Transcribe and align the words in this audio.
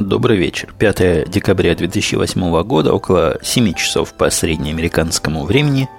Добрый 0.00 0.38
вечер. 0.38 0.72
5 0.78 1.28
декабря 1.28 1.74
2008 1.74 2.62
года, 2.62 2.94
около 2.94 3.36
7 3.42 3.74
часов 3.74 4.14
по 4.14 4.30
среднеамериканскому 4.30 5.44
времени, 5.44 5.90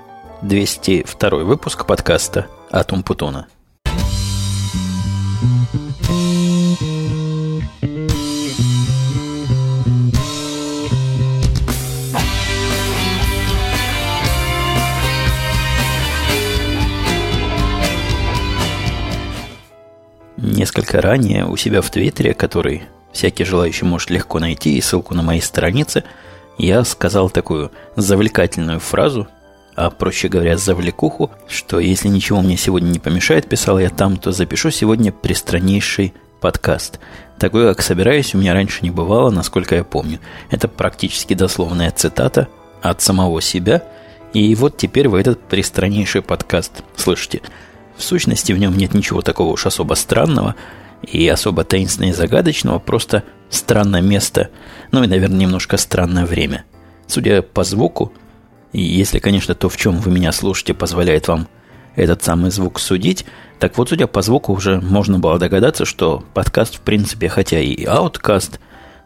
202 0.41 1.29
выпуск 1.43 1.85
подкаста 1.85 2.47
«Атум 2.71 3.03
Путона». 3.03 3.45
Несколько 20.37 21.01
ранее 21.01 21.45
у 21.45 21.55
себя 21.55 21.83
в 21.83 21.91
Твиттере, 21.91 22.33
который 22.33 22.81
всякий 23.11 23.43
желающий 23.43 23.85
может 23.85 24.09
легко 24.09 24.39
найти, 24.39 24.77
и 24.77 24.81
ссылку 24.81 25.13
на 25.13 25.21
моей 25.21 25.41
странице, 25.41 26.03
я 26.57 26.83
сказал 26.83 27.29
такую 27.29 27.71
завлекательную 27.95 28.79
фразу, 28.79 29.27
а 29.75 29.89
проще 29.89 30.27
говоря, 30.27 30.57
завлекуху, 30.57 31.31
что 31.47 31.79
если 31.79 32.07
ничего 32.07 32.41
мне 32.41 32.57
сегодня 32.57 32.89
не 32.89 32.99
помешает, 32.99 33.47
писал 33.47 33.79
я 33.79 33.89
там, 33.89 34.17
то 34.17 34.31
запишу 34.31 34.69
сегодня 34.69 35.11
пристраннейший 35.11 36.13
подкаст. 36.39 36.99
Такой, 37.39 37.67
как 37.67 37.81
собираюсь, 37.81 38.35
у 38.35 38.37
меня 38.37 38.53
раньше 38.53 38.79
не 38.81 38.91
бывало, 38.91 39.31
насколько 39.31 39.75
я 39.75 39.83
помню. 39.83 40.19
Это 40.49 40.67
практически 40.67 41.33
дословная 41.33 41.91
цитата 41.91 42.47
от 42.81 43.01
самого 43.01 43.41
себя. 43.41 43.83
И 44.33 44.53
вот 44.55 44.77
теперь 44.77 45.07
вы 45.07 45.21
этот 45.21 45.41
пристраннейший 45.41 46.21
подкаст 46.21 46.83
слышите. 46.95 47.41
В 47.97 48.03
сущности, 48.03 48.53
в 48.53 48.57
нем 48.57 48.77
нет 48.77 48.93
ничего 48.93 49.21
такого 49.21 49.53
уж 49.53 49.65
особо 49.65 49.95
странного– 49.95 50.55
и 51.03 51.27
особо 51.27 51.63
таинственного 51.63 52.11
и 52.11 52.15
загадочного, 52.15 52.79
просто 52.79 53.23
странное 53.49 54.01
место, 54.01 54.49
ну 54.91 55.03
и, 55.03 55.07
наверное, 55.07 55.39
немножко 55.39 55.77
странное 55.77 56.25
время. 56.25 56.65
Судя 57.07 57.41
по 57.41 57.63
звуку, 57.63 58.13
и 58.71 58.81
если, 58.81 59.19
конечно, 59.19 59.53
то, 59.55 59.69
в 59.69 59.77
чем 59.77 59.99
вы 59.99 60.11
меня 60.11 60.31
слушаете, 60.31 60.73
позволяет 60.73 61.27
вам 61.27 61.47
этот 61.95 62.23
самый 62.23 62.51
звук 62.51 62.79
судить, 62.79 63.25
так 63.59 63.77
вот, 63.77 63.89
судя 63.89 64.07
по 64.07 64.21
звуку, 64.21 64.53
уже 64.53 64.79
можно 64.79 65.19
было 65.19 65.37
догадаться, 65.37 65.85
что 65.85 66.23
подкаст, 66.33 66.75
в 66.75 66.81
принципе, 66.81 67.29
хотя 67.29 67.59
и 67.59 67.83
ауткаст, 67.83 68.59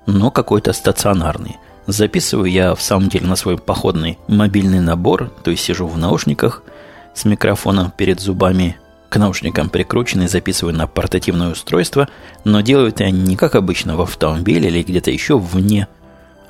но 0.05 0.31
какой-то 0.31 0.71
стационарный. 0.71 1.57
Записываю 1.87 2.49
я, 2.49 2.73
в 2.73 2.81
самом 2.81 3.09
деле, 3.09 3.27
на 3.27 3.35
свой 3.35 3.57
походный 3.57 4.17
мобильный 4.27 4.80
набор, 4.80 5.30
то 5.43 5.52
есть 5.52 5.63
сижу 5.63 5.87
в 5.87 5.97
наушниках 5.97 6.63
с 7.13 7.25
микрофоном 7.25 7.91
перед 7.91 8.19
зубами 8.19 8.77
к 9.09 9.17
наушникам 9.17 9.70
прикручены 9.70 10.23
и 10.23 10.28
записываю 10.28 10.75
на 10.75 10.88
портативное 10.88 11.52
устройство, 11.52 12.08
но 12.44 12.61
делаю 12.61 12.89
это 12.89 13.09
не 13.09 13.36
как 13.36 13.56
обычно 13.56 13.95
в 13.95 14.02
автомобиле 14.02 14.70
или 14.70 14.84
где-то 14.84 15.11
еще 15.11 15.38
вне, 15.38 15.88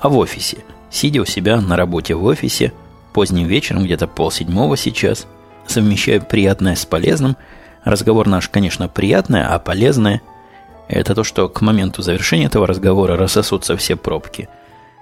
а 0.00 0.08
в 0.08 0.16
офисе, 0.16 0.58
сидя 0.90 1.22
у 1.22 1.24
себя 1.24 1.60
на 1.60 1.76
работе 1.76 2.14
в 2.14 2.24
офисе, 2.24 2.72
поздним 3.12 3.46
вечером, 3.46 3.84
где-то 3.84 4.06
полседьмого 4.06 4.76
сейчас, 4.76 5.26
совмещаю 5.66 6.22
приятное 6.22 6.76
с 6.76 6.84
полезным. 6.84 7.36
Разговор 7.84 8.26
наш, 8.26 8.48
конечно, 8.48 8.88
приятный, 8.88 9.44
а 9.44 9.58
полезное– 9.58 10.22
это 10.88 11.14
то, 11.14 11.24
что 11.24 11.48
к 11.48 11.60
моменту 11.60 12.02
завершения 12.02 12.46
этого 12.46 12.66
разговора 12.66 13.16
рассосутся 13.16 13.76
все 13.76 13.96
пробки. 13.96 14.48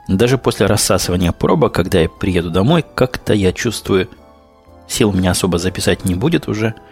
Даже 0.06 0.36
после 0.36 0.66
рассасывания 0.66 1.32
пробок, 1.32 1.72
когда 1.72 2.00
я 2.00 2.08
приеду 2.08 2.50
домой, 2.50 2.84
как-то 2.94 3.32
я 3.32 3.52
чувствую, 3.52 4.08
сил 4.86 5.12
меня 5.12 5.30
особо 5.30 5.58
записать 5.58 6.04
не 6.04 6.14
будет 6.14 6.48
уже– 6.48 6.74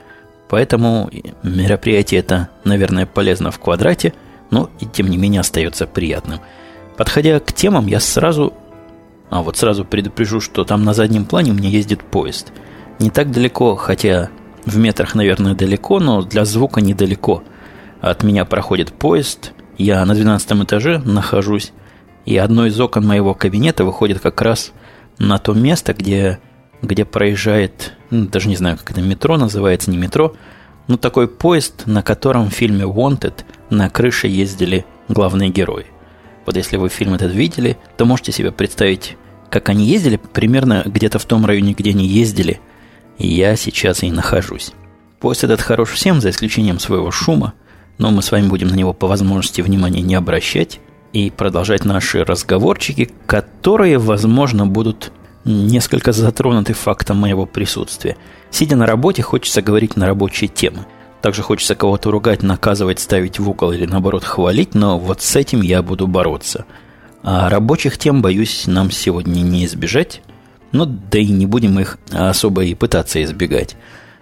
Поэтому 0.52 1.08
мероприятие 1.42 2.20
это, 2.20 2.50
наверное, 2.64 3.06
полезно 3.06 3.50
в 3.50 3.58
квадрате, 3.58 4.12
но 4.50 4.68
и 4.80 4.84
тем 4.84 5.08
не 5.08 5.16
менее 5.16 5.40
остается 5.40 5.86
приятным. 5.86 6.40
Подходя 6.98 7.40
к 7.40 7.54
темам, 7.54 7.86
я 7.86 8.00
сразу... 8.00 8.52
А 9.30 9.40
вот 9.40 9.56
сразу 9.56 9.86
предупрежу, 9.86 10.40
что 10.40 10.64
там 10.64 10.84
на 10.84 10.92
заднем 10.92 11.24
плане 11.24 11.52
у 11.52 11.54
меня 11.54 11.70
ездит 11.70 12.04
поезд. 12.04 12.52
Не 12.98 13.08
так 13.08 13.30
далеко, 13.30 13.76
хотя 13.76 14.28
в 14.66 14.76
метрах, 14.76 15.14
наверное, 15.14 15.54
далеко, 15.54 16.00
но 16.00 16.20
для 16.20 16.44
звука 16.44 16.82
недалеко. 16.82 17.42
От 18.02 18.22
меня 18.22 18.44
проходит 18.44 18.92
поезд, 18.92 19.54
я 19.78 20.04
на 20.04 20.14
12 20.14 20.64
этаже 20.64 20.98
нахожусь, 20.98 21.72
и 22.26 22.36
одно 22.36 22.66
из 22.66 22.78
окон 22.78 23.06
моего 23.06 23.32
кабинета 23.32 23.86
выходит 23.86 24.20
как 24.20 24.42
раз 24.42 24.72
на 25.16 25.38
то 25.38 25.54
место, 25.54 25.94
где 25.94 26.40
где 26.82 27.04
проезжает, 27.04 27.94
даже 28.12 28.48
не 28.48 28.56
знаю, 28.56 28.76
как 28.76 28.90
это 28.90 29.00
метро 29.00 29.36
называется, 29.36 29.90
не 29.90 29.96
метро, 29.96 30.34
но 30.86 30.96
такой 30.96 31.28
поезд, 31.28 31.86
на 31.86 32.02
котором 32.02 32.50
в 32.50 32.54
фильме 32.54 32.84
Wanted 32.84 33.44
на 33.70 33.88
крыше 33.88 34.28
ездили 34.28 34.84
главные 35.08 35.48
герои. 35.48 35.86
Вот 36.44 36.56
если 36.56 36.76
вы 36.76 36.88
фильм 36.88 37.14
этот 37.14 37.32
видели, 37.32 37.78
то 37.96 38.04
можете 38.04 38.32
себе 38.32 38.52
представить, 38.52 39.16
как 39.48 39.68
они 39.68 39.86
ездили, 39.86 40.16
примерно 40.16 40.82
где-то 40.84 41.18
в 41.18 41.24
том 41.24 41.46
районе, 41.46 41.72
где 41.72 41.90
они 41.90 42.06
ездили, 42.06 42.60
и 43.18 43.28
я 43.28 43.56
сейчас 43.56 44.02
и 44.02 44.10
нахожусь. 44.10 44.72
Поезд 45.18 45.44
этот 45.44 45.60
хорош 45.60 45.90
всем, 45.90 46.20
за 46.20 46.30
исключением 46.30 46.80
своего 46.80 47.10
шума, 47.10 47.54
но 47.98 48.10
мы 48.10 48.22
с 48.22 48.32
вами 48.32 48.48
будем 48.48 48.68
на 48.68 48.74
него 48.74 48.92
по 48.92 49.06
возможности 49.06 49.60
внимания 49.60 50.02
не 50.02 50.16
обращать 50.16 50.80
и 51.12 51.30
продолжать 51.30 51.84
наши 51.84 52.24
разговорчики, 52.24 53.10
которые, 53.26 53.98
возможно, 53.98 54.66
будут 54.66 55.12
несколько 55.44 56.12
затронуты 56.12 56.72
фактом 56.72 57.18
моего 57.18 57.46
присутствия. 57.46 58.16
Сидя 58.50 58.76
на 58.76 58.86
работе, 58.86 59.22
хочется 59.22 59.62
говорить 59.62 59.96
на 59.96 60.06
рабочие 60.06 60.48
темы. 60.48 60.86
Также 61.20 61.42
хочется 61.42 61.74
кого-то 61.74 62.10
ругать, 62.10 62.42
наказывать, 62.42 63.00
ставить 63.00 63.38
в 63.38 63.48
угол 63.48 63.72
или 63.72 63.86
наоборот 63.86 64.24
хвалить, 64.24 64.74
но 64.74 64.98
вот 64.98 65.22
с 65.22 65.36
этим 65.36 65.62
я 65.62 65.82
буду 65.82 66.06
бороться. 66.06 66.64
А 67.22 67.48
рабочих 67.48 67.98
тем, 67.98 68.22
боюсь, 68.22 68.64
нам 68.66 68.90
сегодня 68.90 69.40
не 69.40 69.64
избежать. 69.64 70.20
Ну, 70.72 70.86
да 70.86 71.18
и 71.18 71.26
не 71.26 71.46
будем 71.46 71.78
их 71.78 71.98
особо 72.10 72.64
и 72.64 72.74
пытаться 72.74 73.22
избегать. 73.22 73.76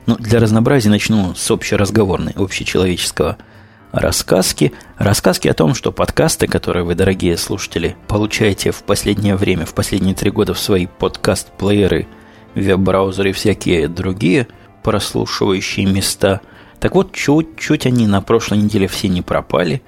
Но 0.06 0.16
для 0.16 0.41
разнообразия 0.41 0.91
начну 0.91 1.34
с 1.34 1.50
общеразговорной, 1.50 2.32
общечеловеческого– 2.37 3.38
рассказки. 3.93 4.73
Рассказки 4.99 5.49
о 5.49 5.55
том, 5.55 5.75
что 5.75 5.93
подкасты, 5.93 6.47
которые 6.47 6.84
вы, 6.84 6.95
дорогие 6.95 7.37
слушатели, 7.37 7.97
получаете 8.09 8.71
в 8.71 8.83
последнее 8.83 9.37
время, 9.37 9.67
в 9.67 9.75
последние 9.75 10.15
три 10.15 10.31
года 10.31 10.55
в 10.55 10.59
свои 10.59 10.87
подкаст-плееры, 10.87 12.06
веб-браузеры 12.55 13.31
и 13.31 13.33
всякие 13.33 13.89
другие 13.89 14.49
прослушивающие 14.83 15.87
места. 15.87 16.41
Так 16.79 16.95
вот, 16.95 17.12
чуть-чуть 17.12 17.87
они 17.87 18.06
на 18.06 18.23
прошлой 18.23 18.59
неделе 18.59 18.89
все 18.89 19.09
не 19.09 19.23
пропали. 19.23 19.83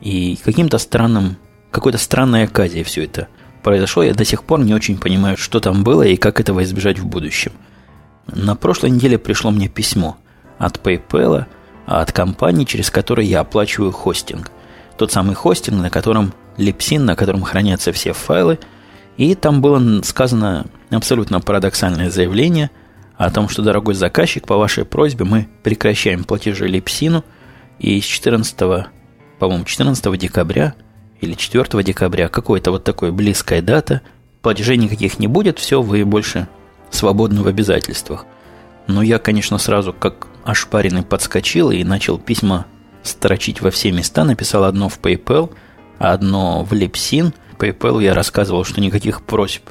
И 0.00 0.38
каким-то 0.44 0.78
странным, 0.78 1.36
какой-то 1.70 1.98
странной 1.98 2.44
оказией 2.44 2.84
все 2.84 3.04
это 3.04 3.28
произошло. 3.62 4.02
Я 4.02 4.14
до 4.14 4.24
сих 4.24 4.44
пор 4.44 4.60
не 4.60 4.74
очень 4.74 4.98
понимаю, 4.98 5.36
что 5.36 5.60
там 5.60 5.84
было 5.84 6.02
и 6.02 6.16
как 6.16 6.40
этого 6.40 6.62
избежать 6.62 6.98
в 6.98 7.06
будущем. 7.06 7.52
На 8.26 8.54
прошлой 8.54 8.90
неделе 8.90 9.18
пришло 9.18 9.50
мне 9.50 9.68
письмо 9.68 10.16
от 10.58 10.78
PayPal– 10.78 11.46
а 11.86 12.00
от 12.00 12.12
компании, 12.12 12.64
через 12.64 12.90
которую 12.90 13.26
я 13.26 13.40
оплачиваю 13.40 13.92
хостинг. 13.92 14.50
Тот 14.96 15.12
самый 15.12 15.34
хостинг, 15.34 15.80
на 15.80 15.90
котором 15.90 16.32
липсин, 16.56 17.04
на 17.04 17.16
котором 17.16 17.42
хранятся 17.42 17.92
все 17.92 18.12
файлы. 18.12 18.58
И 19.16 19.34
там 19.34 19.60
было 19.60 20.02
сказано 20.02 20.66
абсолютно 20.90 21.40
парадоксальное 21.40 22.10
заявление 22.10 22.70
о 23.16 23.30
том, 23.30 23.48
что, 23.48 23.62
дорогой 23.62 23.94
заказчик, 23.94 24.46
по 24.46 24.56
вашей 24.56 24.84
просьбе 24.84 25.24
мы 25.24 25.48
прекращаем 25.62 26.24
платежи 26.24 26.66
липсину, 26.66 27.24
и 27.78 28.00
с 28.00 28.04
14, 28.04 28.56
по-моему, 29.38 29.64
14 29.64 30.18
декабря 30.18 30.74
или 31.20 31.34
4 31.34 31.82
декабря, 31.82 32.28
какой-то 32.28 32.70
вот 32.70 32.84
такой 32.84 33.12
близкая 33.12 33.60
дата, 33.60 34.02
платежей 34.40 34.76
никаких 34.76 35.18
не 35.18 35.26
будет, 35.26 35.58
все, 35.58 35.82
вы 35.82 36.04
больше 36.04 36.48
свободны 36.90 37.42
в 37.42 37.48
обязательствах. 37.48 38.26
Но 38.86 39.02
я, 39.02 39.18
конечно, 39.18 39.58
сразу, 39.58 39.92
как 39.92 40.28
ошпаренный, 40.44 41.02
подскочил 41.02 41.70
и 41.70 41.84
начал 41.84 42.18
письма 42.18 42.66
строчить 43.02 43.60
во 43.60 43.70
все 43.70 43.92
места. 43.92 44.24
Написал 44.24 44.64
одно 44.64 44.88
в 44.88 44.98
PayPal, 45.00 45.50
одно 45.98 46.64
в 46.64 46.72
Lipsin. 46.72 47.32
PayPal 47.58 48.02
я 48.02 48.14
рассказывал, 48.14 48.64
что 48.64 48.80
никаких 48.80 49.22
просьб 49.22 49.62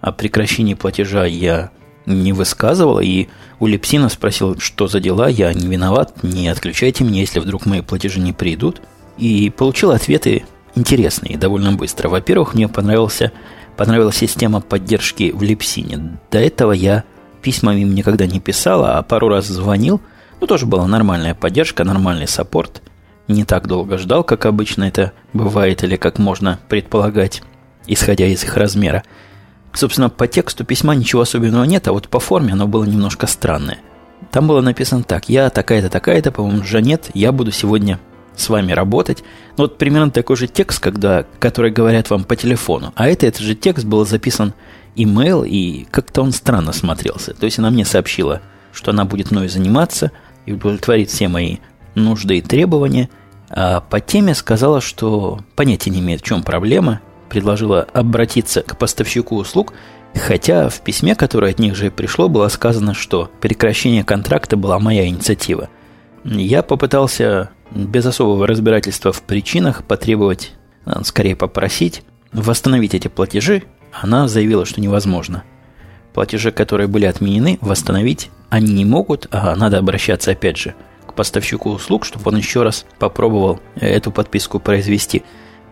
о 0.00 0.12
прекращении 0.12 0.74
платежа 0.74 1.24
я 1.24 1.70
не 2.06 2.32
высказывал. 2.32 3.00
И 3.00 3.28
у 3.58 3.66
Липсина 3.66 4.08
спросил, 4.08 4.58
что 4.58 4.88
за 4.88 5.00
дела, 5.00 5.28
я 5.28 5.52
не 5.52 5.66
виноват, 5.66 6.22
не 6.22 6.48
отключайте 6.48 7.04
меня, 7.04 7.20
если 7.20 7.40
вдруг 7.40 7.66
мои 7.66 7.80
платежи 7.80 8.20
не 8.20 8.32
придут. 8.32 8.80
И 9.18 9.50
получил 9.50 9.90
ответы 9.90 10.44
интересные 10.74 11.36
довольно 11.36 11.72
быстро. 11.72 12.08
Во-первых, 12.08 12.54
мне 12.54 12.68
понравился, 12.68 13.32
понравилась 13.76 14.16
система 14.16 14.60
поддержки 14.60 15.30
в 15.34 15.42
Липсине. 15.42 16.18
До 16.30 16.38
этого 16.38 16.72
я 16.72 17.04
письмами 17.42 17.80
никогда 17.80 18.26
не 18.26 18.40
писал, 18.40 18.84
а 18.84 19.02
пару 19.02 19.28
раз 19.28 19.46
звонил. 19.46 20.00
Ну, 20.40 20.46
тоже 20.46 20.66
была 20.66 20.86
нормальная 20.86 21.34
поддержка, 21.34 21.84
нормальный 21.84 22.26
саппорт. 22.26 22.82
Не 23.28 23.44
так 23.44 23.66
долго 23.68 23.98
ждал, 23.98 24.24
как 24.24 24.46
обычно 24.46 24.84
это 24.84 25.12
бывает, 25.32 25.84
или 25.84 25.96
как 25.96 26.18
можно 26.18 26.58
предполагать, 26.68 27.42
исходя 27.86 28.26
из 28.26 28.42
их 28.42 28.56
размера. 28.56 29.04
Собственно, 29.72 30.08
по 30.08 30.26
тексту 30.26 30.64
письма 30.64 30.94
ничего 30.94 31.22
особенного 31.22 31.64
нет, 31.64 31.86
а 31.86 31.92
вот 31.92 32.08
по 32.08 32.18
форме 32.18 32.54
оно 32.54 32.66
было 32.66 32.84
немножко 32.84 33.26
странное. 33.26 33.78
Там 34.32 34.48
было 34.48 34.60
написано 34.60 35.02
так. 35.02 35.28
Я 35.28 35.50
такая-то, 35.50 35.90
такая-то, 35.90 36.32
по-моему, 36.32 36.64
Жанет, 36.64 37.10
я 37.14 37.32
буду 37.32 37.52
сегодня 37.52 38.00
с 38.34 38.48
вами 38.48 38.72
работать. 38.72 39.22
Ну, 39.56 39.64
вот 39.64 39.78
примерно 39.78 40.10
такой 40.10 40.36
же 40.36 40.48
текст, 40.48 40.80
когда, 40.80 41.24
который 41.38 41.70
говорят 41.70 42.10
вам 42.10 42.24
по 42.24 42.34
телефону. 42.34 42.92
А 42.96 43.08
это, 43.08 43.26
этот 43.26 43.42
же 43.42 43.54
текст 43.54 43.84
был 43.84 44.06
записан 44.06 44.54
имейл, 44.96 45.44
и 45.44 45.84
как-то 45.90 46.22
он 46.22 46.32
странно 46.32 46.72
смотрелся. 46.72 47.34
То 47.34 47.44
есть 47.44 47.58
она 47.58 47.70
мне 47.70 47.84
сообщила, 47.84 48.40
что 48.72 48.90
она 48.90 49.04
будет 49.04 49.30
мной 49.30 49.48
заниматься 49.48 50.10
и 50.46 50.52
удовлетворит 50.52 51.10
все 51.10 51.28
мои 51.28 51.58
нужды 51.94 52.38
и 52.38 52.42
требования. 52.42 53.08
А 53.48 53.80
по 53.80 54.00
теме 54.00 54.34
сказала, 54.34 54.80
что 54.80 55.40
понятия 55.56 55.90
не 55.90 56.00
имеет, 56.00 56.20
в 56.20 56.24
чем 56.24 56.42
проблема. 56.42 57.00
Предложила 57.28 57.82
обратиться 57.82 58.62
к 58.62 58.76
поставщику 58.78 59.36
услуг, 59.36 59.72
хотя 60.14 60.68
в 60.68 60.80
письме, 60.80 61.14
которое 61.14 61.52
от 61.52 61.58
них 61.58 61.76
же 61.76 61.90
пришло, 61.90 62.28
было 62.28 62.48
сказано, 62.48 62.94
что 62.94 63.30
прекращение 63.40 64.04
контракта 64.04 64.56
была 64.56 64.78
моя 64.78 65.06
инициатива. 65.06 65.68
Я 66.24 66.62
попытался 66.62 67.50
без 67.70 68.04
особого 68.04 68.46
разбирательства 68.46 69.12
в 69.12 69.22
причинах 69.22 69.84
потребовать, 69.84 70.52
а, 70.84 71.04
скорее 71.04 71.36
попросить, 71.36 72.02
восстановить 72.32 72.94
эти 72.94 73.08
платежи. 73.08 73.62
Она 73.92 74.28
заявила, 74.28 74.66
что 74.66 74.80
невозможно. 74.80 75.44
Платежи, 76.12 76.50
которые 76.50 76.88
были 76.88 77.06
отменены, 77.06 77.58
восстановить 77.60 78.30
они 78.50 78.72
не 78.74 78.84
могут, 78.84 79.28
а 79.30 79.54
надо 79.54 79.78
обращаться 79.78 80.32
опять 80.32 80.58
же 80.58 80.74
к 81.06 81.14
поставщику 81.14 81.70
услуг, 81.70 82.04
чтобы 82.04 82.30
он 82.30 82.36
еще 82.36 82.62
раз 82.62 82.84
попробовал 82.98 83.60
эту 83.76 84.10
подписку 84.10 84.58
произвести. 84.58 85.22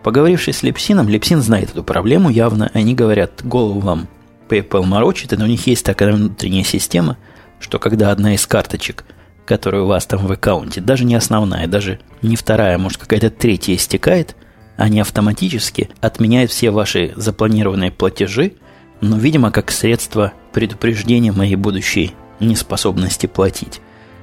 Поговорившись 0.01 0.57
с 0.57 0.63
Лепсином, 0.63 1.09
Лепсин 1.09 1.41
знает 1.41 1.71
эту 1.71 1.83
проблему 1.83 2.29
явно. 2.29 2.71
Они 2.73 2.95
говорят, 2.95 3.45
голову 3.45 3.81
вам 3.81 4.07
PayPal 4.47 4.83
морочит, 4.83 5.31
но 5.37 5.43
у 5.43 5.47
них 5.47 5.67
есть 5.67 5.85
такая 5.85 6.13
внутренняя 6.13 6.63
система, 6.63 7.17
что 7.59 7.79
когда 7.79 8.11
одна 8.11 8.33
из 8.33 8.47
карточек, 8.47 9.03
которая 9.45 9.81
у 9.81 9.87
вас 9.87 10.05
там 10.05 10.25
в 10.25 10.31
аккаунте, 10.31 10.79
даже 10.79 11.03
не 11.03 11.15
основная, 11.15 11.67
даже 11.67 11.99
не 12.21 12.37
вторая, 12.37 12.77
может 12.77 12.97
какая-то 12.97 13.29
третья 13.29 13.75
истекает, 13.75 14.37
они 14.77 15.01
автоматически 15.01 15.89
отменяют 15.99 16.51
все 16.51 16.71
ваши 16.71 17.11
запланированные 17.17 17.91
платежи, 17.91 18.53
но, 19.01 19.17
видимо, 19.17 19.51
как 19.51 19.71
средство 19.71 20.33
предупреждения 20.51 21.31
моей 21.31 21.55
будущей 21.55 22.13
неспособности 22.39 23.27
платить. 23.27 23.81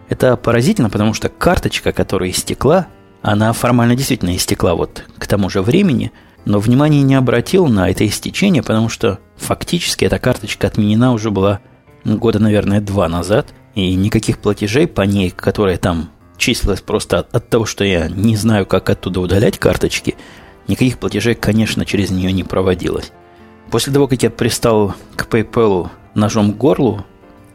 Это 0.09 0.37
поразительно, 0.37 0.91
потому 0.91 1.15
что 1.15 1.29
карточка, 1.29 1.93
которая 1.93 2.31
истекла, 2.31 2.87
она 3.23 3.53
формально 3.53 3.97
действительно 3.97 4.37
истекла 4.37 4.75
вот 4.75 5.05
к 5.19 5.27
тому 5.27 5.51
же 5.51 5.63
времени, 5.63 6.13
но 6.45 6.61
внимания 6.61 7.03
не 7.03 7.17
обратил 7.17 7.67
на 7.67 7.91
это 7.91 8.07
истечение, 8.07 8.63
потому 8.63 8.89
что 8.89 9.19
фактически 9.37 10.05
эта 10.05 10.19
карточка 10.19 10.69
отменена 10.69 11.13
уже 11.13 11.31
была 11.31 11.61
года, 12.05 12.39
наверное, 12.39 12.81
два 12.81 13.09
назад, 13.09 13.49
и 13.75 13.95
никаких 13.95 14.39
платежей 14.39 14.87
по 14.87 15.03
ней, 15.03 15.31
которые 15.31 15.77
там 15.77 16.11
числилось 16.37 16.81
просто 16.81 17.21
от, 17.21 17.35
от 17.35 17.49
того, 17.49 17.67
что 17.67 17.85
я 17.85 18.09
не 18.09 18.37
знаю, 18.37 18.65
как 18.65 18.89
оттуда 18.91 19.21
удалять 19.21 19.59
карточки, 19.59 20.17
никаких 20.69 20.99
платежей, 20.99 21.35
конечно, 21.35 21.85
через 21.85 22.11
нее 22.11 22.33
не 22.33 22.45
проводилось. 22.45 23.13
После 23.71 23.93
того, 23.93 24.07
как 24.07 24.23
я 24.23 24.31
пристал 24.31 24.95
к 25.17 25.27
PayPal 25.27 25.91
ножом 26.15 26.53
к 26.53 26.57
горлу, 26.57 27.05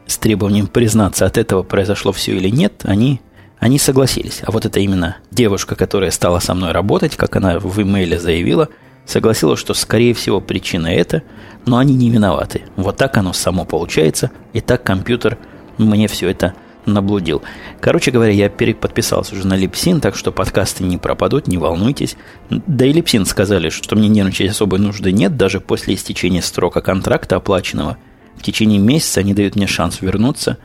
с 0.06 0.18
требованием 0.18 0.66
признаться, 0.66 1.26
от 1.26 1.38
этого 1.38 1.62
произошло 1.62 2.12
все 2.12 2.36
или 2.36 2.48
нет, 2.48 2.82
они, 2.84 3.20
они 3.58 3.78
согласились. 3.78 4.42
А 4.44 4.50
вот 4.50 4.66
это 4.66 4.80
именно 4.80 5.16
девушка, 5.30 5.74
которая 5.74 6.10
стала 6.10 6.38
со 6.38 6.54
мной 6.54 6.72
работать, 6.72 7.16
как 7.16 7.36
она 7.36 7.58
в 7.58 7.80
имейле 7.80 8.18
заявила, 8.18 8.68
согласилась, 9.06 9.58
что, 9.58 9.74
скорее 9.74 10.14
всего, 10.14 10.40
причина 10.40 10.88
это, 10.88 11.22
но 11.64 11.78
они 11.78 11.94
не 11.94 12.10
виноваты. 12.10 12.62
Вот 12.76 12.96
так 12.96 13.16
оно 13.16 13.32
само 13.32 13.64
получается, 13.64 14.30
и 14.52 14.60
так 14.60 14.82
компьютер 14.82 15.38
мне 15.78 16.08
все 16.08 16.28
это 16.28 16.54
наблудил. 16.86 17.42
Короче 17.80 18.10
говоря, 18.10 18.32
я 18.32 18.48
переподписался 18.48 19.34
уже 19.34 19.46
на 19.46 19.54
Липсин, 19.54 20.00
так 20.00 20.16
что 20.16 20.32
подкасты 20.32 20.84
не 20.84 20.98
пропадут, 20.98 21.46
не 21.46 21.58
волнуйтесь. 21.58 22.16
Да 22.50 22.84
и 22.84 22.92
Липсин 22.92 23.26
сказали, 23.26 23.68
что 23.68 23.96
мне 23.96 24.08
нервничать 24.08 24.50
особой 24.50 24.78
нужды 24.78 25.12
нет, 25.12 25.36
даже 25.36 25.60
после 25.60 25.94
истечения 25.94 26.42
срока 26.42 26.80
контракта 26.80 27.36
оплаченного– 27.36 27.98
в 28.36 28.42
течение 28.42 28.78
месяца 28.78 29.20
они 29.20 29.34
дают 29.34 29.56
мне 29.56 29.66
шанс 29.66 30.00
вернуться 30.00 30.58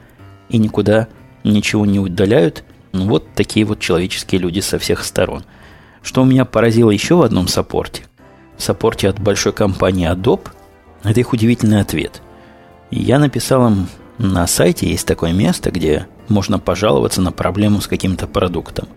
и 0.50 0.58
никуда 0.58 1.08
ничего 1.44 1.86
не 1.86 2.00
удаляют. 2.00 2.64
Ну, 2.92 3.08
вот 3.08 3.34
такие 3.36 3.66
вот 3.66 3.80
человеческие 3.80 4.42
люди 4.42 4.60
со 4.62 4.80
всех 4.80 5.04
сторон. 5.04 5.44
Что 6.02 6.24
меня 6.24 6.46
поразило 6.46 6.90
еще 6.90 7.16
в 7.16 7.22
одном 7.22 7.48
саппорте, 7.48 8.04
в 8.58 8.64
саппорте 8.64 9.10
от 9.10 9.20
большой 9.20 9.54
компании 9.54 10.12
Adobe, 10.12 10.48
это 11.04 11.20
их 11.20 11.34
удивительный 11.34 11.82
ответ. 11.82 12.22
Я 12.90 13.20
написал 13.20 13.68
им 13.68 13.88
на 14.18 14.48
сайте 14.48 14.90
есть 14.90 15.08
такое 15.08 15.34
место, 15.34 15.72
где 15.72 16.08
можно 16.28 16.60
пожаловаться 16.60 17.22
на 17.22 17.32
проблему 17.32 17.82
с 17.82 17.88
каким-то 17.88 18.28
продуктом. 18.28 18.88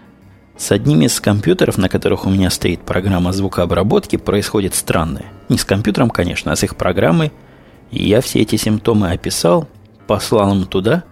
С 0.56 0.72
одним 0.72 1.02
из 1.02 1.20
компьютеров, 1.20 1.78
на 1.78 1.88
которых 1.88 2.26
у 2.26 2.30
меня 2.30 2.50
стоит 2.50 2.80
программа 2.80 3.32
звукообработки, 3.32 4.16
происходит 4.16 4.74
странное. 4.74 5.26
Не 5.48 5.58
с 5.58 5.64
компьютером, 5.64 6.10
конечно, 6.10 6.52
а 6.52 6.56
с 6.56 6.62
их 6.62 6.76
программой– 6.76 7.32
я 7.90 8.20
все 8.20 8.40
эти 8.40 8.56
симптомы 8.56 9.10
описал, 9.10 9.68
послал 10.06 10.54
им 10.54 10.66
туда 10.66 11.04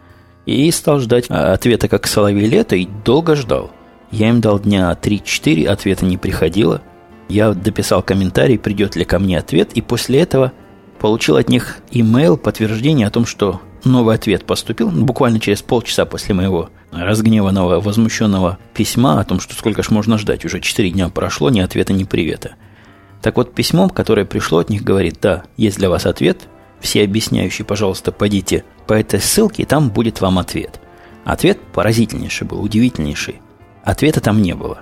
и 0.47 0.71
стал 0.71 1.01
ждать 1.01 1.27
ответа 1.29 1.89
как 1.89 2.07
соловей 2.07 2.49
лето 2.49 2.77
и 2.77 2.87
долго 3.05 3.35
ждал. 3.35 3.71
Я 4.11 4.29
им 4.31 4.41
дал 4.41 4.59
дня 4.61 4.97
3-4, 5.01 5.67
ответа 5.67 6.05
не 6.07 6.17
приходило. 6.17 6.81
Я 7.29 7.53
дописал 7.53 8.03
комментарий, 8.03 8.59
придет 8.59 8.97
ли 8.97 9.05
ко 9.05 9.19
мне 9.19 9.39
ответ, 9.39 9.73
и 9.75 9.83
после 9.83 10.21
этого 10.21 10.53
получил 10.99 11.37
от 11.37 11.49
них 11.49 11.79
имейл, 11.91 12.37
подтверждение 12.37 13.07
о 13.07 13.11
том, 13.11 13.27
что 13.27 13.61
новый 13.85 14.15
ответ 14.15 14.45
поступил, 14.45 14.91
буквально 14.91 15.41
через 15.41 15.63
полчаса 15.63 16.05
после 16.05 16.35
моего 16.35 16.71
разгневанного, 16.91 17.81
возмущенного 17.81 18.59
письма 18.75 19.21
о 19.21 19.25
том, 19.25 19.41
что 19.41 19.55
сколько 19.55 19.83
ж 19.83 19.91
можно 19.91 20.19
ждать, 20.19 20.45
уже 20.45 20.61
4 20.61 20.91
дня 20.91 21.09
прошло, 21.09 21.51
ни 21.51 21.61
ответа, 21.61 21.93
ни 21.93 22.05
привета. 22.05 22.55
Так 23.23 23.37
вот, 23.37 23.55
письмо, 23.55 23.89
которое 23.89 24.25
пришло 24.25 24.59
от 24.59 24.71
них, 24.71 24.83
говорит, 24.83 25.19
да, 25.21 25.45
есть 25.57 25.79
для 25.79 25.91
вас 25.91 26.07
ответ, 26.07 26.49
все 26.81 27.03
объясняющие, 27.03 27.65
пожалуйста, 27.65 28.13
пойдите 28.13 28.65
по 28.87 28.93
этой 28.93 29.21
ссылке, 29.21 29.65
и 29.65 29.67
там 29.67 29.91
будет 29.91 30.21
вам 30.21 30.39
ответ. 30.39 30.81
Ответ 31.25 31.59
поразительнейший 31.73 32.47
был, 32.47 32.63
удивительнейший. 32.63 33.41
Ответа 33.83 34.21
там 34.21 34.41
не 34.41 34.55
было. 34.55 34.79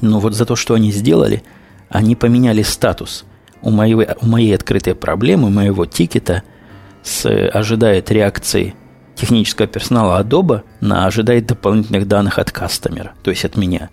Но 0.00 0.20
вот 0.20 0.34
за 0.34 0.44
то, 0.44 0.56
что 0.56 0.74
они 0.74 0.90
сделали, 0.90 1.42
они 1.88 2.16
поменяли 2.16 2.62
статус 2.62 3.24
у 3.62 3.70
моей, 3.70 3.94
у 3.94 4.26
моей 4.26 4.54
открытой 4.54 4.94
проблемы, 4.94 5.50
моего 5.50 5.86
тикета, 5.86 6.42
с 7.08 7.28
ожидает 7.48 8.10
реакции 8.10 8.74
технического 9.14 9.66
персонала 9.66 10.22
Adobe 10.22 10.62
на 10.80 11.06
ожидает 11.06 11.46
дополнительных 11.46 12.06
данных 12.06 12.38
от 12.38 12.52
кастомера, 12.52 13.12
то 13.22 13.30
есть 13.30 13.44
от 13.44 13.56
меня. 13.56 13.90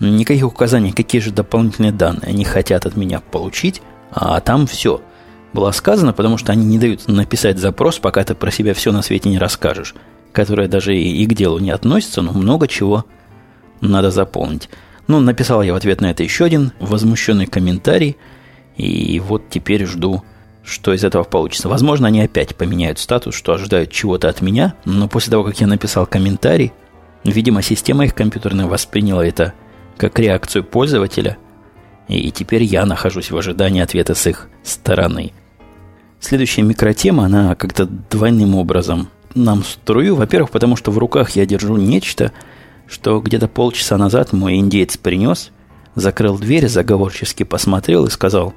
Никаких 0.00 0.46
указаний, 0.46 0.92
какие 0.92 1.20
же 1.20 1.30
дополнительные 1.30 1.92
данные 1.92 2.28
они 2.28 2.44
хотят 2.44 2.84
от 2.86 2.96
меня 2.96 3.20
получить, 3.20 3.80
а 4.10 4.40
там 4.40 4.66
все– 4.66 5.00
было 5.54 5.70
сказано, 5.70 6.12
потому 6.12 6.36
что 6.36 6.52
они 6.52 6.66
не 6.66 6.78
дают 6.78 7.06
написать 7.06 7.58
запрос, 7.58 8.00
пока 8.00 8.24
ты 8.24 8.34
про 8.34 8.50
себя 8.50 8.74
все 8.74 8.92
на 8.92 9.02
свете 9.02 9.30
не 9.30 9.38
расскажешь, 9.38 9.94
которое 10.32 10.66
даже 10.66 10.96
и, 10.96 11.22
и 11.22 11.26
к 11.26 11.34
делу 11.34 11.60
не 11.60 11.70
относится, 11.70 12.20
но 12.20 12.32
много 12.32 12.66
чего 12.66 13.06
надо 13.80 14.10
заполнить. 14.10 14.68
Ну, 15.06 15.20
написал 15.20 15.62
я 15.62 15.72
в 15.72 15.76
ответ 15.76 16.00
на 16.00 16.10
это 16.10 16.24
еще 16.24 16.44
один 16.44 16.72
возмущенный 16.80 17.46
комментарий, 17.46 18.16
и 18.76 19.20
вот 19.20 19.48
теперь 19.48 19.86
жду, 19.86 20.24
что 20.64 20.92
из 20.92 21.04
этого 21.04 21.24
получится. 21.24 21.68
Возможно, 21.68 22.08
они 22.08 22.22
опять 22.22 22.56
поменяют 22.56 22.98
статус, 22.98 23.34
что 23.34 23.52
ожидают 23.52 23.90
чего-то 23.90 24.28
от 24.28 24.40
меня, 24.40 24.74
но 24.84 25.08
после 25.08 25.30
того, 25.30 25.44
как 25.44 25.60
я 25.60 25.66
написал 25.66 26.06
комментарий, 26.06 26.72
видимо, 27.24 27.62
система 27.62 28.06
их 28.06 28.14
компьютерная 28.14 28.66
восприняла 28.66 29.24
это 29.24 29.52
как 29.96 30.18
реакцию 30.18 30.64
пользователя, 30.64 31.36
и 32.08 32.30
теперь 32.30 32.62
я 32.62 32.84
нахожусь 32.86 33.30
в 33.30 33.36
ожидании 33.36 33.82
ответа 33.82 34.14
с 34.14 34.26
их 34.26 34.48
стороны. 34.62 35.32
Следующая 36.20 36.62
микротема, 36.62 37.26
она 37.26 37.54
как-то 37.54 37.86
двойным 37.86 38.54
образом 38.54 39.10
нам 39.34 39.62
струю. 39.62 40.16
Во-первых, 40.16 40.50
потому 40.50 40.76
что 40.76 40.90
в 40.90 40.98
руках 40.98 41.30
я 41.30 41.44
держу 41.44 41.76
нечто, 41.76 42.32
что 42.86 43.20
где-то 43.20 43.48
полчаса 43.48 43.98
назад 43.98 44.32
мой 44.32 44.56
индеец 44.56 44.96
принес, 44.96 45.50
закрыл 45.94 46.38
дверь, 46.38 46.68
заговорчески 46.68 47.42
посмотрел 47.42 48.06
и 48.06 48.10
сказал, 48.10 48.54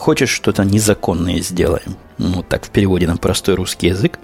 хочешь 0.00 0.30
что-то 0.30 0.64
незаконное 0.64 1.40
сделаем? 1.40 1.96
Ну, 2.18 2.42
так 2.42 2.64
в 2.66 2.70
переводе 2.70 3.06
на 3.06 3.16
простой 3.16 3.54
русский 3.54 3.88
язык, 3.88 4.18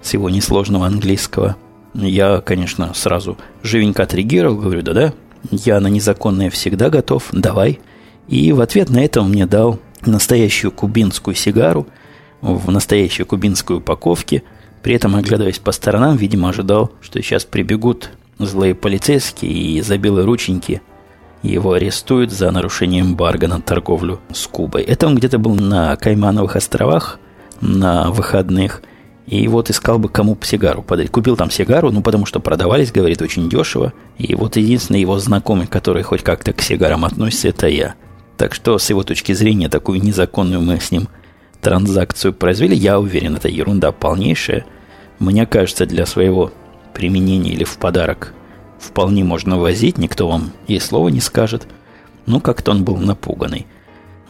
с 0.00 0.12
его 0.12 0.30
несложного 0.30 0.86
английского. 0.86 1.56
Я, 1.94 2.40
конечно, 2.40 2.94
сразу 2.94 3.36
живенько 3.62 4.04
отреагировал, 4.04 4.56
говорю, 4.56 4.82
да-да, 4.82 5.12
я 5.50 5.80
на 5.80 5.88
незаконное 5.88 6.50
всегда 6.50 6.90
готов, 6.90 7.28
давай. 7.32 7.80
И 8.28 8.52
в 8.52 8.60
ответ 8.60 8.90
на 8.90 9.04
это 9.04 9.20
он 9.20 9.30
мне 9.30 9.46
дал 9.46 9.80
настоящую 10.06 10.70
кубинскую 10.70 11.34
сигару– 11.34 11.86
в 12.42 12.70
настоящей 12.70 13.22
кубинской 13.24 13.76
упаковке, 13.76 14.42
при 14.82 14.94
этом, 14.94 15.14
оглядываясь 15.16 15.60
по 15.60 15.72
сторонам, 15.72 16.16
видимо, 16.16 16.50
ожидал, 16.50 16.90
что 17.00 17.22
сейчас 17.22 17.44
прибегут 17.44 18.10
злые 18.38 18.74
полицейские 18.74 19.52
и 19.52 19.80
за 19.80 19.96
рученьки 19.96 20.82
его 21.42 21.72
арестуют 21.72 22.30
за 22.30 22.50
нарушение 22.50 23.02
эмбарго 23.02 23.48
на 23.48 23.60
торговлю 23.60 24.20
с 24.32 24.46
Кубой. 24.46 24.82
Это 24.82 25.06
он 25.06 25.16
где-то 25.16 25.38
был 25.38 25.54
на 25.54 25.96
Каймановых 25.96 26.56
островах 26.56 27.18
на 27.60 28.10
выходных. 28.10 28.82
И 29.26 29.46
вот 29.48 29.70
искал 29.70 29.98
бы, 29.98 30.08
кому 30.08 30.36
сигару 30.42 30.82
подарить. 30.82 31.10
Купил 31.10 31.36
там 31.36 31.50
сигару, 31.50 31.90
ну, 31.90 32.02
потому 32.02 32.26
что 32.26 32.40
продавались, 32.40 32.92
говорит, 32.92 33.22
очень 33.22 33.48
дешево. 33.48 33.92
И 34.18 34.34
вот 34.34 34.56
единственный 34.56 35.00
его 35.00 35.18
знакомый, 35.18 35.66
который 35.66 36.02
хоть 36.02 36.22
как-то 36.22 36.52
к 36.52 36.60
сигарам 36.60 37.04
относится, 37.04 37.48
это 37.48 37.68
я. 37.68 37.94
Так 38.36 38.54
что, 38.54 38.78
с 38.78 38.90
его 38.90 39.04
точки 39.04 39.32
зрения, 39.32 39.68
такую 39.68 40.02
незаконную 40.02 40.60
мы 40.60 40.80
с 40.80 40.90
ним 40.90 41.08
транзакцию 41.60 42.34
произвели. 42.34 42.76
Я 42.76 42.98
уверен, 42.98 43.36
это 43.36 43.48
ерунда 43.48 43.92
полнейшая. 43.92 44.64
Мне 45.20 45.46
кажется, 45.46 45.86
для 45.86 46.04
своего 46.04 46.50
применения 46.92 47.52
или 47.52 47.64
в 47.64 47.78
подарок 47.78 48.34
вполне 48.82 49.24
можно 49.24 49.58
возить, 49.58 49.96
никто 49.96 50.28
вам 50.28 50.52
и 50.66 50.78
слова 50.78 51.08
не 51.08 51.20
скажет. 51.20 51.66
Ну, 52.26 52.40
как-то 52.40 52.72
он 52.72 52.84
был 52.84 52.96
напуганный. 52.96 53.66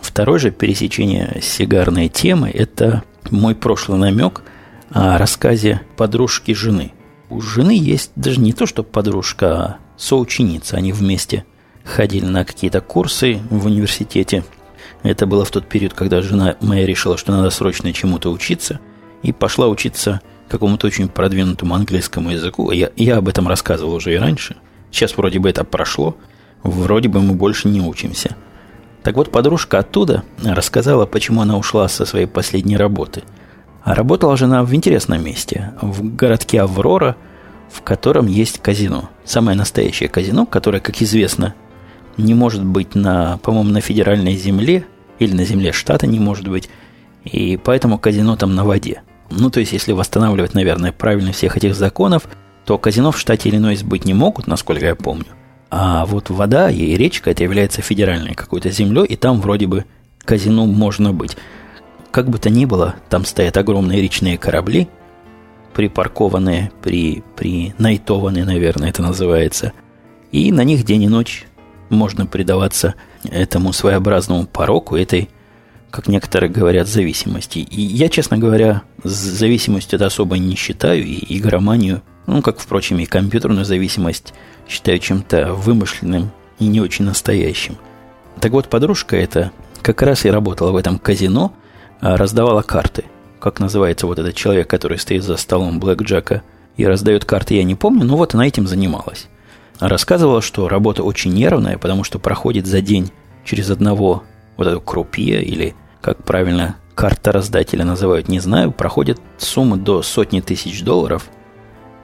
Второе 0.00 0.38
же 0.38 0.50
пересечение 0.50 1.38
сигарной 1.40 2.09
темы– 2.09 2.50
это 2.54 3.02
мой 3.30 3.54
прошлый 3.54 3.99
намек 3.99 4.42
о 4.90 5.16
рассказе 5.16 5.80
подружки 5.97 6.52
жены. 6.52 6.92
У 7.30 7.40
жены 7.40 7.76
есть 7.78 8.12
даже 8.14 8.40
не 8.40 8.52
то, 8.52 8.66
что 8.66 8.82
подружка, 8.82 9.47
а 9.49 9.76
соученица. 9.97 10.76
Они 10.76 10.92
вместе 10.92 11.44
ходили 11.85 12.26
на 12.26 12.44
какие-то 12.44 12.80
курсы 12.80 13.40
в 13.49 13.66
университете. 13.66 14.44
Это 15.02 15.26
было 15.26 15.44
в 15.44 15.50
тот 15.50 15.66
период, 15.66 15.94
когда 15.94 16.21
жена 16.21 16.56
моя 16.61 16.87
решила, 16.87 17.16
что 17.16 17.32
надо 17.32 17.50
срочно 17.50 17.92
чему-то 17.92 18.30
учиться, 18.30 18.80
и 19.23 19.32
пошла 19.32 19.68
учиться 19.68 20.21
какому-то 20.52 20.87
очень 20.87 21.09
продвинутому 21.09 21.75
английскому 21.75 22.30
языку. 22.30 22.71
Я, 22.71 22.90
я 22.97 23.16
об 23.16 23.28
этом 23.28 23.49
рассказывал 23.49 23.94
уже 23.94 24.14
и 24.14 24.18
раньше. 24.18 24.56
Сейчас 24.92 25.16
вроде 25.16 25.40
бы 25.40 25.50
это 25.50 25.64
прошло, 25.64 26.16
вроде 26.62 27.09
бы 27.09 27.21
мы 27.21 27.35
больше 27.35 27.68
не 27.68 27.80
учимся– 27.80 28.37
так 29.02 29.16
вот, 29.16 29.32
подружка 29.32 29.80
оттуда 29.80 30.23
рассказала, 30.44 31.06
почему 31.06 31.42
она 31.42 31.56
ушла 31.56 31.88
со 31.88 32.04
своей 32.04 32.26
последней 32.26 32.76
работы. 32.76 33.25
А 33.82 33.94
работала 33.94 34.37
же 34.37 34.44
она 34.44 34.62
в 34.62 34.73
интересном 34.75 35.25
месте, 35.25 35.75
в 35.80 36.14
городке 36.14 36.62
Аврора, 36.62 37.16
в 37.68 37.82
котором 37.82 38.26
есть 38.26 38.61
казино. 38.61 39.11
Самое 39.25 39.56
настоящее 39.56 40.09
казино, 40.09 40.47
которое, 40.47 40.78
как 40.78 41.02
известно, 41.02 41.54
не 42.16 42.35
может 42.35 42.64
быть 42.64 42.94
на, 42.94 43.38
по-моему, 43.38 43.71
на 43.71 43.80
федеральной 43.80 44.37
земле 44.37 44.87
или 45.18 45.35
на 45.35 45.44
земле 45.44 45.73
штата 45.73 46.06
не 46.06 46.21
может 46.21 46.47
быть. 46.47 46.68
И 47.25 47.56
поэтому 47.56 47.99
казино 47.99 48.37
там 48.37 48.54
на 48.54 48.64
воде. 48.64 49.02
Ну, 49.39 49.51
то 49.51 49.61
есть, 49.61 49.73
если 49.73 49.93
восстанавливать, 49.93 50.55
наверное, 50.55 50.93
правильно 50.93 51.33
всех 51.33 51.57
этих 51.57 51.75
законов, 51.75 52.29
то 52.65 52.79
казино 52.79 53.11
в 53.12 53.19
штате 53.19 53.49
Иллинойс 53.49 53.83
быть 53.83 54.05
не 54.05 54.15
могут, 54.15 54.47
насколько 54.47 54.87
я 54.87 54.95
помню. 54.95 55.27
А 55.71 56.05
вот 56.07 56.31
вода 56.31 56.71
и 56.71 56.97
речка 56.97 57.31
это 57.31 57.43
является 57.43 57.83
федеральной 57.83 58.35
какой-то 58.35 58.71
землей, 58.71 59.05
и 59.07 59.17
там 59.17 59.41
вроде 59.41 59.67
бы 59.67 59.87
казино 60.25 60.67
можно 60.67 61.12
быть. 61.12 61.37
Как 62.11 62.29
бы 62.29 62.39
то 62.39 62.51
ни 62.51 62.67
было, 62.67 62.97
там 63.09 63.25
стоят 63.25 63.57
огромные 63.57 64.03
речные 64.03 64.37
корабли, 64.37 64.89
припаркованные, 65.73 66.71
при, 66.83 67.25
при 67.37 67.75
найтованные, 67.79 68.45
наверное, 68.45 68.91
это 68.91 69.03
называется. 69.03 69.73
И 70.31 70.53
на 70.53 70.62
них 70.62 70.85
день 70.85 71.05
и 71.05 71.09
ночь 71.09 71.47
можно 71.89 72.27
предаваться 72.27 72.95
этому 73.25 73.73
своеобразному 73.73 74.47
пороку, 74.47 74.97
этой, 74.97 75.31
как 75.93 76.09
некоторые 76.09 76.51
говорят, 76.51 76.89
зависимости. 76.89 77.61
И 77.61 77.81
я, 77.81 78.09
честно 78.09 78.39
говоря, 78.39 78.83
зависимостью 79.05 79.97
это 79.97 80.07
особо 80.07 80.39
не 80.39 80.57
считаю, 80.57 81.05
и 81.05 81.39
игроманию, 81.39 82.03
ну, 82.27 82.43
как, 82.43 82.59
впрочем, 82.59 82.99
и 82.99 83.07
компьютерную 83.07 83.65
зависимость– 83.65 84.35
считаю 84.69 84.99
чем-то 84.99 85.53
вымышленным 85.55 86.31
и 86.59 86.67
не 86.67 86.81
очень 86.81 87.05
настоящим. 87.05 87.77
Так 88.41 88.53
вот, 88.53 88.69
подружка 88.69 89.17
эта 89.17 89.53
как 89.83 90.03
раз 90.03 90.25
и 90.25 90.31
работала 90.31 90.73
в 90.73 90.77
этом 90.77 90.99
казино, 90.99 91.53
а 92.01 92.17
раздавала 92.17 92.63
карты. 92.63 93.05
Как 93.41 93.61
называется 93.61 94.07
вот 94.07 94.19
этот 94.19 94.35
человек, 94.35 94.69
который 94.69 94.99
стоит 94.99 95.25
за 95.25 95.37
столом 95.37 95.81
Блэк 95.81 96.03
Джека 96.03 96.43
и 96.77 96.87
раздает 96.87 97.25
карты, 97.25 97.57
я 97.57 97.65
не 97.65 97.75
помню, 97.75 98.05
но 98.05 98.17
вот 98.17 98.35
она 98.35 98.47
этим 98.47 98.67
занималась. 98.67 99.29
Рассказывала, 99.81 100.41
что 100.41 100.69
работа 100.69 101.03
очень 101.03 101.35
нервная, 101.35 101.77
потому 101.77 102.05
что 102.05 102.19
проходит 102.19 102.67
за 102.67 102.81
день 102.81 103.11
через 103.45 103.71
одного 103.71 104.23
вот 104.57 104.69
эту 104.69 104.81
крупье 104.81 105.43
или, 105.43 105.75
как 106.02 106.23
правильно, 106.25 106.76
карта 106.94 107.32
раздателя 107.32 107.85
называют, 107.85 108.28
не 108.28 108.40
знаю, 108.40 108.73
проходит 108.73 109.21
суммы 109.38 109.78
до 109.78 110.02
сотни 110.02 110.40
тысяч 110.40 110.82
долларов, 110.82 111.28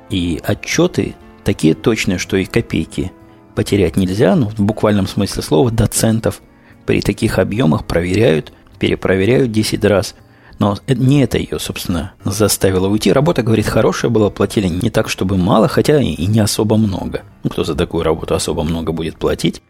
и 0.08 0.40
отчеты 0.42 1.14
такие 1.44 1.74
точные, 1.74 2.18
что 2.18 2.36
и 2.36 2.46
копейки 2.46 3.12
потерять 3.54 3.96
нельзя, 3.96 4.36
ну, 4.36 4.48
в 4.48 4.60
буквальном 4.60 5.06
смысле 5.06 5.42
слова, 5.42 5.70
доцентов 5.70 6.40
при 6.86 7.02
таких 7.02 7.38
объемах 7.38 7.84
проверяют, 7.84 8.52
перепроверяют 8.78 9.52
10 9.52 9.84
раз. 9.84 10.14
Но 10.58 10.76
не 10.86 11.22
это 11.22 11.38
ее, 11.38 11.58
собственно, 11.58 12.14
заставило 12.24 12.88
уйти. 12.88 13.12
Работа, 13.12 13.42
говорит, 13.42 13.66
хорошая 13.66 14.10
была, 14.10 14.30
платили 14.30 14.66
не 14.68 14.90
так, 14.90 15.08
чтобы 15.08 15.36
мало, 15.36 15.68
хотя 15.68 16.00
и 16.00 16.26
не 16.26 16.40
особо 16.40 16.76
много. 16.76 17.22
Ну, 17.44 17.50
кто 17.50 17.62
за 17.62 17.74
такую 17.74 18.02
работу 18.04 18.34
особо 18.34 18.64
много 18.64 18.92
будет 18.92 19.18
платить. 19.18 19.62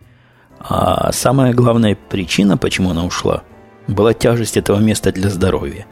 А 0.60 1.12
самая 1.12 1.52
главная 1.52 1.96
причина, 2.08 2.56
почему 2.56 2.90
она 2.90 3.04
ушла, 3.04 3.42
была 3.88 4.14
тяжесть 4.14 4.56
этого 4.56 4.78
места 4.78 5.10
для 5.10 5.30
здоровья. 5.30 5.86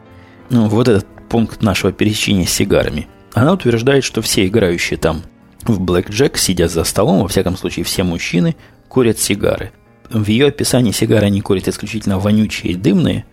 Ну, 0.49 0.69
вот 0.69 0.87
этот 0.87 1.05
пункт 1.27 1.61
нашего 1.61 1.91
пересечения 1.91 2.45
с 2.45 2.51
сигарами. 2.51 3.07
Она 3.33 3.53
утверждает, 3.53 4.03
что 4.03 4.21
все 4.21 4.47
играющие 4.47 4.97
там 4.97 5.23
в 5.63 5.79
Jack, 5.79 6.37
сидя 6.37 6.67
за 6.67 6.83
столом, 6.83 7.21
во 7.21 7.27
всяком 7.27 7.57
случае 7.57 7.83
все 7.83 8.03
мужчины, 8.03 8.55
курят 8.87 9.19
сигары. 9.19 9.71
В 10.09 10.25
ее 10.27 10.47
описании 10.47 10.91
сигары 10.91 11.25
они 11.25 11.41
курят 11.41 11.67
исключительно 11.67 12.19
вонючие 12.19 12.71
и 12.71 12.75
дымные. 12.75 13.25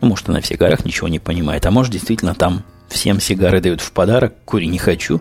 Ну, 0.00 0.08
может, 0.08 0.28
она 0.28 0.40
в 0.40 0.46
сигарах 0.46 0.84
ничего 0.84 1.08
не 1.08 1.18
понимает. 1.18 1.66
А 1.66 1.70
может, 1.70 1.92
действительно, 1.92 2.34
там 2.34 2.64
всем 2.88 3.20
сигары 3.20 3.60
дают 3.60 3.80
в 3.80 3.92
подарок, 3.92 4.34
кури 4.44 4.66
не 4.66 4.78
хочу. 4.78 5.20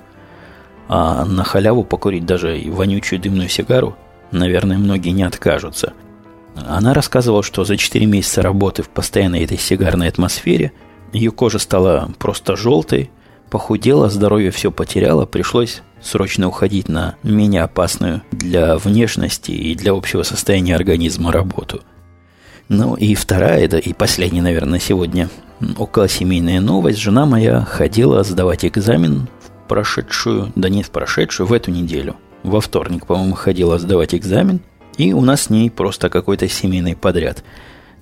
А 0.88 1.26
на 1.26 1.44
халяву 1.44 1.84
покурить 1.84 2.26
даже 2.26 2.58
и 2.58 2.70
вонючую 2.70 3.20
дымную 3.20 3.50
сигару, 3.50 3.98
наверное, 4.32 4.78
многие 4.78 5.10
не 5.10 5.24
откажутся. 5.24 5.94
Она 6.56 6.94
рассказывала, 6.94 7.44
что 7.44 7.64
за 7.66 7.78
4 7.78 8.06
месяца 8.06 8.42
работы 8.42 8.82
в 8.82 8.90
постоянной 8.90 9.44
этой 9.44 9.58
сигарной 9.58 10.08
атмосфере 10.08 10.72
ее 11.14 11.32
кожа 11.32 11.60
стала 11.60 12.10
просто 12.18 12.56
желтой, 12.56 13.12
похудела, 13.50 14.10
здоровье 14.10 14.52
все 14.52 14.72
потеряла, 14.72 15.26
пришлось 15.26 15.82
срочно 16.02 16.48
уходить 16.48 16.88
на 16.88 17.16
менее 17.24 17.64
опасную 17.64 18.22
для 18.32 18.78
внешности 18.78 19.52
и 19.52 19.76
для 19.76 19.92
общего 19.92 20.24
состояния 20.24 20.76
организма 20.76 21.32
работу. 21.32 21.82
Ну 22.68 22.96
и 22.96 23.16
вторая, 23.16 23.64
это 23.64 23.78
и 23.78 23.94
последняя, 23.94 24.42
наверное, 24.42 24.80
сегодня 24.80 25.30
около 25.78 26.08
семейная 26.08 26.60
новость. 26.60 27.00
Жена 27.00 27.26
моя 27.26 27.62
ходила 27.62 28.24
сдавать 28.24 28.66
экзамен 28.66 29.28
в 29.40 29.68
прошедшую, 29.68 30.52
да 30.56 30.70
нет, 30.70 30.88
в 30.88 30.92
прошедшую, 30.92 31.48
в 31.48 31.54
эту 31.54 31.72
неделю. 31.72 32.16
Во 32.44 32.62
вторник, 32.62 33.06
по-моему, 33.06 33.36
ходила 33.36 33.78
сдавать 33.78 34.16
экзамен, 34.16 34.62
и 34.98 35.14
у 35.14 35.22
нас 35.22 35.44
с 35.44 35.50
ней 35.50 35.70
просто 35.70 36.10
какой-то 36.10 36.48
семейный 36.48 36.96
подряд. 36.96 37.44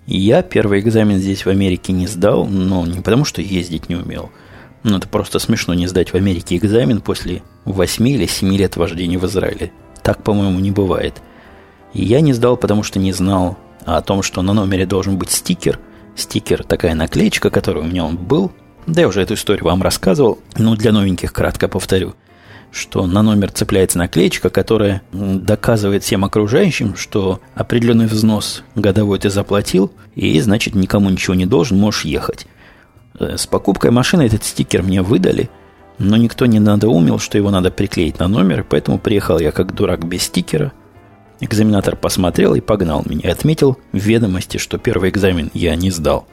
Я 0.06 0.42
первый 0.42 0.80
экзамен 0.80 1.20
здесь 1.20 1.46
в 1.46 1.50
Америке 1.50 1.94
не 1.94 2.08
сдал, 2.08 2.46
но 2.46 2.86
не 2.86 3.00
потому, 3.00 3.26
что 3.26 3.42
ездить 3.42 3.90
не 3.90 3.96
умел– 3.96 4.32
ну, 4.84 4.98
это 4.98 5.08
просто 5.08 5.40
смешно 5.40 5.74
не 5.74 5.88
сдать 5.88 6.12
в 6.12 6.16
Америке 6.16 6.58
экзамен 6.58 7.00
после 7.00 7.42
8 7.64 8.08
или 8.08 8.26
7 8.26 8.54
лет 8.56 8.76
вождения 8.76 9.18
в 9.18 9.26
Израиле. 9.26 9.72
Так, 10.02 10.24
по-моему, 10.24 10.60
не 10.60 10.72
бывает. 10.72 11.22
И 11.94 12.04
я 12.04 12.20
не 12.20 12.34
сдал, 12.34 12.58
потому 12.58 12.84
что 12.84 13.00
не 13.00 13.14
знал 13.14 13.58
о 13.86 14.02
том, 14.02 14.22
что 14.24 14.42
на 14.42 14.52
номере 14.52 14.86
должен 14.86 15.18
быть 15.18 15.32
стикер. 15.32 15.80
Стикер– 16.18 16.64
такая 16.68 16.96
наклеечка, 16.96 17.50
которая 17.50 17.86
у 17.86 17.88
меня 17.88 18.04
он 18.04 18.18
был. 18.18 18.52
Да, 18.86 19.02
я 19.02 19.08
уже 19.08 19.22
эту 19.22 19.36
историю 19.36 19.66
вам 19.66 19.82
рассказывал. 19.82 20.40
Но 20.58 20.76
для 20.76 20.92
новеньких 20.92 21.32
кратко 21.32 21.70
повторю, 21.70 22.16
что 22.74 23.06
на 23.06 23.22
номер 23.22 23.52
цепляется 23.52 24.00
наклеечка, 24.00 24.50
которая 24.50 25.04
доказывает 25.12 26.04
всем 26.04 26.26
окружающим, 26.26 26.96
что 26.96 27.40
определенный 27.54 28.08
взнос 28.08 28.64
годовой 28.74 29.20
ты 29.20 29.30
заплатил, 29.30 29.92
и 30.16 30.40
значит 30.42 30.74
никому 30.74 31.10
ничего 31.10 31.36
не 31.36 31.46
должен, 31.46 31.78
можешь 31.78 32.06
ехать. 32.06 32.48
Э, 33.20 33.38
с 33.38 33.46
покупкой 33.46 33.92
машины 33.92 34.24
этот 34.24 34.44
стикер 34.44 34.82
мне 34.82 35.04
выдали, 35.04 35.52
но 36.00 36.18
никто 36.18 36.48
не 36.48 36.60
надоумил, 36.60 37.20
что 37.20 37.38
его 37.38 37.52
надо 37.52 37.70
приклеить 37.70 38.18
на 38.18 38.28
номер, 38.28 38.66
поэтому 38.68 38.98
приехал 38.98 39.38
я 39.38 39.52
как 39.52 39.76
дурак 39.76 40.06
без 40.06 40.24
стикера. 40.24 40.74
Экзаменатор 41.40 41.96
посмотрел 41.96 42.56
и 42.56 42.62
погнал 42.62 43.04
меня. 43.06 43.32
Отметил 43.32 43.78
в 43.92 43.98
ведомости, 43.98 44.58
что 44.58 44.80
первый 44.80 45.12
экзамен 45.12 45.52
я 45.54 45.76
не 45.76 45.92
сдал. 45.92 46.28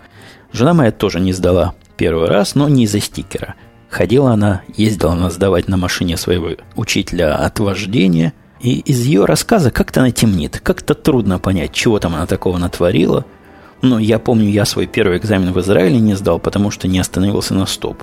Жена 0.52 0.72
моя 0.72 0.90
тоже 0.90 1.20
не 1.20 1.32
сдала 1.32 1.74
первый 1.96 2.28
раз, 2.28 2.54
но 2.54 2.68
не 2.68 2.84
из-за 2.84 3.00
стикера. 3.00 3.56
Ходила 3.90 4.32
она, 4.32 4.62
ездила 4.76 5.12
она 5.12 5.30
сдавать 5.30 5.68
на 5.68 5.76
машине 5.76 6.16
своего 6.16 6.50
учителя 6.76 7.34
от 7.36 7.58
вождения, 7.58 8.32
и 8.60 8.78
из 8.78 9.04
ее 9.04 9.24
рассказа 9.24 9.70
как-то 9.70 10.00
она 10.00 10.10
темнит, 10.10 10.60
как-то 10.62 10.94
трудно 10.94 11.38
понять, 11.38 11.72
чего 11.72 11.98
там 11.98 12.14
она 12.14 12.26
такого 12.26 12.56
натворила– 12.56 13.26
но 13.82 13.98
я 13.98 14.18
помню, 14.18 14.48
я 14.48 14.64
свой 14.64 14.86
первый 14.86 15.18
экзамен 15.18 15.52
в 15.52 15.60
Израиле 15.60 15.98
не 15.98 16.14
сдал, 16.14 16.38
потому 16.38 16.70
что 16.70 16.86
не 16.86 16.98
остановился 16.98 17.54
на 17.54 17.66
стоп. 17.66 18.02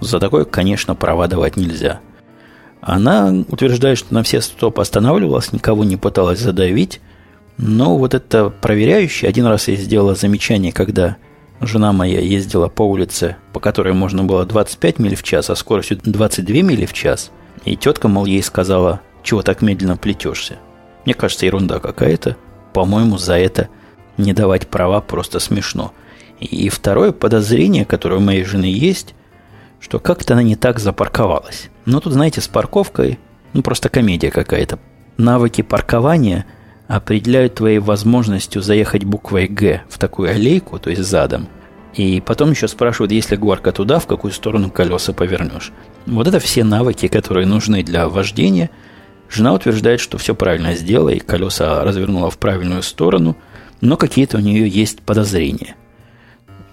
За 0.00 0.20
такое, 0.20 0.44
конечно, 0.44 0.94
права 0.94 1.26
давать 1.26 1.56
нельзя. 1.56 2.00
Она 2.82 3.32
утверждает, 3.48 3.96
что 3.96 4.12
на 4.12 4.22
все 4.22 4.40
стоп 4.40 4.78
останавливалась, 4.78 5.52
никого 5.52 5.84
не 5.84 5.96
пыталась 5.96 6.40
задавить. 6.40 7.00
Но 7.56 7.96
вот 7.96 8.12
это 8.12 8.50
проверяющий, 8.50 9.26
один 9.26 9.46
раз 9.46 9.68
я 9.68 9.76
сделала 9.76 10.14
замечание, 10.14 10.72
когда 10.72 11.16
жена 11.60 11.92
моя 11.92 12.20
ездила 12.20 12.68
по 12.68 12.82
улице, 12.82 13.36
по 13.52 13.60
которой 13.60 13.94
можно 13.94 14.24
было 14.24 14.44
25 14.44 14.98
миль 14.98 15.16
в 15.16 15.22
час, 15.22 15.50
а 15.50 15.56
скоростью 15.56 15.98
22 16.02 16.56
мили 16.62 16.86
в 16.86 16.92
час. 16.92 17.30
И 17.64 17.76
тетка, 17.76 18.08
мол, 18.08 18.26
ей 18.26 18.42
сказала, 18.42 19.00
чего 19.22 19.42
так 19.42 19.62
медленно 19.62 19.96
плетешься. 19.96 20.56
Мне 21.04 21.14
кажется, 21.14 21.46
ерунда 21.46 21.78
какая-то. 21.78 22.36
По-моему, 22.72 23.18
за 23.18 23.38
это 23.38 23.68
не 24.16 24.32
давать 24.32 24.68
права 24.68 25.00
просто 25.00 25.40
смешно. 25.40 25.92
И 26.40 26.68
второе 26.68 27.12
подозрение, 27.12 27.84
которое 27.84 28.16
у 28.16 28.20
моей 28.20 28.44
жены 28.44 28.66
есть, 28.66 29.14
что 29.80 29.98
как-то 29.98 30.34
она 30.34 30.42
не 30.42 30.56
так 30.56 30.78
запарковалась. 30.78 31.70
Но 31.86 32.00
тут, 32.00 32.12
знаете, 32.12 32.40
с 32.40 32.48
парковкой, 32.48 33.18
ну 33.52 33.62
просто 33.62 33.88
комедия 33.88 34.30
какая-то. 34.30 34.78
Навыки 35.16 35.62
паркования 35.62 36.44
определяют 36.88 37.56
твоей 37.56 37.78
возможностью 37.78 38.62
заехать 38.62 39.04
буквой 39.04 39.46
«Г» 39.46 39.82
в 39.88 39.98
такую 39.98 40.30
аллейку, 40.30 40.78
то 40.78 40.90
есть 40.90 41.02
задом. 41.02 41.48
И 41.94 42.20
потом 42.20 42.50
еще 42.50 42.68
спрашивают, 42.68 43.12
если 43.12 43.36
горка 43.36 43.72
туда, 43.72 43.98
в 43.98 44.06
какую 44.06 44.32
сторону 44.32 44.70
колеса 44.70 45.12
повернешь. 45.12 45.72
Вот 46.06 46.28
это 46.28 46.38
все 46.38 46.62
навыки, 46.62 47.08
которые 47.08 47.46
нужны 47.46 47.82
для 47.82 48.08
вождения. 48.08 48.70
Жена 49.28 49.54
утверждает, 49.54 50.00
что 50.00 50.18
все 50.18 50.34
правильно 50.34 50.74
сделала, 50.74 51.08
и 51.08 51.18
колеса 51.18 51.82
развернула 51.82 52.30
в 52.30 52.38
правильную 52.38 52.82
сторону, 52.82 53.36
но 53.80 53.96
какие-то 53.96 54.36
у 54.36 54.40
нее 54.40 54.68
есть 54.68 55.00
подозрения. 55.00 55.74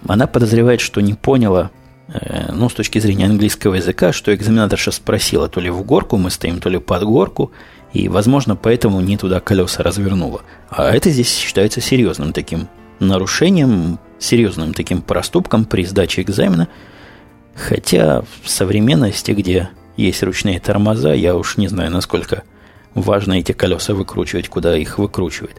Она 0.06 0.26
подозревает, 0.26 0.80
что 0.80 1.00
не 1.00 1.14
поняла 1.14 1.70
Э, 2.08 2.52
ну, 2.52 2.68
с 2.68 2.74
точки 2.74 2.98
зрения 2.98 3.26
английского 3.26 3.74
языка, 3.74 4.12
что 4.12 4.34
экзаменаторша 4.34 4.90
спросила, 4.90 5.48
то 5.48 5.60
ли 5.60 5.70
в 5.70 5.82
горку 5.84 6.16
мы 6.16 6.30
стоим, 6.30 6.60
то 6.60 6.68
ли 6.68 6.78
под 6.78 7.02
горку, 7.04 7.52
и, 7.94 8.08
возможно, 8.08 8.56
поэтому 8.56 9.00
не 9.00 9.16
туда 9.16 9.40
колеса 9.40 9.82
развернула. 9.82 10.42
А 10.68 10.90
это 10.90 11.08
здесь 11.08 11.34
считается 11.34 11.80
серьезным 11.80 12.34
таким 12.34 12.68
нарушением, 13.00 13.98
серьезным 14.18 14.74
таким 14.74 15.00
проступком 15.00 15.64
при 15.64 15.86
сдаче 15.86 16.20
экзамена. 16.20 16.68
Хотя 17.54 18.22
в 18.42 18.50
современности, 18.50 19.30
где 19.30 19.70
есть 19.96 20.22
ручные 20.22 20.60
тормоза, 20.60 21.14
я 21.14 21.36
уж 21.36 21.56
не 21.56 21.68
знаю, 21.68 21.90
насколько 21.90 22.42
важно 22.94 23.34
эти 23.34 23.52
колеса 23.52 23.94
выкручивать, 23.94 24.48
куда 24.48 24.76
их 24.76 24.98
выкручивать. 24.98 25.56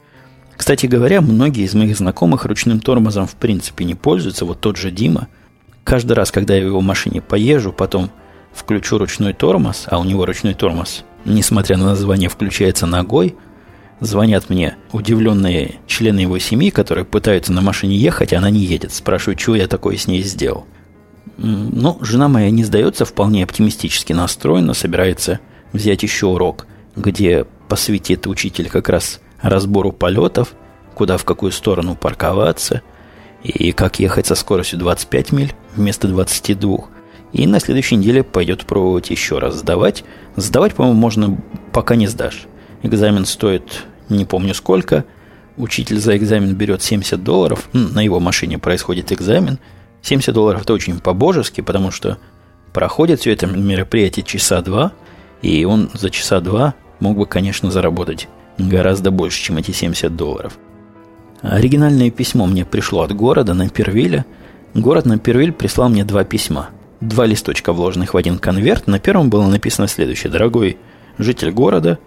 Кстати 0.55 0.85
говоря, 0.85 1.21
многие 1.21 1.63
из 1.63 1.73
моих 1.73 1.97
знакомых 1.97 2.45
ручным 2.45 2.79
тормозом 2.79 3.25
в 3.25 3.35
принципе 3.35 3.85
не 3.85 3.95
пользуются. 3.95 4.45
Вот 4.45 4.59
тот 4.59 4.77
же 4.77 4.91
Дима– 4.91 5.27
Каждый 5.85 6.13
раз, 6.13 6.31
когда 6.31 6.55
я 6.55 6.63
в 6.63 6.65
его 6.65 6.81
машине 6.81 7.21
поезжу, 7.21 7.71
потом 7.71 8.09
включу 8.51 8.97
ручной 8.97 9.33
тормоз, 9.33 9.85
а 9.85 9.99
у 9.99 10.03
него 10.03 10.25
ручной 10.25 10.55
тормоз, 10.55 11.05
несмотря 11.25 11.77
на 11.77 11.85
название, 11.85 12.29
включается 12.29 12.85
ногой, 12.85 13.35
звонят 13.99 14.49
мне 14.49 14.77
удивленные 14.91 15.75
члены 15.87 16.21
его 16.21 16.39
семьи, 16.39 16.69
которые 16.69 17.05
пытаются 17.05 17.51
на 17.51 17.61
машине 17.61 17.97
ехать, 17.97 18.33
а 18.33 18.37
она 18.37 18.49
не 18.49 18.59
едет. 18.59 18.93
Спрашивают, 18.93 19.39
что 19.39 19.55
я 19.55 19.67
такое 19.67 19.97
с 19.97 20.07
ней 20.07 20.23
сделал. 20.23 20.65
Ну, 21.37 21.97
жена 22.01 22.27
моя 22.27 22.49
не 22.49 22.63
сдается, 22.63 23.03
вполне 23.03 23.43
оптимистически 23.43 24.13
настроена, 24.13 24.73
собирается 24.73 25.39
взять 25.73 26.03
еще 26.03 26.27
урок, 26.27 26.67
где 26.95 27.45
посвятит 27.67 28.27
учитель 28.27 28.69
как 28.69 28.87
раз 28.89 29.19
разбору 29.41 29.91
полетов, 29.91 30.53
куда 30.93 31.17
в 31.17 31.25
какую 31.25 31.51
сторону 31.51 31.95
парковаться– 31.95 32.81
и 33.45 33.71
как 33.71 33.99
ехать 33.99 34.25
со 34.25 34.35
скоростью 34.35 34.79
25 34.79 35.31
миль 35.31 35.53
вместо 35.75 36.07
22. 36.07 36.77
И 37.35 37.47
на 37.47 37.59
следующей 37.59 37.97
неделе 37.97 38.23
пойдет 38.23 38.65
пробовать 38.65 39.09
еще 39.09 39.39
раз 39.39 39.55
сдавать. 39.55 40.05
Сдавать, 40.37 40.73
по-моему, 40.73 40.97
можно 40.97 41.37
пока 41.73 41.97
не 41.97 42.07
сдашь. 42.07 42.47
Экзамен 42.81 43.25
стоит 43.25 43.83
не 44.07 44.23
помню 44.23 44.53
сколько. 44.53 45.03
Учитель 45.57 45.99
за 45.99 46.15
экзамен 46.15 46.55
берет 46.55 46.81
70 46.81 47.21
долларов. 47.21 47.67
На 47.73 48.01
его 48.01 48.21
машине 48.21 48.57
происходит 48.57 49.11
экзамен. 49.11 49.59
70 50.01 50.33
долларов 50.33 50.61
это 50.61 50.71
очень 50.71 51.01
по-божески, 51.01 51.59
потому 51.59 51.91
что 51.91 52.19
проходит 52.71 53.19
все 53.19 53.33
это 53.33 53.47
мероприятие 53.47 54.23
часа 54.23 54.61
два, 54.61 54.93
и 55.41 55.65
он 55.65 55.89
за 55.93 56.11
часа 56.11 56.39
два 56.39 56.73
мог 57.01 57.17
бы, 57.17 57.25
конечно, 57.25 57.69
заработать 57.69 58.29
гораздо 58.57 59.11
больше, 59.11 59.41
чем 59.43 59.57
эти 59.57 59.71
70 59.71 60.15
долларов. 60.15 60.57
Оригинальное 61.41 62.11
письмо 62.11 62.45
мне 62.45 62.63
пришло 62.63 63.01
от 63.01 63.13
города 63.13 63.53
на 63.53 63.67
Первиле. 63.67 64.23
Город 64.73 65.05
на 65.05 65.19
Первиль 65.19 65.51
прислал 65.51 65.89
мне 65.89 66.05
два 66.05 66.23
письма. 66.23 66.69
Два 67.05 67.27
листочка, 67.27 67.71
вложенных 67.71 68.15
в 68.15 68.17
один 68.17 68.39
конверт. 68.39 68.87
На 68.87 68.97
первом 68.97 69.29
было 69.29 69.45
написано 69.45 69.87
следующее. 69.87 70.31
«Дорогой 70.31 70.79
житель 71.19 71.51
города, 71.51 71.99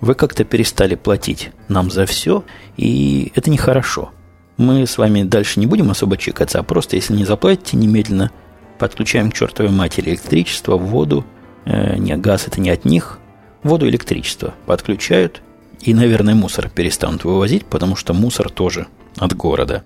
вы 0.00 0.14
как-то 0.14 0.42
перестали 0.42 0.96
платить 0.96 1.52
нам 1.68 1.88
за 1.88 2.04
все, 2.04 2.42
и 2.76 3.30
это 3.36 3.48
нехорошо. 3.48 4.10
Мы 4.56 4.88
с 4.88 4.98
вами 4.98 5.22
дальше 5.22 5.60
не 5.60 5.68
будем 5.68 5.88
особо 5.88 6.16
чекаться, 6.16 6.58
а 6.58 6.64
просто, 6.64 6.96
если 6.96 7.14
не 7.14 7.24
заплатите, 7.24 7.76
немедленно 7.76 8.32
подключаем 8.80 9.30
к 9.30 9.34
чертовой 9.34 9.70
матери 9.70 10.10
электричество, 10.10 10.76
воду. 10.76 11.24
Э, 11.64 11.96
не, 11.96 12.16
газ 12.16 12.48
это 12.48 12.60
не 12.60 12.70
от 12.70 12.84
них. 12.84 13.20
Воду, 13.62 13.88
электричество 13.88 14.54
подключают, 14.66 15.42
и, 15.80 15.94
наверное, 15.94 16.34
мусор 16.34 16.68
перестанут 16.68 17.22
вывозить, 17.22 17.66
потому 17.66 17.94
что 17.94 18.14
мусор 18.14 18.50
тоже 18.50 18.88
от 19.16 19.32
города. 19.36 19.84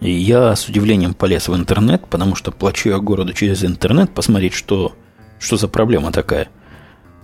Я 0.00 0.56
с 0.56 0.66
удивлением 0.66 1.12
полез 1.12 1.48
в 1.48 1.54
интернет, 1.54 2.06
потому 2.08 2.34
что 2.34 2.52
плачу 2.52 2.88
я 2.88 2.98
городу 2.98 3.34
через 3.34 3.64
интернет, 3.64 4.10
посмотреть, 4.10 4.54
что, 4.54 4.92
что 5.38 5.56
за 5.56 5.68
проблема 5.68 6.10
такая. 6.10 6.48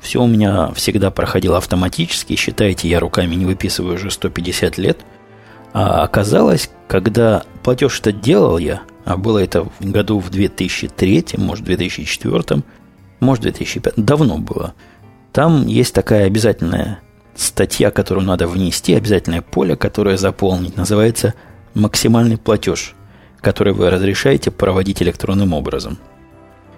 Все 0.00 0.22
у 0.22 0.26
меня 0.26 0.72
всегда 0.74 1.10
проходило 1.10 1.56
автоматически, 1.56 2.36
считайте, 2.36 2.88
я 2.88 3.00
руками 3.00 3.34
не 3.34 3.46
выписываю 3.46 3.94
уже 3.94 4.10
150 4.10 4.76
лет. 4.76 4.98
А 5.72 6.02
оказалось, 6.02 6.70
когда 6.86 7.44
платеж 7.62 7.98
это 8.00 8.12
делал 8.12 8.58
я, 8.58 8.82
а 9.06 9.16
было 9.16 9.38
это 9.38 9.64
в 9.64 9.70
году 9.80 10.18
в 10.18 10.28
2003, 10.30 11.24
может, 11.38 11.64
2004, 11.64 12.62
может, 13.20 13.42
2005, 13.42 13.94
давно 13.96 14.36
было, 14.38 14.74
там 15.32 15.66
есть 15.66 15.94
такая 15.94 16.26
обязательная 16.26 17.00
статья, 17.34 17.90
которую 17.90 18.26
надо 18.26 18.46
внести, 18.46 18.94
обязательное 18.94 19.42
поле, 19.42 19.76
которое 19.76 20.16
заполнить, 20.16 20.76
называется 20.76 21.34
максимальный 21.76 22.36
платеж, 22.36 22.94
который 23.40 23.72
вы 23.72 23.90
разрешаете 23.90 24.50
проводить 24.50 25.02
электронным 25.02 25.52
образом. 25.52 25.98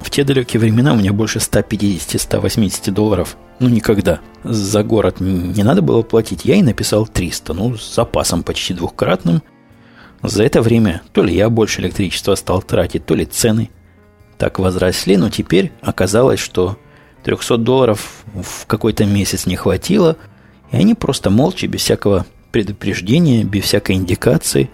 В 0.01 0.11
те 0.11 0.23
далекие 0.23 0.61
времена 0.61 0.93
у 0.93 0.97
меня 0.97 1.13
больше 1.13 1.39
150-180 1.39 2.91
долларов, 2.93 3.37
ну 3.59 3.69
никогда, 3.69 4.21
за 4.45 4.85
город 4.85 5.21
не 5.21 5.63
надо 5.63 5.83
было 5.83 6.03
платить. 6.03 6.45
Я 6.45 6.57
и 6.57 6.63
написал 6.63 7.07
300, 7.07 7.55
ну 7.55 7.77
с 7.77 7.95
запасом 7.95 8.43
почти 8.43 8.75
двухкратным. 8.75 9.43
За 10.23 10.45
это 10.45 10.63
время 10.63 11.03
то 11.13 11.23
ли 11.23 11.35
я 11.35 11.49
больше 11.49 11.81
электричества 11.81 12.35
стал 12.35 12.63
тратить, 12.63 13.07
то 13.07 13.15
ли 13.15 13.25
цены 13.25 13.71
так 14.37 14.59
возросли, 14.59 15.17
но 15.17 15.31
теперь 15.31 15.73
оказалось, 15.81 16.39
что 16.39 16.79
300 17.25 17.57
долларов 17.57 18.25
в 18.35 18.67
какой-то 18.67 19.05
месяц 19.05 19.47
не 19.47 19.57
хватило– 19.57 20.17
и 20.71 20.77
они 20.77 20.95
просто 20.95 21.31
молча, 21.31 21.67
без 21.67 21.81
всякого 21.81 22.27
предупреждения, 22.53 23.45
без 23.45 23.65
всякой 23.65 23.97
индикации, 23.97 24.71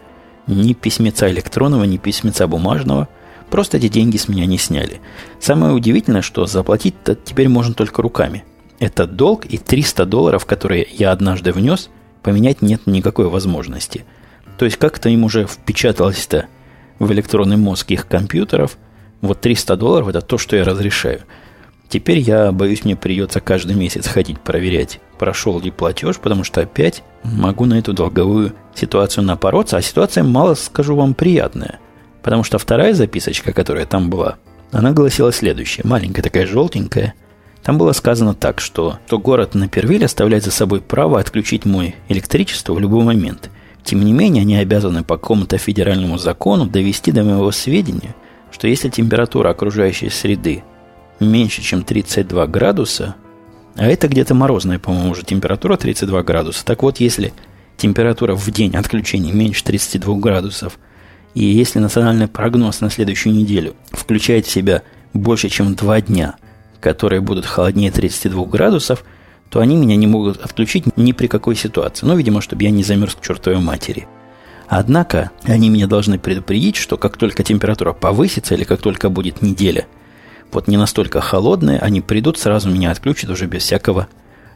ни 0.46 0.72
письмеца 0.72 1.30
электронного, 1.30 1.84
ни 1.84 1.96
письмеца 1.96 2.46
бумажного, 2.46 3.08
просто 3.50 3.76
эти 3.76 3.88
деньги 3.88 4.16
с 4.16 4.28
меня 4.28 4.46
не 4.46 4.58
сняли. 4.58 5.00
Самое 5.40 5.72
удивительное, 5.72 6.22
что 6.22 6.46
заплатить-то 6.46 7.14
теперь 7.14 7.48
можно 7.48 7.74
только 7.74 8.02
руками. 8.02 8.44
Это 8.78 9.06
долг 9.06 9.46
и 9.46 9.58
300 9.58 10.04
долларов, 10.06 10.46
которые 10.46 10.86
я 10.90 11.12
однажды 11.12 11.52
внес, 11.52 11.90
поменять 12.22 12.62
нет 12.62 12.86
никакой 12.86 13.28
возможности. 13.28 14.04
То 14.58 14.64
есть 14.64 14.76
как-то 14.76 15.08
им 15.08 15.24
уже 15.24 15.46
впечаталось-то 15.46 16.46
в 16.98 17.12
электронный 17.12 17.56
мозг 17.56 17.90
их 17.90 18.06
компьютеров, 18.06 18.78
вот 19.20 19.40
300 19.40 19.76
долларов 19.76 20.08
это 20.08 20.20
то, 20.20 20.38
что 20.38 20.56
я 20.56 20.64
разрешаю– 20.64 21.22
Теперь 21.94 22.18
я 22.18 22.50
боюсь, 22.50 22.84
мне 22.84 22.96
придется 22.96 23.38
каждый 23.38 23.76
месяц 23.76 24.08
ходить 24.08 24.40
проверять, 24.40 24.98
прошел 25.16 25.60
ли 25.60 25.70
платеж, 25.70 26.18
потому 26.18 26.42
что 26.42 26.60
опять 26.60 27.04
могу 27.22 27.66
на 27.66 27.74
эту 27.74 27.92
долговую 27.92 28.52
ситуацию 28.74 29.22
напороться. 29.22 29.76
А 29.76 29.80
ситуация, 29.80 30.24
мало 30.24 30.54
скажу 30.54 30.96
вам, 30.96 31.14
приятная. 31.14 31.78
Потому 32.20 32.42
что 32.42 32.58
вторая 32.58 32.94
записочка, 32.94 33.52
которая 33.52 33.86
там 33.86 34.10
была, 34.10 34.38
она 34.72 34.90
гласила 34.90 35.30
следующее. 35.30 35.86
Маленькая 35.86 36.22
такая 36.22 36.48
желтенькая. 36.48 37.14
Там 37.62 37.78
было 37.78 37.92
сказано 37.92 38.34
так, 38.34 38.60
что, 38.60 38.98
что 39.06 39.20
город 39.20 39.54
Напервиль 39.54 40.04
оставляет 40.04 40.42
за 40.42 40.50
собой 40.50 40.80
право 40.80 41.20
отключить 41.20 41.64
мой 41.64 41.94
электричество 42.08 42.74
в 42.74 42.80
любой 42.80 43.04
момент. 43.04 43.50
Тем 43.84 44.04
не 44.04 44.12
менее, 44.12 44.40
они 44.40 44.56
обязаны 44.56 45.04
по 45.04 45.16
какому-то 45.16 45.58
федеральному 45.58 46.18
закону 46.18 46.66
довести 46.66 47.12
до 47.12 47.22
моего 47.22 47.52
сведения, 47.52 48.16
что 48.50 48.66
если 48.66 48.88
температура 48.88 49.50
окружающей 49.50 50.08
среды 50.08 50.64
меньше, 51.20 51.62
чем 51.62 51.84
32 51.84 52.46
градуса, 52.46 53.16
а 53.76 53.86
это 53.86 54.08
где-то 54.08 54.34
морозная, 54.34 54.78
по-моему, 54.78 55.10
уже 55.10 55.22
температура 55.22 55.76
32 55.76 56.22
градуса. 56.22 56.64
Так 56.64 56.82
вот, 56.82 57.00
если 57.00 57.32
температура 57.76 58.34
в 58.34 58.50
день 58.50 58.76
отключения 58.76 59.32
меньше 59.32 59.64
32 59.64 60.16
градусов, 60.16 60.78
и 61.34 61.44
если 61.44 61.80
национальный 61.80 62.28
прогноз 62.28 62.80
на 62.80 62.90
следующую 62.90 63.34
неделю 63.34 63.74
включает 63.90 64.46
в 64.46 64.50
себя 64.50 64.82
больше, 65.12 65.48
чем 65.48 65.74
2 65.74 66.00
дня, 66.02 66.36
которые 66.80 67.20
будут 67.20 67.46
холоднее 67.46 67.90
32 67.90 68.44
градусов, 68.46 69.04
то 69.50 69.60
они 69.60 69.76
меня 69.76 69.96
не 69.96 70.06
могут 70.06 70.40
отключить 70.44 70.96
ни 70.96 71.12
при 71.12 71.26
какой 71.26 71.56
ситуации. 71.56 72.06
Ну, 72.06 72.16
видимо, 72.16 72.40
чтобы 72.40 72.62
я 72.64 72.70
не 72.70 72.84
замерз 72.84 73.14
к 73.14 73.20
чертовой 73.20 73.60
матери. 73.60 74.06
Однако 74.68 75.30
они 75.44 75.68
меня 75.68 75.86
должны 75.86 76.18
предупредить, 76.18 76.76
что 76.76 76.96
как 76.96 77.16
только 77.16 77.42
температура 77.42 77.92
повысится 77.92 78.54
или 78.54 78.64
как 78.64 78.80
только 78.80 79.10
будет 79.10 79.42
неделя, 79.42 79.86
вот 80.52 80.68
не 80.68 80.76
настолько 80.76 81.20
холодная, 81.20 81.78
они 81.78 82.00
придут, 82.00 82.38
сразу 82.38 82.70
меня 82.70 82.90
отключат 82.90 83.30
уже 83.30 83.46
без 83.46 83.62
всякого 83.62 84.08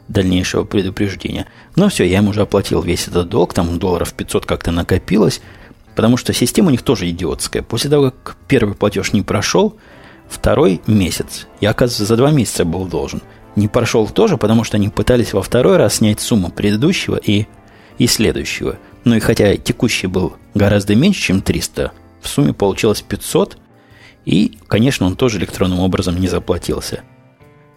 дальнейшего 0.07 0.63
предупреждения. 0.63 1.45
Но 1.75 1.89
все, 1.89 2.03
я 2.03 2.17
им 2.17 2.27
уже 2.27 2.41
оплатил 2.41 2.81
весь 2.81 3.07
этот 3.07 3.29
долг, 3.29 3.53
там 3.53 3.79
долларов 3.79 4.13
500 4.13 4.45
как-то 4.45 4.71
накопилось, 4.71 5.41
потому 5.95 6.17
что 6.17 6.33
система 6.33 6.69
у 6.69 6.71
них 6.71 6.81
тоже 6.81 7.09
идиотская. 7.09 7.61
После 7.61 7.89
того, 7.89 8.11
как 8.11 8.35
первый 8.47 8.75
платеж 8.75 9.13
не 9.13 9.21
прошел, 9.21 9.77
второй 10.27 10.81
месяц, 10.87 11.47
я, 11.61 11.71
оказывается, 11.71 12.05
за 12.05 12.17
два 12.17 12.31
месяца 12.31 12.65
был 12.65 12.85
должен. 12.85 13.21
Не 13.55 13.67
прошел 13.67 14.07
тоже, 14.07 14.37
потому 14.37 14.63
что 14.63 14.77
они 14.77 14.89
пытались 14.89 15.33
во 15.33 15.41
второй 15.41 15.77
раз 15.77 15.95
снять 15.95 16.19
сумму 16.19 16.49
предыдущего 16.49 17.17
и, 17.17 17.47
и 17.97 18.07
следующего. 18.07 18.77
Ну 19.03 19.15
и 19.15 19.19
хотя 19.19 19.55
текущий 19.57 20.07
был 20.07 20.33
гораздо 20.53 20.95
меньше, 20.95 21.21
чем 21.21 21.41
300, 21.41 21.91
в 22.21 22.27
сумме 22.27 22.53
получилось 22.53 23.01
500, 23.01 23.57
и, 24.25 24.57
конечно, 24.67 25.05
он 25.05 25.15
тоже 25.15 25.39
электронным 25.39 25.79
образом 25.79 26.19
не 26.19 26.27
заплатился. 26.27 27.01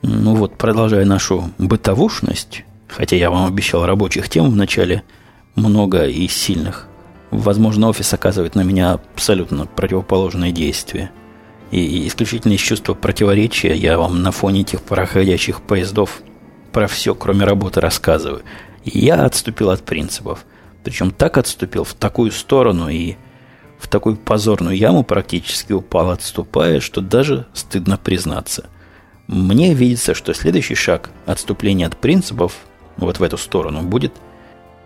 Ну 0.03 0.35
вот, 0.35 0.59
продолжая 0.59 1.05
нашу 1.05 1.51
бытовушность, 1.59 2.65
хотя 2.89 3.17
я 3.17 3.31
вам 3.31 3.47
обещал 3.47 3.87
рабочих 3.87 4.29
тем 4.29 4.51
в 4.51 4.57
начале, 4.57 5.03
много 5.55 6.07
и 6.07 6.27
сильных, 6.29 6.89
возможно, 7.31 7.89
офис 7.89 8.13
оказывает 8.13 8.55
на 8.55 8.63
меня 8.63 8.93
абсолютно 8.93 9.67
противоположное 9.67 10.51
действие. 10.51 11.11
И 11.71 12.07
исключительно 12.07 12.53
из 12.53 12.61
чувства 12.61 12.95
противоречия 12.95 13.75
я 13.75 13.97
вам 13.97 14.23
на 14.23 14.31
фоне 14.31 14.61
этих 14.61 14.83
проходящих 14.83 15.63
поездов 15.63 16.21
про 16.73 16.87
все, 16.87 17.15
кроме 17.15 17.45
работы, 17.45 17.81
рассказываю. 17.81 18.43
И 18.85 18.99
я 18.99 19.25
отступил 19.25 19.71
от 19.71 19.83
принципов. 19.83 20.45
Причем 20.85 21.13
так 21.13 21.39
отступил 21.39 21.85
в 21.85 21.95
такую 21.95 22.33
сторону 22.33 22.89
и 22.89 23.17
в 23.83 23.89
такую 23.89 24.17
позорную 24.17 24.77
яму 24.77 25.05
практически 25.05 25.73
упал, 25.73 26.11
отступая, 26.11 26.81
что 26.81 27.01
даже 27.01 27.47
стыдно 27.53 27.99
признаться– 27.99 28.67
мне 29.33 29.73
видится, 29.73 30.15
что 30.15 30.35
следующий 30.35 30.75
шаг 30.75 31.11
отступления 31.27 31.87
от 31.87 31.97
принципов 31.97 32.55
вот 32.97 33.19
в 33.19 33.23
эту 33.23 33.39
сторону 33.39 33.83
будет 33.83 34.13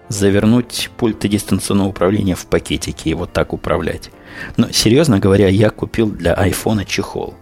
завернуть 0.09 0.91
пульты 0.97 1.29
дистанционного 1.29 1.89
управления 1.89 2.37
в 2.37 2.47
пакетики 2.47 3.09
и 3.09 3.15
вот 3.15 3.33
так 3.33 3.53
управлять. 3.53 4.11
Но, 4.57 4.71
серьезно 4.71 5.19
говоря, 5.19 5.49
я 5.49 5.71
купил 5.71 6.09
для 6.11 6.35
айфона 6.35 6.85
чехол. 6.85 7.35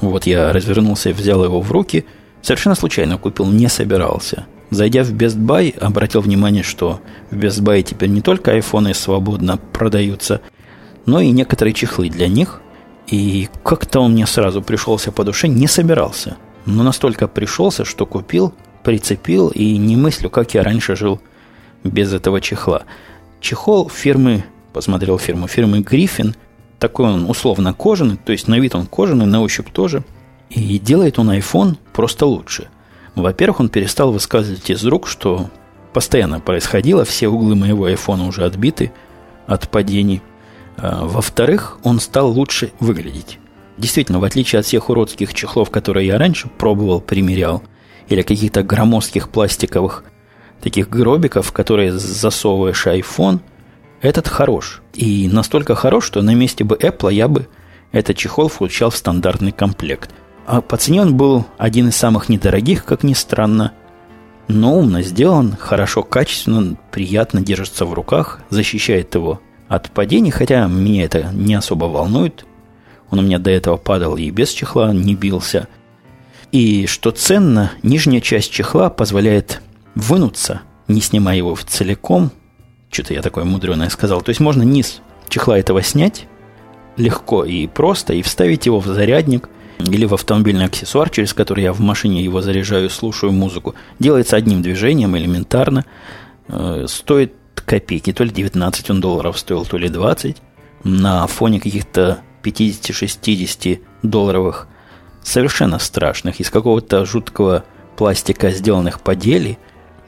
Вот 0.00 0.26
я 0.26 0.52
развернулся 0.52 1.10
и 1.10 1.12
взял 1.12 1.44
его 1.44 1.60
в 1.60 1.70
руки. 1.70 2.04
Совершенно 2.42 2.74
случайно 2.74 3.18
купил, 3.18 3.46
не 3.46 3.68
собирался. 3.68 4.46
Зайдя 4.70 5.04
в 5.04 5.12
Best 5.12 5.36
Buy, 5.36 5.78
обратил 5.78 6.22
внимание, 6.22 6.64
что 6.64 7.00
в 7.30 7.36
Best 7.36 7.62
Buy 7.62 7.82
теперь 7.82 8.08
не 8.08 8.20
только 8.20 8.50
айфоны 8.50 8.94
свободно 8.94 9.58
продаются, 9.72 10.40
но 11.06 11.20
и 11.20 11.30
некоторые 11.30 11.72
чехлы 11.72 12.10
для 12.10 12.28
них. 12.28 12.60
И 13.06 13.48
как-то 13.62 14.00
он 14.00 14.12
мне 14.12 14.26
сразу 14.26 14.60
пришелся 14.60 15.12
по 15.12 15.24
душе, 15.24 15.48
не 15.48 15.68
собирался. 15.68 16.36
Но 16.66 16.82
настолько 16.82 17.28
пришелся, 17.28 17.84
что 17.84 18.04
купил, 18.04 18.52
прицепил 18.82 19.48
и 19.48 19.76
не 19.76 19.96
мыслю, 19.96 20.28
как 20.28 20.54
я 20.54 20.64
раньше 20.64 20.96
жил 20.96 21.20
без 21.84 22.12
этого 22.12 22.40
чехла. 22.40 22.82
Чехол 23.40 23.88
фирмы, 23.88 24.44
посмотрел 24.72 25.18
фирму, 25.18 25.46
фирмы 25.46 25.80
Гриффин, 25.80 26.34
такой 26.80 27.06
он 27.06 27.30
условно 27.30 27.72
кожаный, 27.72 28.16
то 28.16 28.32
есть 28.32 28.48
на 28.48 28.58
вид 28.58 28.74
он 28.74 28.86
кожаный, 28.86 29.26
на 29.26 29.40
ощупь 29.40 29.70
тоже. 29.70 30.02
И 30.50 30.78
делает 30.78 31.18
он 31.18 31.30
iPhone 31.30 31.76
просто 31.92 32.26
лучше. 32.26 32.68
Во-первых, 33.14 33.60
он 33.60 33.68
перестал 33.68 34.12
высказывать 34.12 34.68
из 34.68 34.84
рук, 34.84 35.06
что 35.06 35.48
постоянно 35.92 36.40
происходило, 36.40 37.04
все 37.04 37.28
углы 37.28 37.54
моего 37.54 37.88
iPhone 37.88 38.26
уже 38.26 38.44
отбиты 38.44 38.90
от 39.46 39.68
падений– 39.70 40.22
во-вторых, 40.76 41.78
он 41.82 42.00
стал 42.00 42.30
лучше 42.30 42.72
выглядеть. 42.80 43.38
Действительно, 43.78 44.20
в 44.20 44.24
отличие 44.24 44.60
от 44.60 44.66
всех 44.66 44.88
уродских 44.88 45.34
чехлов, 45.34 45.70
которые 45.70 46.06
я 46.06 46.18
раньше 46.18 46.48
пробовал, 46.48 47.00
примерял, 47.00 47.62
или 48.08 48.22
каких-то 48.22 48.62
громоздких 48.62 49.28
пластиковых 49.28 50.04
таких 50.60 50.88
гробиков, 50.88 51.52
которые 51.52 51.92
засовываешь 51.92 52.86
iPhone, 52.86 53.40
этот 54.00 54.28
хорош. 54.28 54.82
И 54.94 55.28
настолько 55.28 55.74
хорош, 55.74 56.06
что 56.06 56.22
на 56.22 56.34
месте 56.34 56.64
бы 56.64 56.76
Apple 56.76 57.12
я 57.12 57.28
бы 57.28 57.48
этот 57.92 58.16
чехол 58.16 58.48
включал 58.48 58.90
в 58.90 58.96
стандартный 58.96 59.52
комплект. 59.52 60.10
А 60.46 60.60
по 60.60 60.76
цене 60.76 61.02
он 61.02 61.16
был 61.16 61.44
один 61.58 61.88
из 61.88 61.96
самых 61.96 62.28
недорогих, 62.28 62.84
как 62.84 63.02
ни 63.02 63.14
странно, 63.14 63.72
но 64.48 64.78
умно 64.78 65.02
сделан, 65.02 65.56
хорошо, 65.58 66.02
качественно, 66.02 66.76
приятно 66.92 67.40
держится 67.40 67.84
в 67.84 67.92
руках, 67.92 68.40
защищает 68.48 69.14
его 69.14 69.40
от 69.68 69.90
падений, 69.90 70.30
хотя 70.30 70.66
меня 70.66 71.04
это 71.04 71.30
не 71.32 71.54
особо 71.54 71.86
волнует. 71.86 72.44
Он 73.10 73.20
у 73.20 73.22
меня 73.22 73.38
до 73.38 73.50
этого 73.50 73.76
падал 73.76 74.16
и 74.16 74.30
без 74.30 74.50
чехла 74.50 74.92
не 74.92 75.14
бился. 75.14 75.68
И 76.52 76.86
что 76.86 77.10
ценно, 77.10 77.72
нижняя 77.82 78.20
часть 78.20 78.52
чехла 78.52 78.90
позволяет 78.90 79.60
вынуться, 79.94 80.62
не 80.88 81.00
снимая 81.00 81.36
его 81.36 81.56
целиком. 81.56 82.30
Что-то 82.90 83.14
я 83.14 83.22
такое 83.22 83.44
мудреное 83.44 83.88
сказал. 83.88 84.22
То 84.22 84.30
есть 84.30 84.40
можно 84.40 84.62
низ 84.62 85.00
чехла 85.28 85.58
этого 85.58 85.82
снять 85.82 86.26
легко 86.96 87.44
и 87.44 87.66
просто 87.66 88.14
и 88.14 88.22
вставить 88.22 88.66
его 88.66 88.80
в 88.80 88.86
зарядник 88.86 89.48
или 89.78 90.06
в 90.06 90.14
автомобильный 90.14 90.64
аксессуар, 90.64 91.10
через 91.10 91.34
который 91.34 91.64
я 91.64 91.72
в 91.72 91.80
машине 91.80 92.24
его 92.24 92.40
заряжаю, 92.40 92.88
слушаю 92.88 93.32
музыку. 93.32 93.74
Делается 93.98 94.36
одним 94.36 94.62
движением 94.62 95.16
элементарно. 95.16 95.84
Э, 96.48 96.86
стоит 96.88 97.34
копейки. 97.66 98.12
То 98.12 98.24
ли 98.24 98.30
19 98.30 98.90
он 98.90 99.00
долларов 99.00 99.38
стоил, 99.38 99.66
то 99.66 99.76
ли 99.76 99.88
20. 99.88 100.36
На 100.84 101.26
фоне 101.26 101.60
каких-то 101.60 102.20
50-60 102.42 103.80
долларовых 104.02 104.68
совершенно 105.22 105.78
страшных, 105.78 106.40
из 106.40 106.50
какого-то 106.50 107.04
жуткого 107.04 107.64
пластика 107.96 108.50
сделанных 108.50 109.00
поделий, 109.00 109.58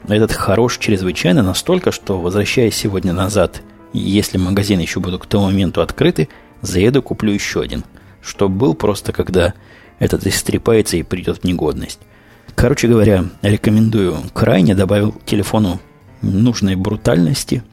этот 0.07 0.31
хорош 0.31 0.77
чрезвычайно 0.77 1.43
настолько, 1.43 1.91
что, 1.91 2.19
возвращаясь 2.19 2.75
сегодня 2.75 3.11
назад, 3.11 3.61
если 3.91 4.37
магазины 4.37 4.81
еще 4.81 5.01
будут 5.01 5.23
к 5.23 5.25
тому 5.25 5.45
моменту 5.45 5.81
открыты, 5.81 6.29
заеду, 6.61 7.01
куплю 7.01 7.33
еще 7.33 7.61
один. 7.61 7.83
Что 8.21 8.47
был 8.47 8.73
просто, 8.75 9.11
когда 9.11 9.53
этот 9.99 10.25
истрепается 10.25 10.95
и 10.95 11.03
придет 11.03 11.39
в 11.39 11.43
негодность. 11.43 11.99
Короче 12.55 12.87
говоря, 12.87 13.25
рекомендую 13.41 14.17
крайне 14.33 14.75
добавил 14.75 15.13
телефону 15.25 15.79
нужной 16.21 16.75
брутальности, 16.75 17.63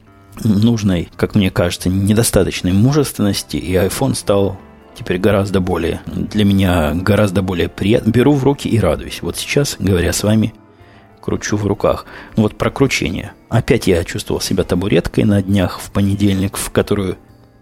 нужной, 0.43 1.09
как 1.15 1.35
мне 1.35 1.49
кажется, 1.49 1.89
недостаточной 1.89 2.73
мужественности, 2.73 3.57
и 3.57 3.73
iPhone 3.73 4.15
стал 4.15 4.57
теперь 4.97 5.19
гораздо 5.19 5.59
более, 5.59 6.01
для 6.05 6.45
меня 6.45 6.93
гораздо 6.93 7.41
более 7.41 7.69
приятно. 7.69 8.11
Беру 8.11 8.33
в 8.33 8.43
руки 8.43 8.67
и 8.67 8.79
радуюсь. 8.79 9.21
Вот 9.21 9.37
сейчас, 9.37 9.77
говоря 9.79 10.11
с 10.13 10.23
вами, 10.23 10.53
кручу 11.21 11.57
в 11.57 11.65
руках. 11.67 12.05
Вот 12.35 12.57
про 12.57 12.71
кручение. 12.71 13.33
Опять 13.49 13.87
я 13.87 14.03
чувствовал 14.03 14.41
себя 14.41 14.63
табуреткой 14.63 15.25
на 15.25 15.41
днях 15.41 15.79
в 15.79 15.91
понедельник, 15.91 16.57
в 16.57 16.71
которую 16.71 17.17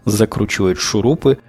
закручивают 0.06 0.80
шурупы. 0.80 1.39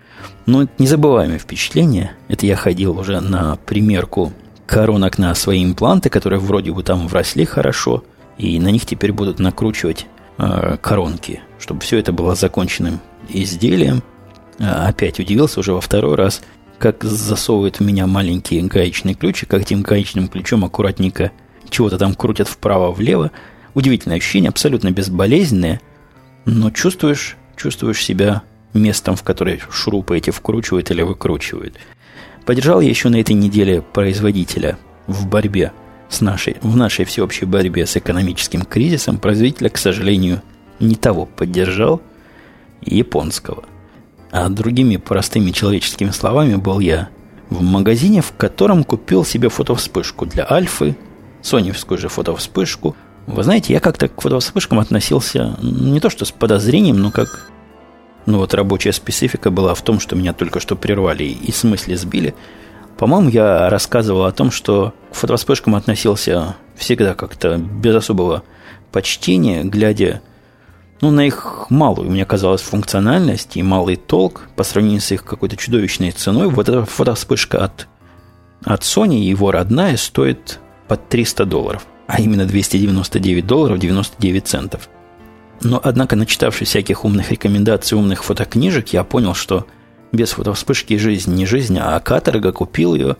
Но 0.46 0.66
незабываемое 0.79 1.38
впечатление. 1.38 2.12
Это 2.29 2.46
я 2.46 2.57
ходил 2.57 2.99
уже 2.99 3.20
на 3.20 3.57
примерку 3.57 4.33
коронок 4.66 5.18
на 5.18 5.35
свои 5.35 5.62
импланты, 5.62 6.09
которые 6.09 6.40
вроде 6.40 6.72
бы 6.72 6.83
там 6.83 7.07
вросли 7.07 7.44
хорошо– 7.44 8.03
и 8.38 8.59
на 8.59 8.68
них 8.68 8.87
теперь 8.87 9.12
будут 9.12 9.38
накручивать 9.38 10.07
э, 10.38 10.77
коронки, 10.81 11.40
чтобы 11.59 11.81
все 11.81 11.99
это 11.99 12.12
было 12.12 12.35
законченным 12.35 13.01
изделием. 13.29 14.03
А 14.59 14.88
опять 14.88 15.20
удивился 15.20 15.61
уже 15.61 15.72
во 15.72 15.81
второй 15.81 16.14
раз, 16.16 16.42
как 16.79 17.05
засовывает 17.05 17.81
в 17.81 17.85
меня 17.85 18.07
маленький 18.07 18.61
гаечный 18.62 19.14
ключ, 19.14 19.42
и 19.42 19.46
как 19.46 19.62
этим 19.62 19.83
гаечным 19.83 20.29
ключом 20.29 20.64
аккуратненько 20.64 21.33
чего-то 21.68 21.99
там 21.99 22.14
крутят 22.14 22.49
вправо-влево. 22.49 23.31
Удивительное 23.75 24.18
ощущение, 24.18 24.49
абсолютно 24.49 24.90
безболезненное, 24.90 25.81
но 26.44 26.70
чувствуешь, 26.70 27.37
чувствуешь 27.57 28.03
себя 28.03 28.42
местом, 28.72 29.16
в 29.16 29.22
которое 29.22 29.61
шурупы 29.70 30.16
эти 30.16 30.31
вкручивают 30.31 30.90
или 30.90 31.03
выкручивают. 31.03 31.75
Поддержал 32.44 32.81
я 32.81 32.88
еще 32.88 33.09
на 33.09 33.16
этой 33.16 33.33
неделе 33.33 33.83
производителя 33.83 34.79
в 35.07 35.27
борьбе 35.27 35.72
с 36.09 36.21
нашей, 36.21 36.57
в 36.62 36.77
нашей 36.77 37.05
всеобщей 37.05 37.47
борьбе 37.47 37.87
с 37.87 37.97
экономическим 37.97 38.62
кризисом 38.62 39.19
производителя, 39.19 39.69
к 39.71 39.79
сожалению, 39.79 40.42
не 40.79 40.95
того 40.95 41.27
поддержал 41.27 42.01
японского. 42.83 43.64
А 44.31 44.49
другими 44.49 44.97
простыми 44.97 45.51
человеческими 45.51 46.11
словами 46.11 46.57
был 46.57 46.81
я 46.81 47.09
в 47.49 47.62
магазине, 47.62 48.23
в 48.23 48.33
котором 48.33 48.85
купил 48.85 49.25
себе 49.25 49.49
фотовспышку 49.49 50.27
для 50.27 50.47
Альфы, 50.51 50.97
соневскую 51.42 51.99
же 51.99 52.09
фотовспышку. 52.09 52.97
Вы 53.27 53.42
знаете, 53.42 53.73
я 53.73 53.81
как-то 53.81 54.09
к 54.09 54.21
фотовспышкам 54.21 54.79
относился 54.79 55.57
не 55.62 56.01
то 56.01 56.11
что 56.11 56.25
с 56.25 56.33
подозрением, 56.33 57.01
но 57.01 57.11
как... 57.11 57.51
Ну 58.27 58.38
вот 58.38 58.55
рабочая 58.55 58.92
специфика 58.92 59.53
была 59.53 59.75
в 59.75 59.83
том, 59.83 60.01
что 60.01 60.16
меня 60.16 60.33
только 60.33 60.59
что 60.59 60.75
прервали 60.75 61.25
и 61.25 61.53
с 61.53 61.64
мысли 61.64 61.95
сбили– 61.95 62.35
по-моему, 62.98 63.28
я 63.28 63.68
рассказывал 63.68 64.24
о 64.24 64.32
том, 64.32 64.50
что 64.50 64.94
к 65.11 65.14
фотовспышкам 65.14 65.74
относился 65.74 66.56
всегда 66.76 67.14
как-то 67.14 67.59
без 67.59 67.94
особого 67.94 68.42
почтения, 68.90 69.64
глядя 69.64 70.22
ну, 71.02 71.11
на 71.11 71.26
их 71.26 71.66
малую, 71.68 72.11
мне 72.11 72.24
казалось, 72.24 72.62
функциональность 72.62 73.56
и 73.56 73.62
малый 73.62 73.96
толк 73.96 74.48
по 74.56 74.64
сравнению 74.64 75.02
с 75.02 75.12
их 75.12 75.24
какой-то 75.24 75.56
чудовищной 75.56 76.11
ценой. 76.11 76.48
Вот 76.48 76.68
эта 76.68 76.87
фотовспышка 76.87 77.62
от, 77.62 77.87
от 78.64 78.80
Sony, 78.80 79.18
его 79.18 79.50
родная, 79.50 79.98
стоит 79.98 80.59
под 80.88 81.09
300 81.11 81.44
долларов, 81.44 81.87
а 82.06 82.20
именно 82.20 82.46
299 82.46 83.46
долларов 83.46 83.78
99 83.78 84.46
центов. 84.46 84.88
Но, 85.61 85.80
однако, 85.82 86.16
начитавшись 86.16 86.68
всяких 86.68 87.04
умных 87.04 87.30
рекомендаций, 87.30 87.98
умных 87.98 88.24
фотокнижек, 88.24 88.88
я 88.88 89.04
понял, 89.04 89.35
что 89.35 89.66
без 90.16 90.33
фотовспышки 90.33 90.96
жизнь 90.96 91.35
не 91.35 91.46
жизнь, 91.46 91.79
а 91.79 91.98
каторга 92.00 92.52
купил 92.52 92.94
ее. 92.94 93.16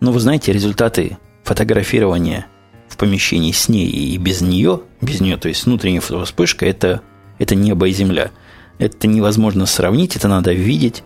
Но 0.00 0.12
вы 0.12 0.20
знаете, 0.20 0.52
результаты 0.52 1.18
фотографирования 1.44 2.46
в 2.88 2.96
помещении 2.96 3.52
с 3.52 3.68
ней 3.68 3.88
и 3.88 4.16
без 4.18 4.40
нее, 4.40 4.80
без 5.00 5.20
нее, 5.20 5.36
то 5.36 5.48
есть 5.48 5.66
внутренняя 5.66 6.00
фотовспышка, 6.00 6.66
это, 6.66 7.02
это 7.38 7.54
небо 7.54 7.88
и 7.88 7.92
земля. 7.92 8.30
Это 8.78 9.06
невозможно 9.06 9.66
сравнить, 9.66 10.16
это 10.16 10.28
надо 10.28 10.52
видеть. 10.52 11.02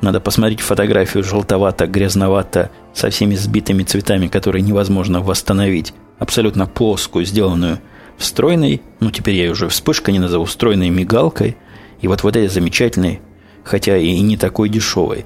Надо 0.00 0.20
посмотреть 0.20 0.60
фотографию 0.60 1.24
желтовато, 1.24 1.86
грязновато, 1.86 2.70
со 2.92 3.10
всеми 3.10 3.34
сбитыми 3.34 3.82
цветами, 3.82 4.28
которые 4.28 4.62
невозможно 4.62 5.20
восстановить. 5.20 5.94
Абсолютно 6.18 6.66
плоскую, 6.66 7.24
сделанную 7.24 7.80
встроенной, 8.16 8.82
ну 9.00 9.10
теперь 9.10 9.34
я 9.34 9.50
уже 9.50 9.68
вспышка 9.68 10.12
не 10.12 10.18
назову, 10.18 10.44
встроенной 10.44 10.90
мигалкой. 10.90 11.56
И 12.00 12.08
вот 12.08 12.22
вот 12.22 12.36
этой 12.36 12.48
замечательной, 12.48 13.20
хотя 13.66 13.96
и 13.96 14.20
не 14.20 14.36
такой 14.36 14.68
дешевой. 14.68 15.24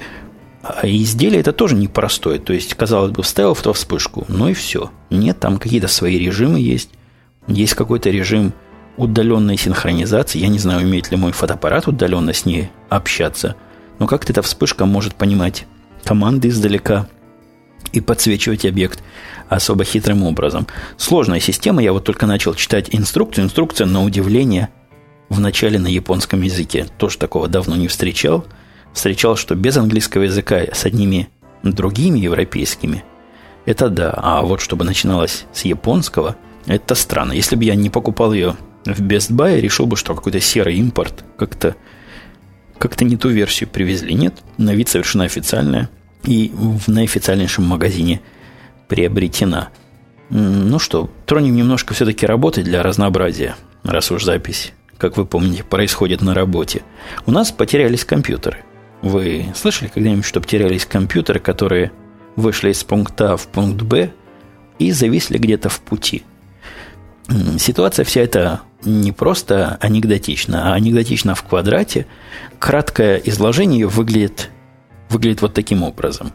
А 0.62 0.86
изделие 0.86 1.40
это 1.40 1.52
тоже 1.52 1.76
непростое. 1.76 2.38
То 2.38 2.52
есть, 2.52 2.74
казалось 2.74 3.12
бы, 3.12 3.22
вставил 3.22 3.54
в 3.54 3.62
то 3.62 3.72
вспышку, 3.72 4.24
ну 4.28 4.48
и 4.48 4.54
все. 4.54 4.90
Нет, 5.10 5.38
там 5.38 5.58
какие-то 5.58 5.88
свои 5.88 6.18
режимы 6.18 6.58
есть. 6.58 6.90
Есть 7.46 7.74
какой-то 7.74 8.10
режим 8.10 8.52
удаленной 8.96 9.56
синхронизации. 9.56 10.38
Я 10.38 10.48
не 10.48 10.58
знаю, 10.58 10.86
умеет 10.86 11.10
ли 11.10 11.16
мой 11.16 11.32
фотоаппарат 11.32 11.86
удаленно 11.86 12.32
с 12.32 12.44
ней 12.44 12.70
общаться. 12.88 13.56
Но 13.98 14.06
как-то 14.06 14.32
эта 14.32 14.42
вспышка 14.42 14.86
может 14.86 15.14
понимать 15.14 15.66
команды 16.04 16.48
издалека 16.48 17.08
и 17.92 18.00
подсвечивать 18.00 18.64
объект 18.64 19.02
особо 19.48 19.84
хитрым 19.84 20.22
образом. 20.22 20.66
Сложная 20.96 21.40
система. 21.40 21.82
Я 21.82 21.92
вот 21.92 22.04
только 22.04 22.26
начал 22.26 22.54
читать 22.54 22.88
инструкцию. 22.92 23.44
Инструкция, 23.44 23.86
на 23.86 24.02
удивление, 24.02 24.70
в 25.30 25.40
начале 25.40 25.78
на 25.78 25.86
японском 25.86 26.42
языке. 26.42 26.86
Тоже 26.98 27.16
такого 27.16 27.48
давно 27.48 27.76
не 27.76 27.88
встречал– 27.88 28.44
встречал, 28.92 29.36
что 29.36 29.54
без 29.54 29.76
английского 29.76 30.22
языка 30.22 30.62
с 30.72 30.84
одними 30.84 31.28
другими 31.62 32.18
европейскими, 32.18 33.04
это 33.66 33.88
да. 33.88 34.12
А 34.16 34.42
вот 34.42 34.60
чтобы 34.60 34.84
начиналось 34.84 35.44
с 35.52 35.64
японского, 35.64 36.36
это 36.66 36.94
странно. 36.94 37.32
Если 37.32 37.56
бы 37.56 37.64
я 37.64 37.74
не 37.74 37.90
покупал 37.90 38.32
ее 38.32 38.56
в 38.84 39.00
Best 39.00 39.30
Buy, 39.30 39.60
решил 39.60 39.86
бы, 39.86 39.96
что 39.96 40.14
какой-то 40.14 40.40
серый 40.40 40.76
импорт 40.76 41.24
как-то 41.36 41.76
как-то 42.78 43.04
не 43.04 43.18
ту 43.18 43.28
версию 43.28 43.68
привезли. 43.68 44.14
Нет, 44.14 44.36
на 44.56 44.74
вид 44.74 44.88
совершенно 44.88 45.24
официальная. 45.24 45.90
И 46.24 46.50
в 46.54 46.88
наофициальнейшем 46.88 47.64
магазине 47.64 48.22
приобретена. 48.88 49.68
Ну 50.30 50.78
что, 50.78 51.10
тронем 51.26 51.56
немножко 51.56 51.92
все-таки 51.92 52.24
работы 52.24 52.62
для 52.62 52.82
разнообразия, 52.82 53.56
раз 53.82 54.10
уж 54.10 54.24
запись, 54.24 54.72
как 55.00 55.16
вы 55.16 55.24
помните, 55.24 55.64
происходит 55.64 56.20
на 56.20 56.34
работе. 56.34 56.82
У 57.26 57.32
нас 57.32 57.50
потерялись 57.50 58.04
компьютеры. 58.04 58.58
Вы 59.02 59.46
слышали 59.56 59.88
когда-нибудь, 59.88 60.26
что 60.26 60.40
потерялись 60.40 60.84
компьютеры, 60.84 61.40
которые 61.40 61.90
вышли 62.36 62.70
из 62.70 62.84
пункта 62.84 63.32
А 63.32 63.36
в 63.36 63.48
пункт 63.48 63.82
Б 63.82 64.12
и 64.78 64.92
зависли 64.92 65.38
где-то 65.38 65.70
в 65.70 65.80
пути? 65.80 66.22
Ситуация 67.58 68.04
вся 68.04 68.20
эта 68.20 68.60
не 68.84 69.12
просто 69.12 69.78
анекдотична, 69.80 70.70
а 70.70 70.74
анекдотична 70.74 71.34
в 71.34 71.42
квадрате. 71.44 72.06
Краткое 72.58 73.16
изложение 73.24 73.86
выглядит, 73.86 74.50
выглядит 75.08 75.40
вот 75.40 75.54
таким 75.54 75.82
образом. 75.82 76.32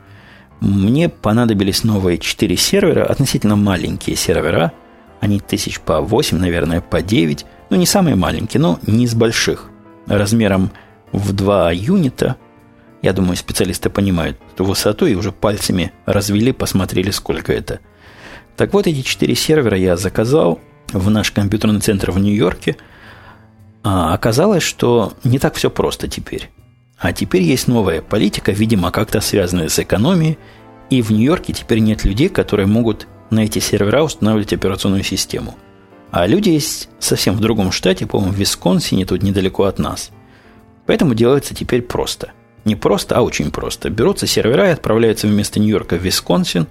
Мне 0.60 1.10
понадобились 1.10 1.84
новые 1.84 2.18
4 2.18 2.56
сервера, 2.58 3.06
относительно 3.06 3.56
маленькие 3.56 4.16
сервера. 4.16 4.72
Они 5.20 5.40
тысяч 5.40 5.80
по 5.80 6.02
8, 6.02 6.38
наверное, 6.38 6.82
по 6.82 7.02
9. 7.02 7.46
Ну, 7.70 7.78
не 7.78 7.86
самые 7.86 8.16
маленькие, 8.16 8.62
но 8.62 8.80
не 8.86 9.06
из 9.06 9.16
больших. 9.16 9.70
Размером 10.08 10.72
в 11.12 11.34
2 11.34 11.72
юнита– 11.72 12.36
я 13.06 13.14
думаю, 13.14 13.38
специалисты 13.38 13.92
понимают 13.92 14.36
эту 14.52 14.66
высоту 14.66 15.06
и 15.06 15.14
уже 15.14 15.32
пальцами 15.32 15.92
развели, 16.08 16.52
посмотрели, 16.52 17.12
сколько 17.12 17.54
это. 17.54 17.80
Так 18.58 18.74
вот, 18.74 18.88
эти 18.88 19.04
четыре 19.04 19.36
сервера 19.36 19.78
я 19.78 19.96
заказал 19.96 20.60
в 20.92 21.12
наш 21.12 21.30
компьютерный 21.30 21.82
центр 21.82 22.10
в 22.10 22.18
Нью-Йорке. 22.18 22.78
А 23.84 24.16
оказалось, 24.16 24.64
что 24.64 25.14
не 25.24 25.38
так 25.38 25.54
все 25.54 25.70
просто 25.70 26.08
теперь. 26.08 26.50
А 26.98 27.14
теперь 27.14 27.44
есть 27.44 27.68
новая 27.68 28.02
политика, 28.02 28.52
видимо, 28.52 28.90
как-то 28.90 29.22
связанная 29.22 29.70
с 29.70 29.78
экономией. 29.78 30.40
И 30.90 31.04
в 31.04 31.12
Нью-Йорке 31.12 31.54
теперь 31.54 31.82
нет 31.82 32.06
людей, 32.06 32.30
которые 32.30 32.66
могут 32.66 33.08
на 33.30 33.42
эти 33.42 33.60
сервера 33.60 34.02
устанавливать 34.02 34.54
операционную 34.54 35.04
систему. 35.04 35.54
А 36.16 36.28
люди 36.28 36.50
есть 36.50 36.90
совсем 36.98 37.36
в 37.36 37.42
другом 37.42 37.72
штате, 37.72 38.08
по-моему, 38.08 38.34
в 38.34 38.38
Висконсине, 38.38 39.06
тут 39.06 39.22
недалеко 39.22 39.66
от 39.66 39.80
нас. 39.80 40.12
Поэтому 40.86 41.14
делается 41.14 41.54
теперь 41.54 41.82
просто– 41.82 42.32
не 42.66 42.76
просто, 42.76 43.16
а 43.16 43.22
очень 43.22 43.52
просто. 43.52 43.90
Берутся 43.90 44.26
сервера 44.26 44.70
и 44.70 44.72
отправляются 44.72 45.28
вместо 45.28 45.60
Нью-Йорка 45.60 45.98
в 45.98 46.02
Висконсин. 46.02 46.68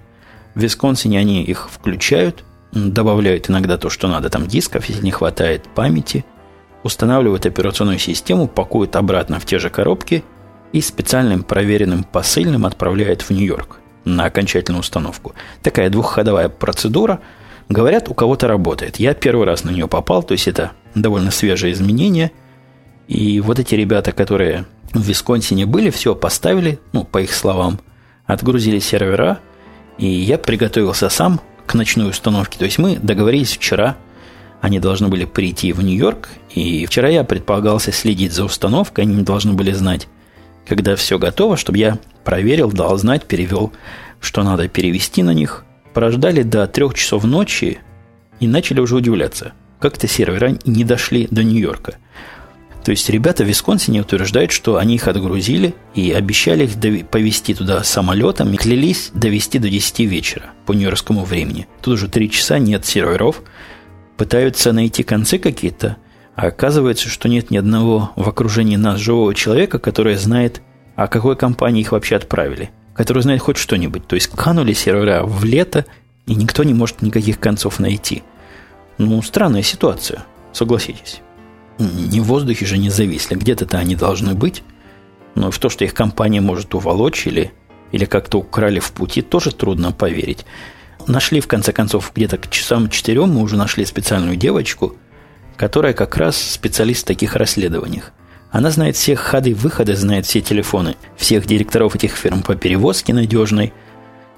В 0.54 0.60
Висконсине 0.60 1.20
они 1.20 1.44
их 1.44 1.70
включают, 1.70 2.42
добавляют 2.72 3.48
иногда 3.48 3.78
то, 3.78 3.90
что 3.90 4.08
надо, 4.08 4.28
там 4.28 4.46
дисков, 4.46 4.86
если 4.86 5.04
не 5.04 5.12
хватает 5.12 5.68
памяти, 5.74 6.24
устанавливают 6.82 7.46
операционную 7.46 7.98
систему, 7.98 8.48
пакуют 8.48 8.96
обратно 8.96 9.38
в 9.38 9.46
те 9.46 9.58
же 9.60 9.70
коробки 9.70 10.24
и 10.72 10.80
специальным 10.80 11.44
проверенным 11.44 12.02
посыльным 12.02 12.66
отправляют 12.66 13.22
в 13.22 13.30
Нью-Йорк 13.30 13.78
на 14.04 14.24
окончательную 14.24 14.80
установку. 14.80 15.34
Такая 15.62 15.90
двухходовая 15.90 16.48
процедура. 16.48 17.20
Говорят, 17.68 18.08
у 18.08 18.14
кого-то 18.14 18.46
работает. 18.46 18.96
Я 18.96 19.14
первый 19.14 19.46
раз 19.46 19.64
на 19.64 19.70
нее 19.70 19.88
попал, 19.88 20.22
то 20.22 20.32
есть 20.32 20.48
это 20.48 20.72
довольно 20.94 21.30
свежее 21.30 21.72
изменение. 21.72 22.30
И 23.08 23.40
вот 23.40 23.58
эти 23.58 23.74
ребята, 23.74 24.12
которые 24.12 24.66
в 24.92 25.00
Висконсине 25.00 25.66
были, 25.66 25.90
все 25.90 26.14
поставили, 26.14 26.78
ну, 26.92 27.04
по 27.04 27.18
их 27.22 27.32
словам, 27.32 27.80
отгрузили 28.26 28.78
сервера, 28.78 29.40
и 29.98 30.06
я 30.06 30.38
приготовился 30.38 31.08
сам 31.08 31.40
к 31.66 31.74
ночной 31.74 32.10
установке. 32.10 32.58
То 32.58 32.64
есть 32.64 32.78
мы 32.78 32.96
договорились 32.96 33.52
вчера, 33.52 33.96
они 34.60 34.78
должны 34.78 35.08
были 35.08 35.24
прийти 35.24 35.72
в 35.72 35.82
Нью-Йорк, 35.82 36.28
и 36.54 36.86
вчера 36.86 37.08
я 37.08 37.24
предполагался 37.24 37.92
следить 37.92 38.32
за 38.32 38.44
установкой, 38.44 39.04
они 39.04 39.22
должны 39.22 39.52
были 39.52 39.72
знать, 39.72 40.08
когда 40.66 40.96
все 40.96 41.18
готово, 41.18 41.56
чтобы 41.56 41.78
я 41.78 41.98
проверил, 42.24 42.70
дал 42.70 42.96
знать, 42.96 43.24
перевел, 43.24 43.72
что 44.20 44.42
надо 44.42 44.68
перевести 44.68 45.22
на 45.22 45.34
них. 45.34 45.63
Прождали 45.94 46.42
до 46.42 46.66
трех 46.66 46.94
часов 46.94 47.24
ночи 47.24 47.78
и 48.40 48.48
начали 48.48 48.80
уже 48.80 48.96
удивляться, 48.96 49.52
как-то 49.78 50.08
сервера 50.08 50.58
не 50.66 50.84
дошли 50.84 51.28
до 51.30 51.44
Нью-Йорка. 51.44 51.94
То 52.84 52.90
есть 52.90 53.08
ребята 53.08 53.44
в 53.44 53.46
Висконсине 53.46 54.02
утверждают, 54.02 54.50
что 54.50 54.76
они 54.76 54.96
их 54.96 55.08
отгрузили 55.08 55.74
и 55.94 56.12
обещали 56.12 56.66
их 56.66 57.06
повезти 57.08 57.54
туда 57.54 57.82
самолетом 57.82 58.52
и 58.52 58.56
клялись 58.58 59.10
довести 59.14 59.58
до 59.58 59.70
10 59.70 60.00
вечера 60.00 60.50
по 60.66 60.72
нью-йоркскому 60.72 61.24
времени. 61.24 61.66
Тут 61.80 61.94
уже 61.94 62.08
3 62.08 62.30
часа 62.30 62.58
нет 62.58 62.84
серверов, 62.84 63.42
пытаются 64.18 64.72
найти 64.72 65.02
концы 65.02 65.38
какие-то, 65.38 65.96
а 66.34 66.48
оказывается, 66.48 67.08
что 67.08 67.28
нет 67.28 67.50
ни 67.50 67.56
одного 67.56 68.10
в 68.16 68.28
окружении 68.28 68.76
нас 68.76 69.00
живого 69.00 69.34
человека, 69.34 69.78
который 69.78 70.16
знает, 70.16 70.60
о 70.94 71.06
какой 71.06 71.36
компании 71.36 71.80
их 71.80 71.92
вообще 71.92 72.16
отправили, 72.16 72.70
который 72.94 73.22
знает 73.22 73.40
хоть 73.40 73.56
что-нибудь. 73.56 74.06
То 74.06 74.14
есть 74.14 74.28
канули 74.28 74.72
сервера 74.72 75.24
в 75.24 75.44
лето, 75.44 75.86
и 76.26 76.34
никто 76.34 76.64
не 76.64 76.74
может 76.74 77.02
никаких 77.02 77.38
концов 77.38 77.78
найти. 77.78 78.22
Ну, 78.98 79.20
странная 79.22 79.62
ситуация, 79.62 80.24
согласитесь 80.52 81.20
не 81.78 82.20
в 82.20 82.24
воздухе 82.24 82.66
же 82.66 82.78
не 82.78 82.90
зависли. 82.90 83.34
Где-то-то 83.34 83.78
они 83.78 83.96
должны 83.96 84.34
быть. 84.34 84.62
Но 85.34 85.50
в 85.50 85.58
то, 85.58 85.68
что 85.68 85.84
их 85.84 85.94
компания 85.94 86.40
может 86.40 86.74
уволочь 86.74 87.26
или, 87.26 87.52
или 87.92 88.04
как-то 88.04 88.38
украли 88.38 88.78
в 88.78 88.92
пути, 88.92 89.22
тоже 89.22 89.50
трудно 89.50 89.92
поверить. 89.92 90.44
Нашли, 91.06 91.40
в 91.40 91.48
конце 91.48 91.72
концов, 91.72 92.12
где-то 92.14 92.38
к 92.38 92.48
часам 92.50 92.88
четырем 92.88 93.30
мы 93.30 93.42
уже 93.42 93.56
нашли 93.56 93.84
специальную 93.84 94.36
девочку, 94.36 94.96
которая 95.56 95.92
как 95.92 96.16
раз 96.16 96.40
специалист 96.40 97.02
в 97.02 97.06
таких 97.06 97.34
расследованиях. 97.34 98.12
Она 98.54 98.70
знает 98.70 98.96
всех 98.96 99.20
ходы 99.20 99.50
и 99.50 99.54
выходы, 99.54 99.94
знает 99.94 100.24
все 100.24 100.40
телефоны 100.40 100.96
всех 101.16 101.44
директоров 101.44 101.94
этих 101.94 102.12
фирм 102.16 102.42
по 102.42 102.54
перевозке 102.54 103.12
надежной. 103.12 103.74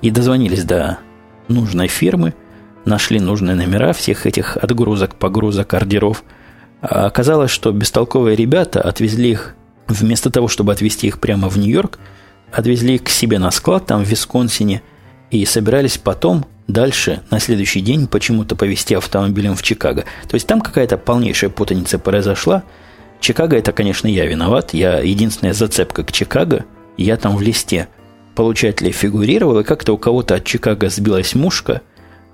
И 0.03 0.11
дозвонились 0.11 0.65
до 0.65 0.99
нужной 1.47 1.87
фирмы, 1.87 2.35
нашли 2.85 3.21
нужные 3.21 3.55
номера 3.55 3.93
всех 3.93 4.27
этих 4.27 4.57
отгрузок, 4.57 5.15
погрузок, 5.15 5.73
ордеров– 5.73 6.25
а 6.81 7.07
оказалось, 7.07 7.51
что 7.51 7.73
бестолковые 7.73 8.37
ребята 8.37 8.81
отвезли 8.81 9.31
их, 9.31 9.55
вместо 9.89 10.31
того, 10.31 10.49
чтобы 10.49 10.73
отвезти 10.73 11.07
их 11.07 11.21
прямо 11.21 11.49
в 11.49 11.59
Нью-Йорк, 11.59 11.99
отвезли 12.53 12.97
их 12.97 13.05
к 13.05 13.09
себе 13.09 13.39
на 13.39 13.51
склад 13.51 13.87
там 13.87 14.05
в 14.05 14.09
Висконсине 14.09 14.83
и 15.31 15.45
собирались 15.45 15.99
потом 15.99 16.47
дальше, 16.69 17.23
на 17.31 17.41
следующий 17.41 17.81
день, 17.81 18.07
почему-то 18.07 18.57
повезти 18.57 18.95
автомобилем 18.95 19.55
в 19.55 19.63
Чикаго. 19.63 20.05
То 20.29 20.35
есть 20.35 20.47
там 20.47 20.61
какая-то 20.61 20.97
полнейшая 20.97 21.51
путаница 21.51 21.99
произошла. 21.99 22.63
Чикаго 23.21 23.57
это, 23.57 23.73
конечно, 23.73 24.09
я 24.09 24.27
виноват. 24.27 24.75
Я 24.75 24.99
единственная 25.01 25.53
зацепка 25.53 26.05
к 26.05 26.13
Чикаго. 26.13 26.65
Я 26.97 27.17
там 27.17 27.37
в 27.37 27.43
листе 27.43 27.89
получателей 28.35 28.93
фигурировал, 28.93 29.61
и 29.61 29.65
как-то 29.65 29.95
у 29.95 29.99
кого-то 29.99 30.37
от 30.37 30.45
Чикаго 30.45 30.89
сбилась 30.89 31.35
мушка, 31.35 31.83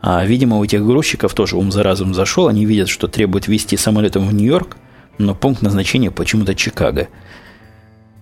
а, 0.03 0.25
видимо, 0.27 0.59
у 0.59 0.65
этих 0.65 0.85
грузчиков 0.85 1.33
тоже 1.33 1.57
ум 1.57 1.71
за 1.71 1.85
разум 1.85 2.13
зашел, 2.13 2.49
они 2.49 2.67
видят, 2.67 2.89
что 2.89 3.07
требуют 3.07 3.47
вести 3.47 3.77
самолетом 3.77 4.27
в 4.27 4.35
Нью-Йорк, 4.35 4.77
но 5.19 5.35
пункт 5.35 5.63
назначения 5.63 6.11
почему-то 6.11 6.57
Чикаго. 6.57 7.09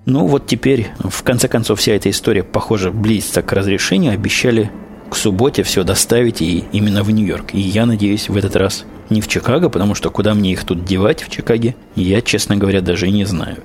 Ну 0.05 0.27
вот 0.27 0.47
теперь, 0.47 0.89
в 0.99 1.23
конце 1.23 1.49
концов, 1.49 1.81
вся 1.81 1.93
эта 1.93 2.11
история, 2.11 2.43
похоже, 2.43 2.91
близится 2.91 3.43
к 3.43 3.53
разрешению, 3.53 4.13
обещали 4.13 4.71
к 5.09 5.17
субботе 5.17 5.63
все 5.63 5.83
доставить 5.83 6.43
и 6.43 6.65
именно 6.73 7.03
в 7.03 7.11
Нью-Йорк. 7.11 7.55
И 7.55 7.61
я 7.61 7.87
надеюсь, 7.87 8.29
в 8.29 8.37
этот 8.37 8.57
раз 8.57 8.85
не 9.11 9.21
в 9.21 9.29
Чикаго, 9.29 9.69
потому 9.69 9.95
что 9.95 10.11
куда 10.11 10.35
мне 10.35 10.53
их 10.53 10.65
тут 10.65 10.85
девать 10.85 11.23
в 11.23 11.31
Чикаге, 11.31 11.77
я, 11.97 12.23
честно 12.23 12.57
говоря, 12.57 12.81
даже 12.81 13.09
и 13.09 13.13
не 13.13 13.25
знаю. 13.25 13.59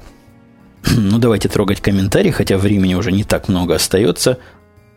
Ну, 0.98 1.18
давайте 1.18 1.50
трогать 1.50 1.82
комментарии, 1.82 2.32
хотя 2.32 2.58
времени 2.58 2.94
уже 2.96 3.12
не 3.12 3.24
так 3.24 3.48
много 3.48 3.76
остается. 3.76 4.40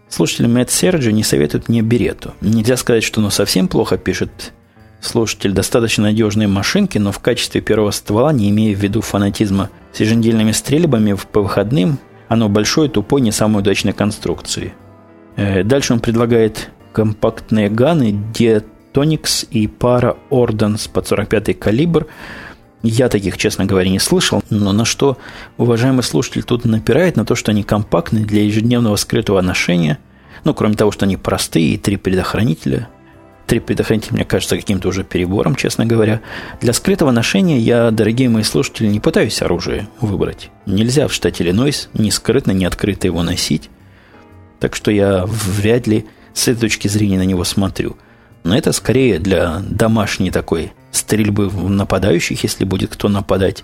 Слушатель 0.09 0.49
Мэтт 0.49 0.71
Серджи 0.71 1.13
не 1.13 1.23
советует 1.23 1.69
мне 1.69 1.83
берету. 1.83 2.35
Нельзя 2.41 2.77
сказать, 2.77 3.05
что 3.05 3.21
оно 3.21 3.31
совсем 3.31 3.69
плохо 3.69 3.99
пишет 3.99 4.53
слушатель. 5.01 5.53
Достаточно 5.53 6.05
надежные 6.05 6.49
машинки, 6.49 6.99
но 6.99 7.13
в 7.13 7.19
качестве 7.21 7.61
первого 7.61 7.91
ствола, 7.91 8.33
не 8.33 8.51
имея 8.51 8.75
в 8.75 8.79
виду 8.79 9.01
фанатизма 9.01 9.71
с 9.93 10.01
еженедельными 10.01 10.53
стрельбами 10.53 11.17
по 11.33 11.43
выходным, 11.43 11.99
оно 12.29 12.49
большое, 12.49 12.91
тупое, 12.91 13.23
не 13.23 13.33
самой 13.33 13.61
удачной 13.61 13.93
конструкции. 13.93 14.75
Э, 15.37 15.63
дальше 15.63 15.93
он 15.93 16.01
предлагает 16.01 16.71
компактные 16.93 17.71
ганы 17.71 18.19
Diatonics 18.95 19.47
и 19.51 19.67
пара 19.67 20.17
Ordnance 20.31 20.91
под 20.91 21.07
45 21.07 21.59
калибр– 21.59 22.07
я 22.83 23.09
таких, 23.09 23.37
честно 23.37 23.65
говоря, 23.65 23.91
не 23.91 23.99
слышал, 23.99 24.43
но 24.51 24.73
на 24.73 24.85
что 24.85 25.19
уважаемый 25.57 26.03
слушатель 26.03 26.45
тут 26.45 26.65
напирает, 26.65 27.17
на 27.17 27.25
то, 27.25 27.35
что 27.35 27.51
они 27.51 27.65
компактны 27.65 28.21
для 28.21 28.45
ежедневного 28.45 28.97
скрытого 28.97 29.41
ношения, 29.41 29.99
ну, 30.45 30.55
кроме 30.55 30.75
того, 30.75 30.93
что 30.93 31.05
они 31.05 31.17
простые, 31.17 31.75
и 31.75 31.77
три 31.77 31.97
предохранителя. 31.97 32.89
Три 33.49 33.59
предохранителя, 33.61 34.15
мне 34.15 34.25
кажется, 34.25 34.57
каким-то 34.57 34.89
уже 34.89 35.03
перебором, 35.03 35.57
честно 35.57 35.87
говоря. 35.87 36.21
Для 36.61 36.73
скрытого 36.73 37.11
ношения 37.11 37.59
я, 37.59 37.91
дорогие 37.91 38.29
мои 38.29 38.45
слушатели, 38.45 38.87
не 38.87 39.01
пытаюсь 39.01 39.43
оружие 39.43 39.89
выбрать. 40.01 40.51
Нельзя 40.67 41.09
в 41.09 41.13
штате 41.13 41.43
Иллинойс 41.43 41.89
ни 41.95 42.11
скрытно, 42.11 42.53
ни 42.53 42.65
открыто 42.65 43.07
его 43.07 43.23
носить. 43.23 43.71
Так 44.61 44.77
что 44.77 44.91
я 44.91 45.25
вряд 45.27 45.87
ли 45.87 46.07
с 46.33 46.47
этой 46.47 46.61
точки 46.61 46.87
зрения 46.87 47.19
на 47.19 47.25
него 47.25 47.43
смотрю. 47.43 47.97
Но 48.49 48.57
это 48.57 48.73
скорее 48.73 49.19
для 49.19 49.61
домашней 49.69 50.31
такой 50.31 50.73
стрельбы 50.91 51.51
в 51.51 51.69
нападающих, 51.69 52.43
если 52.45 52.65
будет 52.65 52.91
кто 52.91 53.11
нападать 53.11 53.63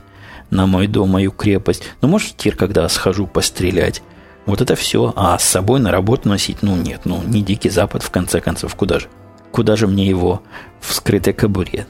на 0.51 0.66
мой 0.66 0.88
дом, 0.88 1.09
мою 1.09 1.33
крепость. 1.33 1.85
Ну, 2.03 2.09
может, 2.09 2.37
тир, 2.37 2.55
когда 2.55 2.87
схожу 2.90 3.27
пострелять. 3.27 4.03
Вот 4.44 4.61
это 4.61 4.77
все. 4.77 5.14
А 5.16 5.38
с 5.38 5.44
собой 5.44 5.81
на 5.81 5.90
работу 5.90 6.29
носить, 6.29 6.59
ну, 6.61 6.77
нет. 6.77 7.01
Ну, 7.07 7.23
не 7.27 7.40
Дикий 7.40 7.70
Запад, 7.70 8.03
в 8.03 8.11
конце 8.11 8.42
концов. 8.42 8.75
Куда 8.75 8.99
же? 8.99 9.07
Куда 9.53 9.75
же 9.75 9.87
мне 9.87 10.07
его 10.07 10.42
в 10.83 10.92
скрытой 10.92 11.33
кобуре? 11.33 11.87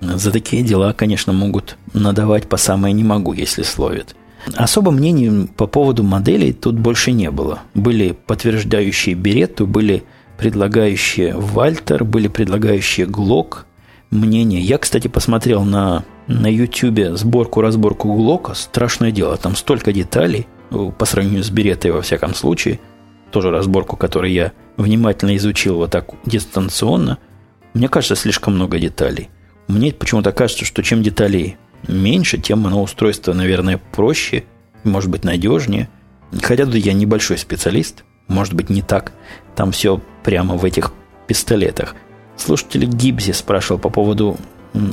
За 0.00 0.30
такие 0.30 0.62
дела, 0.62 0.92
конечно, 0.92 1.32
могут 1.32 1.76
надавать 1.94 2.48
по 2.48 2.58
самое 2.58 2.94
не 2.94 3.02
могу, 3.02 3.32
если 3.32 3.64
словят. 3.64 4.14
Особо 4.54 4.92
мнений 4.92 5.48
по 5.48 5.66
поводу 5.66 6.04
моделей 6.04 6.52
тут 6.52 6.78
больше 6.78 7.10
не 7.10 7.32
было. 7.32 7.58
Были 7.74 8.12
подтверждающие 8.12 9.16
Беретту, 9.16 9.66
были 9.66 10.04
предлагающие 10.38 11.34
Вальтер, 11.34 12.04
были 12.04 12.28
предлагающие 12.28 13.06
Глок, 13.06 13.66
мнение. 14.10 14.60
Я, 14.60 14.78
кстати, 14.78 15.08
посмотрел 15.08 15.64
на, 15.64 16.04
на 16.26 16.46
YouTube 16.46 17.16
сборку-разборку 17.16 18.12
Глока. 18.14 18.54
Страшное 18.54 19.10
дело. 19.10 19.36
Там 19.36 19.56
столько 19.56 19.92
деталей 19.92 20.46
э, 20.70 20.90
по 20.96 21.04
сравнению 21.04 21.42
с 21.42 21.50
Беретой, 21.50 21.90
во 21.90 22.02
всяком 22.02 22.34
случае. 22.34 22.80
Тоже 23.30 23.50
разборку, 23.50 23.96
которую 23.96 24.32
я 24.32 24.52
внимательно 24.76 25.36
изучил 25.36 25.76
вот 25.76 25.90
так 25.90 26.10
дистанционно. 26.24 27.18
Мне 27.74 27.88
кажется, 27.88 28.16
слишком 28.16 28.54
много 28.54 28.78
деталей. 28.78 29.28
Мне 29.68 29.92
почему-то 29.92 30.32
кажется, 30.32 30.64
что 30.64 30.82
чем 30.82 31.02
деталей 31.02 31.56
меньше, 31.88 32.38
тем 32.38 32.66
оно 32.66 32.82
устройство, 32.82 33.32
наверное, 33.32 33.80
проще, 33.92 34.44
может 34.84 35.10
быть, 35.10 35.24
надежнее. 35.24 35.88
Хотя 36.42 36.64
тут 36.64 36.76
я 36.76 36.92
небольшой 36.92 37.38
специалист, 37.38 38.04
может 38.28 38.54
быть, 38.54 38.70
не 38.70 38.82
так. 38.82 39.12
Там 39.54 39.72
все 39.72 40.00
прямо 40.22 40.56
в 40.56 40.64
этих 40.64 40.92
пистолетах– 41.26 41.94
Слушатель 42.36 42.84
Гибзи 42.84 43.32
спрашивал 43.32 43.80
по 43.80 43.88
поводу 43.88 44.36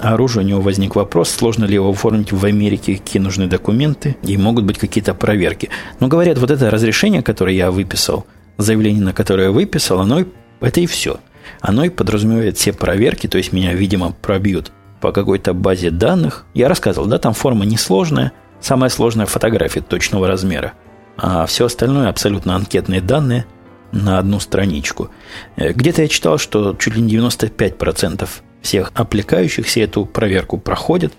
оружия. 0.01 0.43
У 0.43 0.47
него 0.47 0.61
возник 0.61 0.95
вопрос, 0.95 1.29
сложно 1.29 1.65
ли 1.65 1.75
его 1.75 1.89
оформить 1.89 2.31
в 2.31 2.43
Америке, 2.45 2.95
какие 2.95 3.21
нужны 3.21 3.47
документы, 3.47 4.15
и 4.23 4.37
могут 4.37 4.63
быть 4.63 4.77
какие-то 4.77 5.13
проверки. 5.13 5.69
Но 5.99 6.07
говорят, 6.07 6.37
вот 6.37 6.51
это 6.51 6.71
разрешение, 6.71 7.21
которое 7.21 7.55
я 7.55 7.69
выписал, 7.69 8.25
заявление, 8.57 9.03
на 9.03 9.13
которое 9.13 9.45
я 9.45 9.51
выписал, 9.51 9.99
оно 9.99 10.23
это 10.61 10.79
и 10.79 10.85
все. 10.85 11.19
Оно 11.59 11.83
и 11.83 11.89
подразумевает 11.89 12.57
все 12.57 12.71
проверки, 12.71 13.27
то 13.27 13.37
есть 13.37 13.51
меня, 13.51 13.73
видимо, 13.73 14.13
пробьют 14.21 14.71
по 15.01 15.11
какой-то 15.11 15.53
базе 15.53 15.91
данных. 15.91 16.45
Я 16.53 16.69
рассказывал, 16.69 17.07
да, 17.07 17.17
там 17.17 17.33
форма 17.33 17.65
несложная, 17.65 18.31
самая 18.61 18.89
сложная 18.89 19.25
фотография 19.25 19.81
точного 19.81 20.27
размера. 20.27 20.73
А 21.17 21.45
все 21.45 21.65
остальное 21.65 22.09
абсолютно 22.09 22.55
анкетные 22.55 23.01
данные– 23.01 23.45
на 23.93 24.17
одну 24.19 24.39
страничку. 24.39 25.09
Э, 25.55 25.71
где-то 25.71 26.01
я 26.01 26.07
читал, 26.07 26.37
что 26.37 26.75
чуть 26.77 26.95
ли 26.95 27.01
не 27.01 27.15
95% 27.15 28.27
всех 28.61 28.91
аппликающихся 28.95 29.81
эту 29.81 30.05
проверку 30.05 30.57
проходят. 30.57 31.13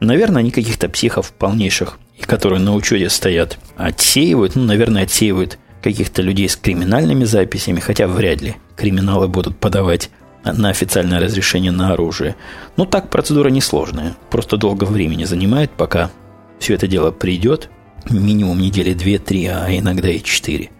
Наверное, 0.00 0.40
они 0.40 0.50
каких-то 0.50 0.88
психов 0.88 1.32
полнейших, 1.32 1.98
и 2.16 2.22
которые 2.22 2.60
на 2.60 2.74
учете 2.74 3.08
стоят, 3.08 3.58
отсеивают, 3.76 4.54
ну, 4.54 4.64
наверное, 4.64 5.04
отсеивают 5.04 5.58
каких-то 5.82 6.22
людей 6.22 6.48
с 6.48 6.56
криминальными 6.56 7.24
записями, 7.24 7.80
хотя 7.80 8.06
вряд 8.06 8.42
ли 8.42 8.56
криминалы 8.76 9.28
будут 9.28 9.58
подавать 9.58 10.10
на 10.44 10.70
официальное 10.70 11.20
разрешение 11.20 11.72
на 11.72 11.92
оружие. 11.92 12.36
Ну, 12.76 12.84
так 12.86 13.10
процедура 13.10 13.48
несложная. 13.48 14.16
Просто 14.30 14.56
долго 14.56 14.84
времени 14.84 15.24
занимает, 15.24 15.70
пока 15.70 16.10
все 16.58 16.74
это 16.74 16.86
дело 16.86 17.10
придет. 17.10 17.70
Минимум 18.10 18.60
недели 18.60 18.94
2-3, 18.94 19.48
а 19.48 19.78
иногда 19.78 20.08
и 20.08 20.22
4. 20.22 20.70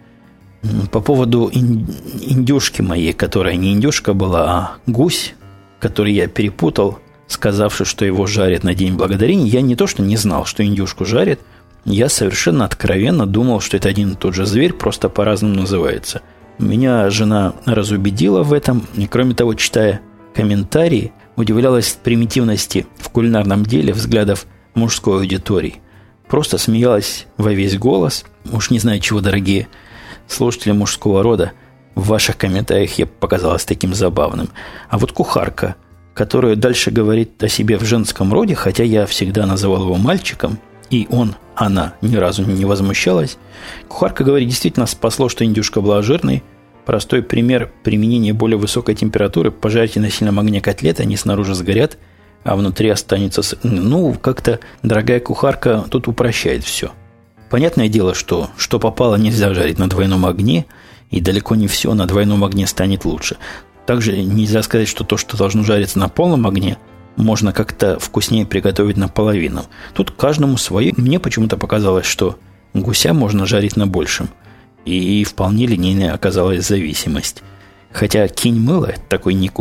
По 0.91 0.99
поводу 0.99 1.49
индюшки 1.51 2.81
моей, 2.81 3.13
которая 3.13 3.55
не 3.55 3.73
индюшка 3.73 4.13
была, 4.13 4.51
а 4.51 4.77
гусь, 4.87 5.35
который 5.79 6.13
я 6.13 6.27
перепутал, 6.27 6.99
сказавши, 7.27 7.85
что 7.85 8.03
его 8.03 8.25
жарят 8.25 8.63
на 8.63 8.73
День 8.73 8.95
Благодарения, 8.95 9.47
я 9.47 9.61
не 9.61 9.75
то, 9.75 9.87
что 9.87 10.01
не 10.01 10.17
знал, 10.17 10.45
что 10.45 10.65
индюшку 10.65 11.05
жарят, 11.05 11.39
я 11.85 12.09
совершенно 12.09 12.65
откровенно 12.65 13.25
думал, 13.25 13.61
что 13.61 13.77
это 13.77 13.87
один 13.87 14.11
и 14.11 14.15
тот 14.15 14.35
же 14.35 14.45
зверь, 14.45 14.73
просто 14.73 15.07
по-разному 15.07 15.55
называется. 15.55 16.21
Меня 16.57 17.09
жена 17.09 17.53
разубедила 17.65 18.43
в 18.43 18.51
этом, 18.51 18.85
и 18.97 19.07
кроме 19.07 19.33
того, 19.33 19.53
читая 19.53 20.01
комментарии, 20.35 21.13
удивлялась 21.37 21.97
примитивности 22.03 22.85
в 22.97 23.09
кулинарном 23.09 23.63
деле 23.63 23.93
взглядов 23.93 24.45
мужской 24.73 25.19
аудитории. 25.19 25.81
Просто 26.29 26.57
смеялась 26.57 27.25
во 27.37 27.51
весь 27.51 27.77
голос, 27.77 28.23
уж 28.49 28.69
не 28.69 28.79
знаю 28.79 29.01
чего, 29.01 29.19
дорогие– 29.19 29.67
слушатели 30.31 30.71
мужского 30.71 31.23
рода, 31.23 31.51
в 31.95 32.07
ваших 32.07 32.37
комментариях 32.37 32.97
я 32.97 33.05
показалась 33.05 33.65
таким 33.65 33.93
забавным. 33.93 34.49
А 34.89 34.97
вот 34.97 35.11
кухарка, 35.11 35.75
которая 36.13 36.55
дальше 36.55 36.91
говорит 36.91 37.41
о 37.43 37.49
себе 37.49 37.77
в 37.77 37.83
женском 37.83 38.33
роде, 38.33 38.55
хотя 38.55 38.83
я 38.83 39.05
всегда 39.05 39.45
называл 39.45 39.83
его 39.83 39.95
мальчиком, 39.95 40.59
и 40.89 41.07
он, 41.11 41.35
она 41.55 41.95
ни 42.01 42.15
разу 42.15 42.45
не 42.45 42.65
возмущалась. 42.65 43.37
Кухарка 43.87 44.23
говорит, 44.23 44.47
действительно 44.49 44.85
спасло, 44.85 45.29
что 45.29 45.43
индюшка 45.43 45.81
была 45.81 46.01
жирной. 46.01 46.43
Простой 46.85 47.21
пример 47.21 47.71
применения 47.83 48.33
более 48.33 48.57
высокой 48.57 48.95
температуры. 48.95 49.51
Пожарьте 49.51 49.99
на 49.99 50.09
сильном 50.09 50.39
огне 50.39 50.61
котлеты, 50.61 51.03
они 51.03 51.17
снаружи 51.17 51.53
сгорят, 51.53 51.99
а 52.43 52.55
внутри 52.55 52.89
останется... 52.89 53.41
Ну, 53.63 54.13
как-то 54.13 54.59
дорогая 54.83 55.19
кухарка 55.19 55.85
тут 55.89 56.07
упрощает 56.07 56.63
все. 56.63 56.91
Понятное 57.49 57.89
дело, 57.89 58.13
что 58.13 58.49
что 58.57 58.79
попало 58.79 59.15
нельзя 59.15 59.53
жарить 59.53 59.79
на 59.79 59.89
двойном 59.89 60.25
огне, 60.25 60.65
и 61.09 61.21
далеко 61.21 61.55
не 61.55 61.67
все 61.67 61.93
на 61.93 62.05
двойном 62.05 62.43
огне 62.43 62.67
станет 62.67 63.05
лучше. 63.05 63.37
Также 63.85 64.17
нельзя 64.21 64.61
сказать, 64.61 64.87
что 64.87 65.03
то, 65.03 65.17
что 65.17 65.35
должно 65.35 65.63
жариться 65.63 65.97
на 65.97 66.09
полном 66.09 66.45
огне, 66.45 66.77
можно 67.15 67.51
как-то 67.51 67.99
вкуснее 67.99 68.45
приготовить 68.45 68.97
наполовину. 68.97 69.63
Тут 69.93 70.11
каждому 70.11 70.57
свое. 70.57 70.93
Мне 70.95 71.19
почему-то 71.19 71.57
показалось, 71.57 72.05
что 72.05 72.37
гуся 72.73 73.13
можно 73.13 73.45
жарить 73.45 73.75
на 73.75 73.87
большем. 73.87 74.29
И 74.85 75.23
вполне 75.23 75.65
линейная 75.65 76.13
оказалась 76.13 76.67
зависимость. 76.67 77.43
Хотя 77.91 78.27
кинь 78.27 78.59
мыло, 78.59 78.93
такой 79.09 79.33
ник 79.33 79.59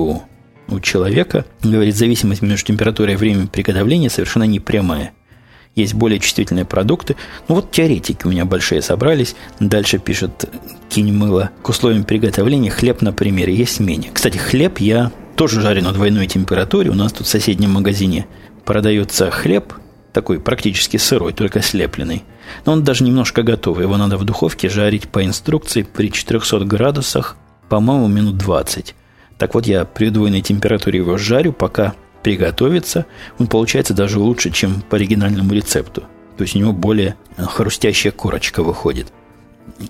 у, 0.69 0.81
человека, 0.81 1.45
говорит, 1.62 1.97
зависимость 1.97 2.43
между 2.43 2.66
температурой 2.66 3.14
и 3.14 3.16
временем 3.16 3.49
приготовления 3.49 4.11
совершенно 4.11 4.45
не 4.45 4.61
прямая. 4.61 5.12
есть 5.75 5.95
более 5.95 6.19
чувствительные 6.19 6.64
продукты. 6.64 7.16
Ну 7.49 7.57
вот 7.57 7.71
теоретики 7.71 8.27
у 8.27 8.31
меня 8.31 8.45
большие 8.45 8.83
собрались. 8.83 9.35
Дальше 9.61 9.99
пишет 9.99 10.45
кинь 10.89 11.12
мыло 11.12 11.51
к 11.62 11.69
условиям 11.69 12.05
приготовления. 12.05 12.71
Хлеб, 12.71 13.03
например, 13.03 13.49
есть 13.49 13.81
менее. 13.81 14.11
Кстати, 14.12 14.39
хлеб 14.39 14.79
я 14.79 15.12
тоже 15.37 15.61
жарю 15.61 15.83
на 15.83 15.93
двойной 15.93 16.27
температуре. 16.27 16.91
У 16.91 16.95
нас 16.95 17.12
тут 17.12 17.27
в 17.27 17.31
соседнем 17.31 17.71
магазине 17.71 18.27
продается 18.64 19.31
хлеб, 19.31 19.73
такой 20.12 20.41
практически 20.41 20.97
сырой, 20.97 21.33
только 21.33 21.62
слепленный. 21.62 22.25
Но 22.66 22.73
он 22.73 22.83
даже 22.83 23.05
немножко 23.05 23.43
готовый. 23.43 23.85
Его 23.85 23.97
надо 23.97 24.16
в 24.16 24.25
духовке 24.25 24.69
жарить 24.69 25.09
по 25.09 25.25
инструкции 25.25 25.83
при 25.83 26.11
400 26.11 26.64
градусах, 26.64 27.37
по-моему, 27.69 28.09
минут 28.09 28.37
20. 28.37 28.95
Так 29.39 29.55
вот, 29.55 29.66
я 29.66 29.84
при 29.84 30.11
двойной 30.11 30.43
температуре 30.43 30.99
его 30.99 31.16
жарю, 31.16 31.53
пока 31.53 31.95
приготовится. 32.22 33.07
Он 33.39 33.47
получается 33.47 33.95
даже 33.95 34.18
лучше, 34.18 34.51
чем 34.51 34.82
по 34.82 34.97
оригинальному 34.97 35.53
рецепту. 35.55 36.03
То 36.36 36.43
есть 36.43 36.55
у 36.57 36.59
него 36.59 36.72
более 36.72 37.14
хрустящая 37.36 38.12
корочка 38.12 38.62
выходит. 38.62 39.12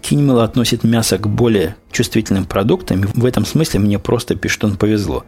Кинемела 0.02 0.44
относит 0.44 0.84
мясо 0.84 1.18
к 1.18 1.26
более 1.26 1.76
чувствительным 1.90 2.44
продуктам. 2.44 3.02
В 3.14 3.24
этом 3.24 3.44
смысле 3.46 3.80
мне 3.80 3.98
просто 3.98 4.34
пиштон 4.34 4.76
повезло. 4.76 5.24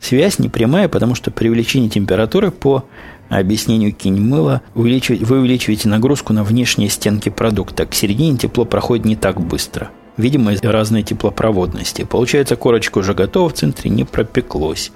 Связь 0.00 0.38
не 0.38 0.48
прямая, 0.48 0.88
потому 0.88 1.14
что 1.14 1.30
при 1.30 1.48
увеличении 1.48 1.88
температуры 1.88 2.50
по 2.50 2.84
объяснению 3.28 3.92
кинемыла 3.92 4.62
вы 4.74 4.90
увеличиваете 4.90 5.88
нагрузку 5.88 6.32
на 6.32 6.44
внешние 6.44 6.90
стенки 6.90 7.28
продукта. 7.28 7.86
К 7.86 7.94
середине 7.94 8.36
тепло 8.36 8.64
проходит 8.64 9.04
не 9.04 9.16
так 9.16 9.40
быстро. 9.40 9.90
Видимо, 10.16 10.52
из 10.52 10.62
разной 10.62 11.02
теплопроводности. 11.02 12.04
Получается, 12.04 12.56
корочка 12.56 12.98
уже 12.98 13.14
готова 13.14 13.48
в 13.48 13.54
центре, 13.54 13.90
не 13.90 14.04
пропеклось. 14.04 14.92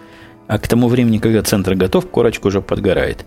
А 0.47 0.59
к 0.59 0.69
тому 0.69 0.89
времени, 0.89 1.19
когда 1.19 1.43
центр 1.43 1.75
готов, 1.75 2.09
корочка 2.09 2.47
уже 2.47 2.63
подгорает. 2.63 3.25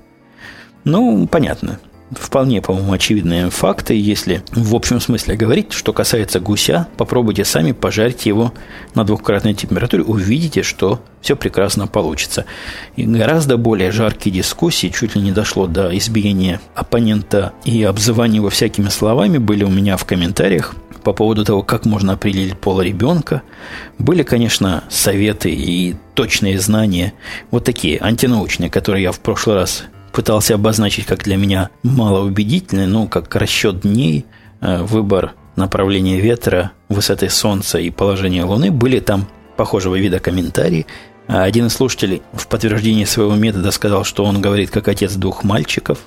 Ну, 0.84 1.28
понятно 1.28 1.80
вполне, 2.12 2.62
по-моему, 2.62 2.94
очевидные 2.94 3.50
факты. 3.50 3.94
Если 3.94 4.44
в 4.52 4.76
общем 4.76 5.00
смысле 5.00 5.36
говорить, 5.36 5.72
что 5.72 5.94
касается 5.94 6.40
гуся, 6.40 6.88
попробуйте 6.98 7.46
сами 7.46 7.72
пожарить 7.72 8.26
его 8.26 8.54
на 8.96 9.04
двухкратной 9.04 9.54
температуре, 9.54 10.04
увидите, 10.04 10.64
что 10.64 11.02
все 11.22 11.36
прекрасно 11.36 11.88
получится. 11.88 12.46
И 12.96 13.04
гораздо 13.06 13.58
более 13.58 13.92
жаркие 13.92 14.36
дискуссии, 14.36 14.88
чуть 14.88 15.16
ли 15.16 15.22
не 15.22 15.32
дошло 15.32 15.68
до 15.68 15.96
избиения 15.98 16.60
оппонента 16.76 17.54
и 17.64 17.84
обзывания 17.84 18.38
его 18.38 18.50
всякими 18.50 18.90
словами, 18.90 19.38
были 19.38 19.64
у 19.64 19.70
меня 19.70 19.98
в 19.98 20.06
комментариях 20.06 20.76
по 21.04 21.14
поводу 21.14 21.44
того, 21.44 21.64
как 21.64 21.86
можно 21.86 22.14
определить 22.14 22.58
пол 22.58 22.82
ребенка. 22.82 23.42
Были, 23.98 24.24
конечно, 24.24 24.84
советы 24.90 25.50
и 25.52 25.96
точные 26.14 26.60
знания, 26.60 27.14
вот 27.50 27.66
такие 27.66 28.00
антинаучные, 28.00 28.70
которые 28.70 29.04
я 29.04 29.12
в 29.12 29.20
прошлый 29.20 29.56
раз 29.56 29.84
пытался 30.12 30.56
обозначить 30.56 31.06
как 31.06 31.24
для 31.24 31.38
меня 31.38 31.70
малоубедительный, 31.84 32.88
ну, 32.88 33.08
как 33.08 33.34
расчет 33.36 33.82
дней, 33.82 34.26
э, 34.60 34.84
выбор 34.84 35.34
направления 35.56 36.20
ветра, 36.20 36.72
высоты 36.90 37.30
Солнца 37.30 37.80
и 37.80 37.90
положения 37.90 38.44
Луны, 38.44 38.72
были 38.72 39.00
там 39.00 39.28
похожего 39.58 39.96
вида 39.96 40.20
комментарии. 40.20 40.86
Один 41.28 41.68
из 41.68 41.74
слушателей 41.74 42.22
в 42.34 42.48
подтверждении 42.48 43.06
своего 43.06 43.36
метода 43.36 43.72
сказал, 43.72 44.04
что 44.04 44.26
он 44.26 44.42
говорит 44.42 44.70
как 44.70 44.88
отец 44.88 45.14
двух 45.14 45.44
мальчиков. 45.44 46.00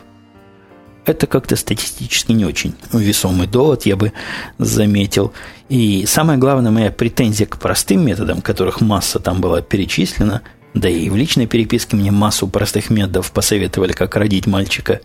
Это 1.04 1.26
как-то 1.26 1.56
статистически 1.56 2.32
не 2.32 2.44
очень 2.44 2.74
весомый 2.92 3.46
довод, 3.46 3.84
я 3.84 3.96
бы 3.96 4.12
заметил. 4.58 5.32
И 5.68 6.06
самое 6.06 6.38
главное, 6.38 6.70
моя 6.70 6.90
претензия 6.90 7.46
к 7.46 7.58
простым 7.58 8.04
методам, 8.06 8.40
которых 8.40 8.80
масса 8.80 9.18
там 9.18 9.40
была 9.40 9.60
перечислена, 9.60 10.42
да 10.72 10.88
и 10.88 11.08
в 11.08 11.16
личной 11.16 11.46
переписке 11.46 11.96
мне 11.96 12.10
массу 12.10 12.48
простых 12.48 12.90
методов 12.90 13.30
посоветовали, 13.32 13.92
как 13.92 14.16
родить 14.16 14.46
мальчика 14.46 15.00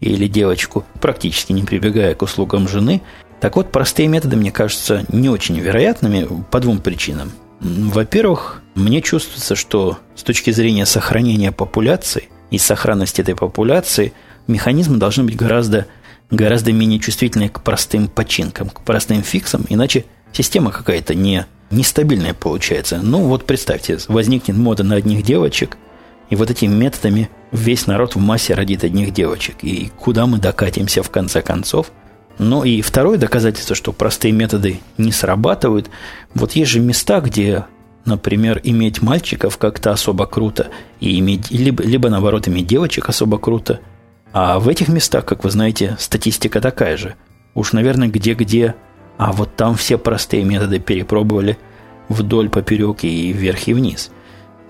или 0.00 0.28
девочку, 0.28 0.84
практически 1.00 1.52
не 1.52 1.64
прибегая 1.64 2.14
к 2.14 2.22
услугам 2.22 2.68
жены. 2.68 3.02
Так 3.40 3.56
вот, 3.56 3.72
простые 3.72 4.08
методы 4.08 4.36
мне 4.36 4.52
кажутся 4.52 5.04
не 5.10 5.28
очень 5.28 5.58
вероятными 5.58 6.28
по 6.50 6.60
двум 6.60 6.78
причинам. 6.78 7.32
Во-первых, 7.60 8.62
мне 8.74 9.02
чувствуется, 9.02 9.56
что 9.56 9.98
с 10.14 10.22
точки 10.22 10.50
зрения 10.52 10.86
сохранения 10.86 11.50
популяции 11.50 12.28
и 12.50 12.58
сохранности 12.58 13.20
этой 13.20 13.34
популяции, 13.34 14.12
механизмы 14.48 14.96
должны 14.96 15.24
быть 15.24 15.36
гораздо, 15.36 15.86
гораздо 16.30 16.72
менее 16.72 16.98
чувствительны 16.98 17.48
к 17.48 17.62
простым 17.62 18.08
починкам, 18.08 18.68
к 18.70 18.80
простым 18.82 19.22
фиксам, 19.22 19.64
иначе 19.68 20.04
система 20.32 20.70
какая-то 20.70 21.14
не 21.14 21.46
нестабильная 21.70 22.34
получается. 22.34 22.98
Ну, 23.02 23.24
вот 23.24 23.44
представьте, 23.44 23.98
возникнет 24.08 24.56
мода 24.56 24.84
на 24.84 24.96
одних 24.96 25.22
девочек, 25.22 25.76
и 26.30 26.36
вот 26.36 26.50
этими 26.50 26.74
методами 26.74 27.30
весь 27.52 27.86
народ 27.86 28.14
в 28.14 28.18
массе 28.18 28.54
родит 28.54 28.84
одних 28.84 29.12
девочек. 29.12 29.56
И 29.62 29.90
куда 29.98 30.26
мы 30.26 30.38
докатимся 30.38 31.02
в 31.02 31.10
конце 31.10 31.40
концов? 31.42 31.90
Ну 32.38 32.64
и 32.64 32.82
второе 32.82 33.18
доказательство, 33.18 33.74
что 33.74 33.92
простые 33.92 34.32
методы 34.32 34.80
не 34.96 35.10
срабатывают. 35.10 35.90
Вот 36.34 36.52
есть 36.52 36.70
же 36.70 36.80
места, 36.80 37.20
где, 37.20 37.64
например, 38.04 38.60
иметь 38.62 39.02
мальчиков 39.02 39.58
как-то 39.58 39.90
особо 39.90 40.26
круто, 40.26 40.68
и 41.00 41.18
иметь, 41.18 41.50
либо, 41.50 41.82
либо 41.82 42.10
наоборот 42.10 42.46
иметь 42.46 42.66
девочек 42.66 43.08
особо 43.08 43.38
круто. 43.38 43.80
А 44.32 44.58
в 44.58 44.68
этих 44.68 44.88
местах, 44.88 45.24
как 45.24 45.44
вы 45.44 45.50
знаете, 45.50 45.96
статистика 45.98 46.60
такая 46.60 46.96
же. 46.96 47.14
Уж, 47.54 47.72
наверное, 47.72 48.08
где-где 48.08 48.74
а 49.18 49.32
вот 49.32 49.56
там 49.56 49.74
все 49.74 49.98
простые 49.98 50.44
методы 50.44 50.78
перепробовали 50.78 51.58
вдоль, 52.08 52.48
поперек 52.48 53.02
и 53.02 53.32
вверх 53.32 53.66
и 53.66 53.74
вниз. 53.74 54.10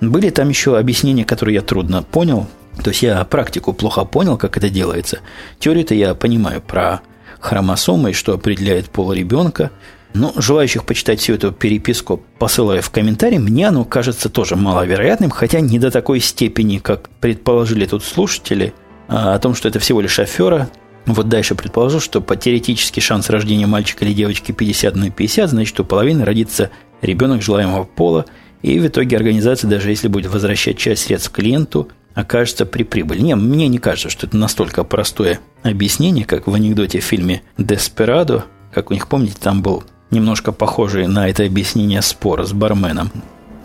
Были 0.01 0.31
там 0.31 0.49
еще 0.49 0.77
объяснения, 0.79 1.25
которые 1.25 1.57
я 1.57 1.63
трудно 1.63 2.03
понял. 2.03 2.47
То 2.83 2.91
есть 2.91 3.03
я 3.03 3.23
практику 3.25 3.73
плохо 3.75 4.05
понял, 4.05 4.39
как 4.39 4.57
это 4.57 4.71
делается. 4.71 5.19
Теорию-то 5.59 5.95
я 5.95 6.15
понимаю 6.15 6.63
про 6.63 7.03
хромосомы 7.41 8.11
и 8.11 8.15
что 8.15 8.33
определяет 8.33 8.89
пол 8.89 9.13
ребенка. 9.13 9.71
Но 10.15 10.33
желающих 10.35 10.85
почитать 10.85 11.21
всю 11.21 11.35
эту 11.35 11.53
переписку, 11.53 12.23
посылая 12.39 12.81
в 12.81 12.91
комментарии, 12.91 13.37
мне 13.37 13.69
оно 13.69 13.85
кажется 13.85 14.31
тоже 14.31 14.57
маловероятным, 14.57 15.31
хотя 15.31 15.61
не 15.61 15.79
до 15.79 15.91
такой 15.91 16.21
степени, 16.21 16.79
как 16.79 17.11
предположили 17.21 17.85
тут 17.85 18.03
слушатели, 18.03 18.73
о 19.09 19.39
том, 19.39 19.55
что 19.55 19.69
это 19.69 19.79
всего 19.79 20.01
лишь 20.01 20.19
афера, 20.19 20.69
вот 21.07 21.29
дальше 21.29 21.55
предположу, 21.55 22.01
что 22.01 22.21
по 22.21 22.37
теоретически 22.37 23.01
шанс 23.01 23.31
рождения 23.31 23.67
мальчика 23.67 24.05
или 24.05 24.13
девочки 24.13 24.53
50 24.53 24.95
на 24.95 25.11
50, 25.11 25.51
значит, 25.51 25.81
у 25.81 25.85
половины 25.85 26.25
родится 26.25 26.71
ребенок 27.01 27.43
желаемого 27.43 27.85
пола, 27.85 28.27
и 28.63 28.79
в 28.79 28.87
итоге 28.87 29.17
организация, 29.17 29.71
даже 29.71 29.91
если 29.91 30.09
будет 30.09 30.31
возвращать 30.31 30.79
часть 30.79 31.05
средств 31.05 31.31
клиенту, 31.31 31.89
окажется 32.15 32.67
при 32.67 32.83
прибыли. 32.83 33.21
Не, 33.21 33.37
мне 33.37 33.69
не 33.69 33.79
кажется, 33.79 34.11
что 34.11 34.27
это 34.27 34.37
настолько 34.37 34.85
простое 34.85 35.41
объяснение, 35.63 36.25
как 36.25 36.47
в 36.47 36.55
анекдоте 36.55 37.01
в 37.01 37.05
фильме 37.05 37.43
«Деспирадо», 37.57 38.45
как 38.73 38.91
у 38.91 38.95
них, 38.95 39.09
помните, 39.09 39.37
там 39.41 39.63
был 39.63 39.85
немножко 40.11 40.53
похожий 40.53 41.07
на 41.07 41.29
это 41.29 41.45
объяснение 41.45 42.03
спор 42.03 42.45
с 42.45 42.53
барменом. 42.53 43.11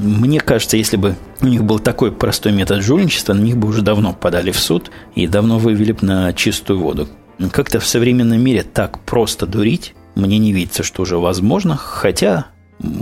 Мне 0.04 0.41
кажется, 0.41 0.76
если 0.76 0.97
бы 0.97 1.16
у 1.39 1.47
них 1.47 1.64
был 1.64 1.80
такой 1.80 2.12
простой 2.12 2.51
метод 2.51 2.84
жульничества, 2.84 3.34
на 3.34 3.39
них 3.39 3.56
бы 3.56 3.70
уже 3.70 3.82
давно 3.82 4.14
подали 4.14 4.51
в 4.51 4.60
суд 4.60 4.91
и 5.16 5.28
давно 5.28 5.58
вывели 5.58 5.93
бы 5.93 6.06
на 6.06 6.34
чистую 6.34 6.80
воду. 6.80 7.08
Как-то 7.51 7.80
в 7.80 7.88
современном 7.88 8.41
мире 8.41 8.64
так 8.64 8.99
просто 8.99 9.47
дурить, 9.47 9.95
мне 10.16 10.39
не 10.39 10.51
видится, 10.51 10.84
что 10.84 11.04
уже 11.04 11.18
возможно, 11.18 11.78
хотя 11.78 12.47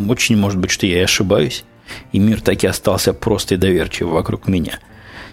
очень 0.08 0.38
может 0.38 0.60
быть, 0.60 0.70
что 0.70 0.86
я 0.86 0.99
и 0.99 1.04
ошибаюсь, 1.04 1.66
и 2.12 2.20
мир 2.20 2.39
таки 2.39 2.68
остался 2.68 3.14
просто 3.14 3.56
и 3.56 3.58
доверчив 3.58 4.08
вокруг 4.08 4.47
меня. 4.47 4.78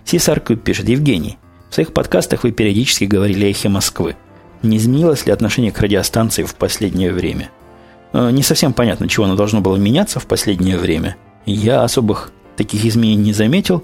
Сисарку 0.06 0.56
пишет, 0.56 0.88
Евгений, 0.88 1.36
в 1.68 1.74
своих 1.74 1.92
подкастах 1.92 2.44
вы 2.44 2.50
периодически 2.50 3.04
говорили 3.04 3.44
о 3.44 3.50
эхе 3.50 3.68
Москвы. 3.68 4.16
Не 4.62 4.78
изменилось 4.78 5.26
ли 5.26 5.32
отношение 5.32 5.70
к 5.70 5.80
радиостанции 5.80 6.44
в 6.44 6.54
последнее 6.54 7.12
время? 7.12 7.50
Э, 8.14 8.30
не 8.30 8.42
совсем 8.42 8.72
понятно, 8.72 9.06
чего 9.06 9.26
оно 9.26 9.36
должно 9.36 9.60
было 9.60 9.76
меняться 9.76 10.18
в 10.18 10.26
последнее 10.26 10.78
время. 10.78 11.16
Я 11.52 11.82
особых 11.82 12.30
таких 12.56 12.84
изменений 12.84 13.24
не 13.24 13.32
заметил, 13.32 13.82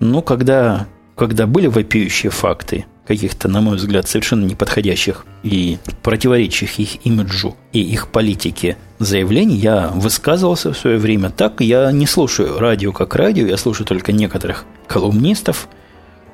но 0.00 0.20
когда, 0.20 0.86
когда 1.14 1.46
были 1.46 1.68
вопиющие 1.68 2.30
факты, 2.30 2.86
каких-то, 3.06 3.48
на 3.48 3.60
мой 3.60 3.76
взгляд, 3.76 4.08
совершенно 4.08 4.44
неподходящих 4.44 5.24
и 5.42 5.78
противоречащих 6.02 6.78
их 6.78 7.06
имиджу 7.06 7.56
и 7.72 7.80
их 7.80 8.08
политике 8.08 8.78
заявлений, 8.98 9.56
я 9.56 9.92
высказывался 9.94 10.72
в 10.72 10.78
свое 10.78 10.98
время 10.98 11.30
так. 11.30 11.60
Я 11.60 11.92
не 11.92 12.06
слушаю 12.06 12.58
радио 12.58 12.92
как 12.92 13.14
радио, 13.14 13.46
я 13.46 13.58
слушаю 13.58 13.86
только 13.86 14.10
некоторых 14.10 14.64
колумнистов. 14.88 15.68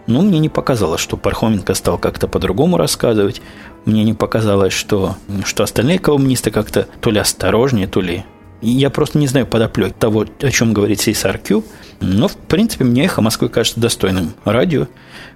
Но 0.07 0.23
мне 0.23 0.39
не 0.39 0.49
показалось, 0.49 1.01
что 1.01 1.17
Пархоменко 1.17 1.75
стал 1.75 1.99
как-то 1.99 2.27
по-другому 2.27 2.79
рассказывать. 2.79 3.43
Мне 3.85 4.03
не 4.03 4.15
показалось, 4.15 4.73
что, 4.73 5.17
что 5.45 5.63
остальные 5.63 5.99
колумнисты 5.99 6.51
как-то 6.51 6.89
то 7.01 7.11
ли 7.11 7.19
осторожнее, 7.19 7.87
то 7.87 8.01
ли... 8.01 8.25
Я 8.63 8.91
просто 8.91 9.19
не 9.19 9.27
знаю 9.27 9.47
подоплек 9.47 9.95
того, 9.95 10.27
о 10.41 10.51
чем 10.51 10.75
говорит 10.75 11.01
Кью. 11.01 11.65
Но, 12.01 12.29
в 12.29 12.37
принципе, 12.37 12.85
мне 12.85 13.05
«Эхо 13.05 13.23
Москвы» 13.23 13.49
кажется 13.49 13.81
достойным 13.81 14.35
радио. 14.45 14.87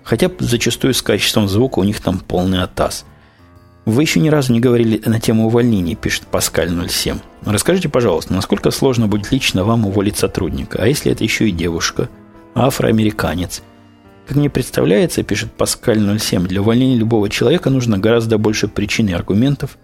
Хотя 0.03 0.31
зачастую 0.39 0.95
с 0.95 1.03
качеством 1.03 1.49
звука 1.49 1.79
у 1.79 1.85
них 1.85 2.01
там 2.01 2.19
полный 2.19 2.63
атас. 2.63 3.05
Вы 3.87 4.03
еще 4.03 4.21
ни 4.21 4.31
разу 4.31 4.53
не 4.53 4.61
говорили 4.61 5.01
на 5.05 5.21
тему 5.21 5.47
увольнений, 5.47 5.95
пишет 5.95 6.23
Паскаль 6.27 6.71
07. 6.71 7.19
Расскажите, 7.45 7.91
пожалуйста, 7.91 8.33
насколько 8.33 8.71
сложно 8.71 9.09
будет 9.09 9.31
лично 9.31 9.63
вам 9.63 9.87
уволить 9.87 10.17
сотрудника, 10.17 10.79
а 10.81 10.87
если 10.87 11.13
это 11.13 11.23
еще 11.23 11.49
и 11.49 11.53
девушка, 11.53 12.09
афроамериканец? 12.55 13.63
Как 14.27 14.39
мне 14.39 14.49
представляется, 14.49 15.23
пишет 15.23 15.53
Паскаль 15.53 16.19
07, 16.19 16.47
для 16.47 16.63
увольнения 16.63 16.97
любого 16.97 17.29
человека 17.29 17.69
нужно 17.69 17.99
гораздо 17.99 18.39
больше 18.39 18.69
причин 18.69 19.09
и 19.09 19.13
аргументов, 19.13 19.77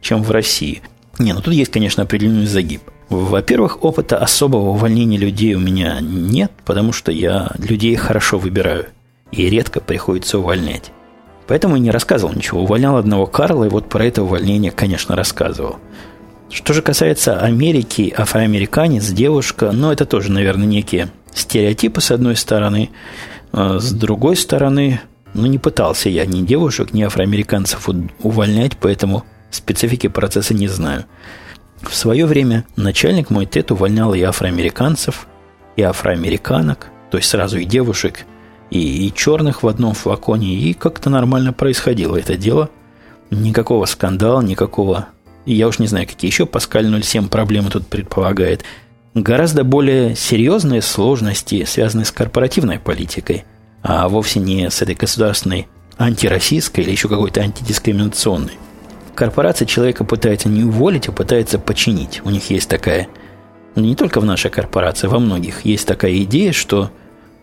чем 0.00 0.24
в 0.24 0.32
России. 0.32 0.82
Не, 1.18 1.32
ну 1.32 1.40
тут 1.40 1.54
есть, 1.54 1.70
конечно, 1.70 2.02
определенный 2.02 2.46
загиб. 2.46 2.82
Во-первых, 3.08 3.84
опыта 3.84 4.18
особого 4.18 4.70
увольнения 4.70 5.18
людей 5.18 5.54
у 5.54 5.60
меня 5.60 5.98
нет, 6.00 6.50
потому 6.64 6.92
что 6.92 7.12
я 7.12 7.52
людей 7.58 7.94
хорошо 7.96 8.38
выбираю 8.38 8.86
и 9.30 9.48
редко 9.48 9.80
приходится 9.80 10.38
увольнять. 10.38 10.90
Поэтому 11.46 11.76
и 11.76 11.80
не 11.80 11.90
рассказывал 11.90 12.32
ничего. 12.34 12.62
Увольнял 12.62 12.96
одного 12.96 13.26
Карла, 13.26 13.64
и 13.64 13.68
вот 13.68 13.88
про 13.88 14.06
это 14.06 14.22
увольнение, 14.22 14.70
конечно, 14.70 15.14
рассказывал. 15.14 15.76
Что 16.50 16.72
же 16.72 16.82
касается 16.82 17.40
Америки, 17.40 18.12
афроамериканец, 18.16 19.08
девушка, 19.10 19.72
ну, 19.72 19.90
это 19.90 20.06
тоже, 20.06 20.30
наверное, 20.30 20.66
некие 20.66 21.08
стереотипы, 21.34 22.00
с 22.00 22.10
одной 22.10 22.36
стороны. 22.36 22.90
А 23.52 23.78
с 23.78 23.92
другой 23.92 24.36
стороны, 24.36 25.00
ну, 25.34 25.46
не 25.46 25.58
пытался 25.58 26.08
я 26.08 26.24
ни 26.26 26.42
девушек, 26.42 26.92
ни 26.92 27.02
афроамериканцев 27.02 27.88
увольнять, 28.20 28.76
поэтому 28.78 29.24
специфики 29.54 30.08
процесса 30.08 30.54
не 30.54 30.68
знаю. 30.68 31.04
В 31.82 31.94
свое 31.94 32.26
время 32.26 32.64
начальник 32.76 33.30
мой 33.30 33.46
ТЭТ 33.46 33.72
увольнял 33.72 34.14
и 34.14 34.22
афроамериканцев, 34.22 35.26
и 35.76 35.82
афроамериканок, 35.82 36.88
то 37.10 37.18
есть 37.18 37.28
сразу 37.28 37.58
и 37.58 37.64
девушек, 37.64 38.24
и, 38.70 39.06
и 39.06 39.14
черных 39.14 39.62
в 39.62 39.68
одном 39.68 39.94
флаконе, 39.94 40.54
и 40.54 40.72
как-то 40.72 41.10
нормально 41.10 41.52
происходило 41.52 42.16
это 42.16 42.36
дело. 42.36 42.70
Никакого 43.30 43.84
скандала, 43.86 44.40
никакого... 44.40 45.08
Я 45.46 45.68
уж 45.68 45.78
не 45.78 45.86
знаю, 45.86 46.06
какие 46.06 46.30
еще 46.30 46.46
Паскаль 46.46 47.02
07 47.02 47.28
проблемы 47.28 47.70
тут 47.70 47.86
предполагает. 47.86 48.64
Гораздо 49.12 49.62
более 49.62 50.16
серьезные 50.16 50.80
сложности 50.80 51.64
связаны 51.64 52.04
с 52.04 52.10
корпоративной 52.10 52.78
политикой, 52.78 53.44
а 53.82 54.08
вовсе 54.08 54.40
не 54.40 54.70
с 54.70 54.80
этой 54.80 54.94
государственной 54.94 55.68
антироссийской 55.98 56.82
или 56.82 56.90
еще 56.90 57.08
какой-то 57.08 57.42
антидискриминационной. 57.42 58.54
Корпорация 59.14 59.66
человека 59.66 60.04
пытается 60.04 60.48
не 60.48 60.64
уволить, 60.64 61.08
а 61.08 61.12
пытается 61.12 61.58
починить. 61.58 62.20
У 62.24 62.30
них 62.30 62.50
есть 62.50 62.68
такая... 62.68 63.08
Не 63.76 63.96
только 63.96 64.20
в 64.20 64.24
нашей 64.24 64.50
корпорации, 64.50 65.08
во 65.08 65.18
многих 65.18 65.64
есть 65.64 65.86
такая 65.86 66.16
идея, 66.22 66.52
что 66.52 66.90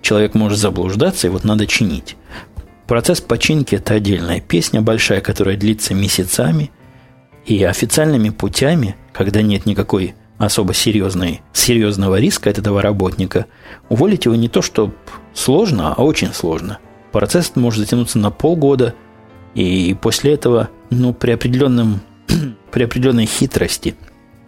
человек 0.01 0.34
может 0.34 0.59
заблуждаться, 0.59 1.28
и 1.28 1.30
вот 1.30 1.43
надо 1.43 1.67
чинить. 1.67 2.15
Процесс 2.88 3.19
починки– 3.19 3.76
это 3.78 3.95
отдельная 3.95 4.39
песня 4.39 4.82
большая, 4.82 5.19
которая 5.19 5.57
длится 5.57 5.93
месяцами, 5.93 6.72
и 7.45 7.63
официальными 7.63 8.30
путями, 8.30 8.95
когда 9.11 9.41
нет 9.41 9.65
никакой 9.65 10.15
особо 10.38 10.74
серьезной, 10.74 11.41
серьезного 11.53 12.19
риска 12.19 12.49
от 12.49 12.59
этого 12.59 12.82
работника, 12.82 13.45
уволить 13.89 14.26
его 14.26 14.36
не 14.36 14.47
то, 14.47 14.61
что 14.61 14.93
сложно, 15.34 15.93
а 15.93 16.01
очень 16.01 16.34
сложно. 16.34 16.80
Процесс 17.11 17.55
может 17.55 17.82
затянуться 17.82 18.19
на 18.19 18.32
полгода, 18.32 18.95
и 19.55 19.95
после 20.01 20.33
этого, 20.33 20.69
ну, 20.89 21.13
при, 21.13 21.31
определенном, 21.31 22.01
при 22.71 22.83
определенной 22.83 23.25
хитрости 23.25 23.95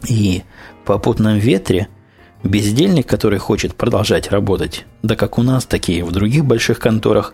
и 0.07 0.43
попутном 0.85 1.37
ветре– 1.37 1.87
Бездельник, 2.43 3.07
который 3.07 3.39
хочет 3.39 3.73
продолжать 3.73 4.29
работать, 4.29 4.85
да 5.01 5.15
как 5.15 5.37
у 5.37 5.43
нас, 5.43 5.65
так 5.65 5.87
и 5.87 6.01
в 6.01 6.11
других 6.11 6.43
больших 6.43 6.77
конторах, 6.77 7.33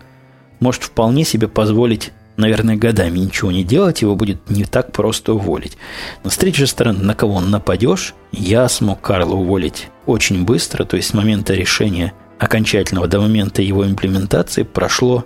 может 0.60 0.84
вполне 0.84 1.24
себе 1.24 1.48
позволить, 1.48 2.12
наверное, 2.36 2.76
годами 2.76 3.18
ничего 3.18 3.50
не 3.50 3.64
делать, 3.64 4.02
его 4.02 4.14
будет 4.14 4.48
не 4.48 4.64
так 4.64 4.92
просто 4.92 5.34
уволить. 5.34 5.76
Но 6.22 6.30
с 6.30 6.36
третьей 6.36 6.66
стороны, 6.66 7.02
на 7.02 7.14
кого 7.14 7.40
нападешь, 7.40 8.14
я 8.30 8.68
смог 8.68 9.00
Карла 9.00 9.34
уволить 9.34 9.88
очень 10.06 10.44
быстро, 10.44 10.84
то 10.84 10.96
есть 10.96 11.08
с 11.08 11.14
момента 11.14 11.54
решения 11.54 12.12
окончательного 12.38 13.08
до 13.08 13.20
момента 13.20 13.62
его 13.62 13.84
имплементации 13.84 14.62
прошло 14.62 15.24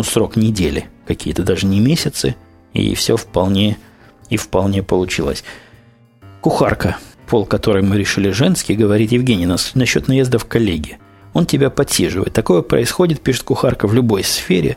ну, 0.00 0.04
срок 0.04 0.36
недели, 0.36 0.88
какие-то 1.06 1.42
даже 1.42 1.66
не 1.66 1.80
месяцы, 1.80 2.36
и 2.72 2.94
все 2.94 3.16
вполне 3.16 3.76
и 4.28 4.36
вполне 4.36 4.82
получилось. 4.82 5.44
Кухарка– 6.40 6.96
пол 7.30 7.46
который 7.46 7.82
мы 7.82 7.96
решили 7.96 8.30
женский, 8.30 8.74
говорит 8.74 9.12
Евгений 9.12 9.46
нас, 9.46 9.70
насчет 9.74 10.08
наезда 10.08 10.38
в 10.38 10.46
коллеги. 10.46 10.98
Он 11.32 11.46
тебя 11.46 11.70
подсиживает. 11.70 12.32
Такое 12.32 12.60
происходит, 12.60 13.20
пишет 13.20 13.44
кухарка, 13.44 13.86
в 13.86 13.94
любой 13.94 14.24
сфере, 14.24 14.76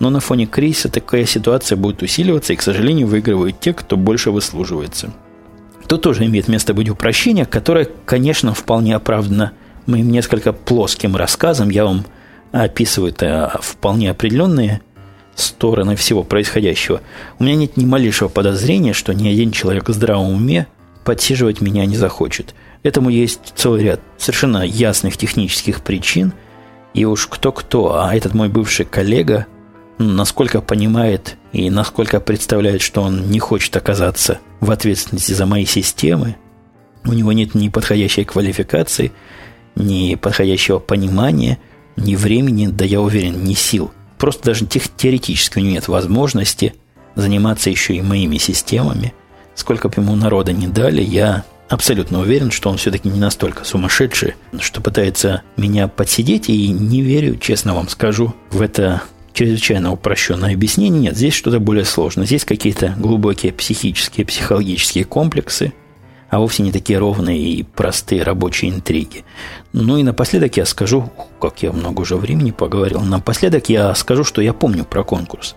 но 0.00 0.10
на 0.10 0.20
фоне 0.20 0.44
кризиса 0.44 0.90
такая 0.90 1.24
ситуация 1.24 1.76
будет 1.76 2.02
усиливаться, 2.02 2.52
и, 2.52 2.56
к 2.56 2.62
сожалению, 2.62 3.06
выигрывают 3.06 3.58
те, 3.58 3.72
кто 3.72 3.96
больше 3.96 4.30
выслуживается. 4.30 5.14
Тут 5.86 6.02
тоже 6.02 6.26
имеет 6.26 6.46
место 6.46 6.74
быть 6.74 6.90
упрощение, 6.90 7.46
которое, 7.46 7.88
конечно, 8.04 8.52
вполне 8.52 8.94
оправдано 8.94 9.52
моим 9.86 10.10
несколько 10.10 10.52
плоским 10.52 11.16
рассказом. 11.16 11.70
Я 11.70 11.86
вам 11.86 12.04
описываю 12.62 13.10
это 13.10 13.58
вполне 13.60 14.10
определенные 14.10 14.80
стороны 15.34 15.96
всего 15.96 16.22
происходящего. 16.22 17.00
У 17.38 17.44
меня 17.44 17.56
нет 17.56 17.76
ни 17.76 17.84
малейшего 17.84 18.28
подозрения, 18.28 18.92
что 18.92 19.12
ни 19.12 19.28
один 19.28 19.50
человек 19.50 19.88
в 19.88 19.92
здравом 19.92 20.32
уме 20.32 20.68
подсиживать 21.04 21.60
меня 21.60 21.84
не 21.86 21.96
захочет. 21.96 22.54
Этому 22.84 23.10
есть 23.10 23.52
целый 23.56 23.82
ряд 23.82 24.00
совершенно 24.18 24.62
ясных 24.64 25.16
технических 25.16 25.82
причин. 25.82 26.32
И 26.92 27.04
уж 27.04 27.26
кто-кто, 27.26 27.96
а 28.00 28.14
этот 28.14 28.34
мой 28.34 28.48
бывший 28.48 28.86
коллега, 28.86 29.46
насколько 29.98 30.60
понимает 30.60 31.36
и 31.52 31.70
насколько 31.70 32.20
представляет, 32.20 32.82
что 32.82 33.02
он 33.02 33.30
не 33.30 33.40
хочет 33.40 33.76
оказаться 33.76 34.38
в 34.60 34.70
ответственности 34.70 35.32
за 35.32 35.46
мои 35.46 35.64
системы, 35.64 36.36
у 37.04 37.12
него 37.12 37.32
нет 37.32 37.54
ни 37.54 37.68
подходящей 37.68 38.24
квалификации, 38.24 39.12
ни 39.74 40.14
подходящего 40.14 40.78
понимания, 40.78 41.58
ни 41.96 42.16
времени, 42.16 42.66
да 42.66 42.84
я 42.84 43.00
уверен, 43.00 43.44
ни 43.44 43.54
сил. 43.54 43.92
Просто 44.18 44.44
даже 44.44 44.66
тех, 44.66 44.84
теоретически 44.96 45.58
у 45.58 45.62
него 45.62 45.72
нет 45.72 45.88
возможности 45.88 46.74
заниматься 47.14 47.70
еще 47.70 47.94
и 47.94 48.02
моими 48.02 48.38
системами– 48.38 49.12
сколько 49.54 49.88
бы 49.88 50.02
ему 50.02 50.16
народа 50.16 50.52
не 50.52 50.66
дали, 50.66 51.02
я 51.02 51.44
абсолютно 51.68 52.20
уверен, 52.20 52.50
что 52.50 52.70
он 52.70 52.76
все-таки 52.76 53.08
не 53.08 53.18
настолько 53.18 53.64
сумасшедший, 53.64 54.34
что 54.60 54.80
пытается 54.80 55.42
меня 55.56 55.88
подсидеть, 55.88 56.48
и 56.48 56.68
не 56.68 57.02
верю, 57.02 57.36
честно 57.36 57.74
вам 57.74 57.88
скажу, 57.88 58.34
в 58.50 58.60
это 58.60 59.02
чрезвычайно 59.32 59.92
упрощенное 59.92 60.54
объяснение. 60.54 61.00
Нет, 61.02 61.16
здесь 61.16 61.34
что-то 61.34 61.58
более 61.58 61.84
сложное. 61.84 62.26
Здесь 62.26 62.44
какие-то 62.44 62.94
глубокие 62.96 63.52
психические, 63.52 64.26
психологические 64.26 65.04
комплексы, 65.04 65.72
а 66.34 66.40
вовсе 66.40 66.64
не 66.64 66.72
такие 66.72 66.98
ровные 66.98 67.38
и 67.38 67.62
простые 67.62 68.24
рабочие 68.24 68.72
интриги. 68.72 69.24
Ну 69.72 69.98
и 69.98 70.02
напоследок 70.02 70.56
я 70.56 70.66
скажу, 70.66 71.12
как 71.40 71.62
я 71.62 71.70
много 71.70 72.00
уже 72.00 72.16
времени 72.16 72.50
поговорил, 72.50 73.02
напоследок 73.02 73.68
я 73.68 73.94
скажу, 73.94 74.24
что 74.24 74.42
я 74.42 74.52
помню 74.52 74.84
про 74.84 75.04
конкурс. 75.04 75.54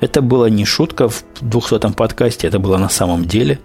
Это 0.00 0.22
была 0.22 0.50
не 0.50 0.64
шутка 0.64 1.08
в 1.08 1.22
200-м 1.40 1.92
подкасте, 1.92 2.48
это 2.48 2.58
было 2.58 2.76
на 2.76 2.88
самом 2.88 3.26
деле. 3.26 3.60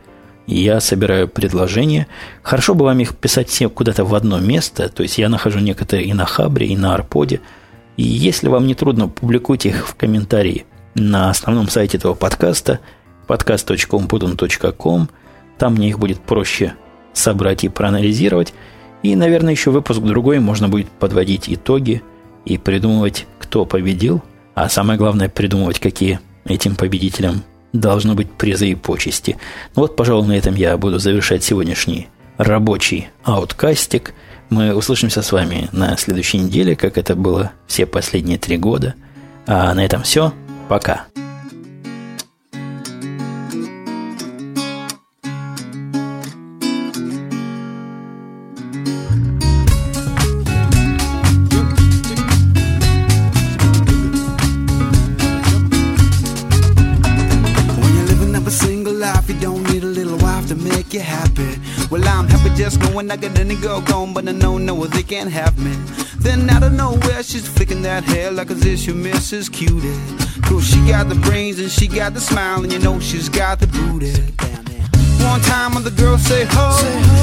Я 0.46 0.80
собираю 0.82 1.28
предложения. 1.28 2.06
Хорошо 2.44 2.76
бы 2.76 2.86
вам 2.86 3.00
их 3.00 3.18
писать 3.18 3.50
все 3.50 3.68
куда-то 3.68 4.06
в 4.06 4.14
одно 4.14 4.40
место. 4.40 4.88
То 4.90 5.02
есть 5.02 5.18
я 5.18 5.30
нахожу 5.30 5.60
некоторые 5.60 6.08
и 6.10 6.14
на 6.14 6.26
Хабре, 6.26 6.68
и 6.68 6.78
на 6.78 6.94
Арподе. 6.94 7.42
И 7.98 8.04
если 8.04 8.50
вам 8.50 8.68
не 8.68 8.76
трудно, 8.76 9.08
публикуйте 9.08 9.70
их 9.70 9.88
в 9.88 9.96
комментарии 9.96 10.66
на 10.94 11.32
основном 11.32 11.70
сайте 11.70 11.98
этого 11.98 12.14
подкаста 12.14 12.82
podcast.computun.com. 13.28 15.10
Там 15.62 15.76
мне 15.76 15.88
их 15.88 16.00
будет 16.00 16.20
проще 16.20 16.74
собрать 17.14 17.64
и 17.64 17.70
проанализировать. 17.70 18.54
И, 19.02 19.16
наверное, 19.16 19.54
еще 19.54 19.72
выпуск 19.72 20.02
другой 20.02 20.40
можно 20.40 20.68
будет 20.68 20.90
подводить 20.90 21.46
итоги 21.48 22.02
и 22.44 22.58
придумывать, 22.58 23.28
кто 23.40 23.66
победил– 23.66 24.22
а 24.54 24.70
самое 24.70 24.98
главное, 24.98 25.30
придумывать, 25.30 25.80
какие 25.80 26.20
этим 26.46 26.76
победителям 26.76 27.44
должны 27.74 28.16
быть 28.16 28.30
призы 28.32 28.70
и 28.70 28.76
почести. 28.76 29.38
Ну 29.76 29.84
вот, 29.84 29.96
пожалуй, 29.96 30.28
на 30.28 30.34
этом 30.34 30.56
я 30.56 30.78
буду 30.78 31.00
завершать 31.00 31.44
сегодняшний 31.44 32.10
рабочий 32.38 33.10
ауткастик. 33.24 34.14
Мы 34.50 34.76
услышимся 34.76 35.22
с 35.22 35.32
вами 35.32 35.70
на 35.72 35.96
следующей 35.98 36.40
неделе, 36.40 36.76
как 36.76 36.98
это 36.98 37.16
было 37.16 37.52
все 37.68 37.86
последние 37.86 38.38
три 38.38 38.58
года. 38.58 38.96
А 39.48 39.74
на 39.74 39.86
этом 39.86 40.04
все. 40.04 40.34
Пока. 40.68 41.06
I 63.12 63.18
got 63.18 63.38
any 63.40 63.56
girl 63.56 63.82
gone, 63.82 64.14
but 64.14 64.26
I 64.30 64.32
know 64.32 64.58
no 64.58 64.86
they 64.86 65.04
can't 65.04 65.30
have 65.30 65.60
me. 65.60 65.74
Then 66.20 66.50
out 66.50 66.64
of 66.64 66.72
nowhere, 66.72 67.24
she's 67.24 67.46
flicking 67.46 67.82
that 67.82 68.06
hair 68.06 68.32
like 68.32 68.50
as 68.50 68.66
if 68.66 68.80
she 68.80 68.94
misses 68.94 69.50
cutie. 69.50 70.00
Cause 70.44 70.66
she 70.66 70.80
got 70.88 71.10
the 71.10 71.16
brains 71.16 71.60
and 71.60 71.70
she 71.70 71.88
got 71.88 72.14
the 72.14 72.22
smile, 72.22 72.64
and 72.64 72.72
you 72.72 72.80
know 72.80 73.02
she's 73.02 73.28
got 73.28 73.60
the 73.60 73.68
booty. 73.68 74.14
One 75.28 75.42
time 75.42 75.74
when 75.74 75.84
the 75.84 75.92
girl 75.92 76.18
say 76.18 76.46
ho, 76.46 76.72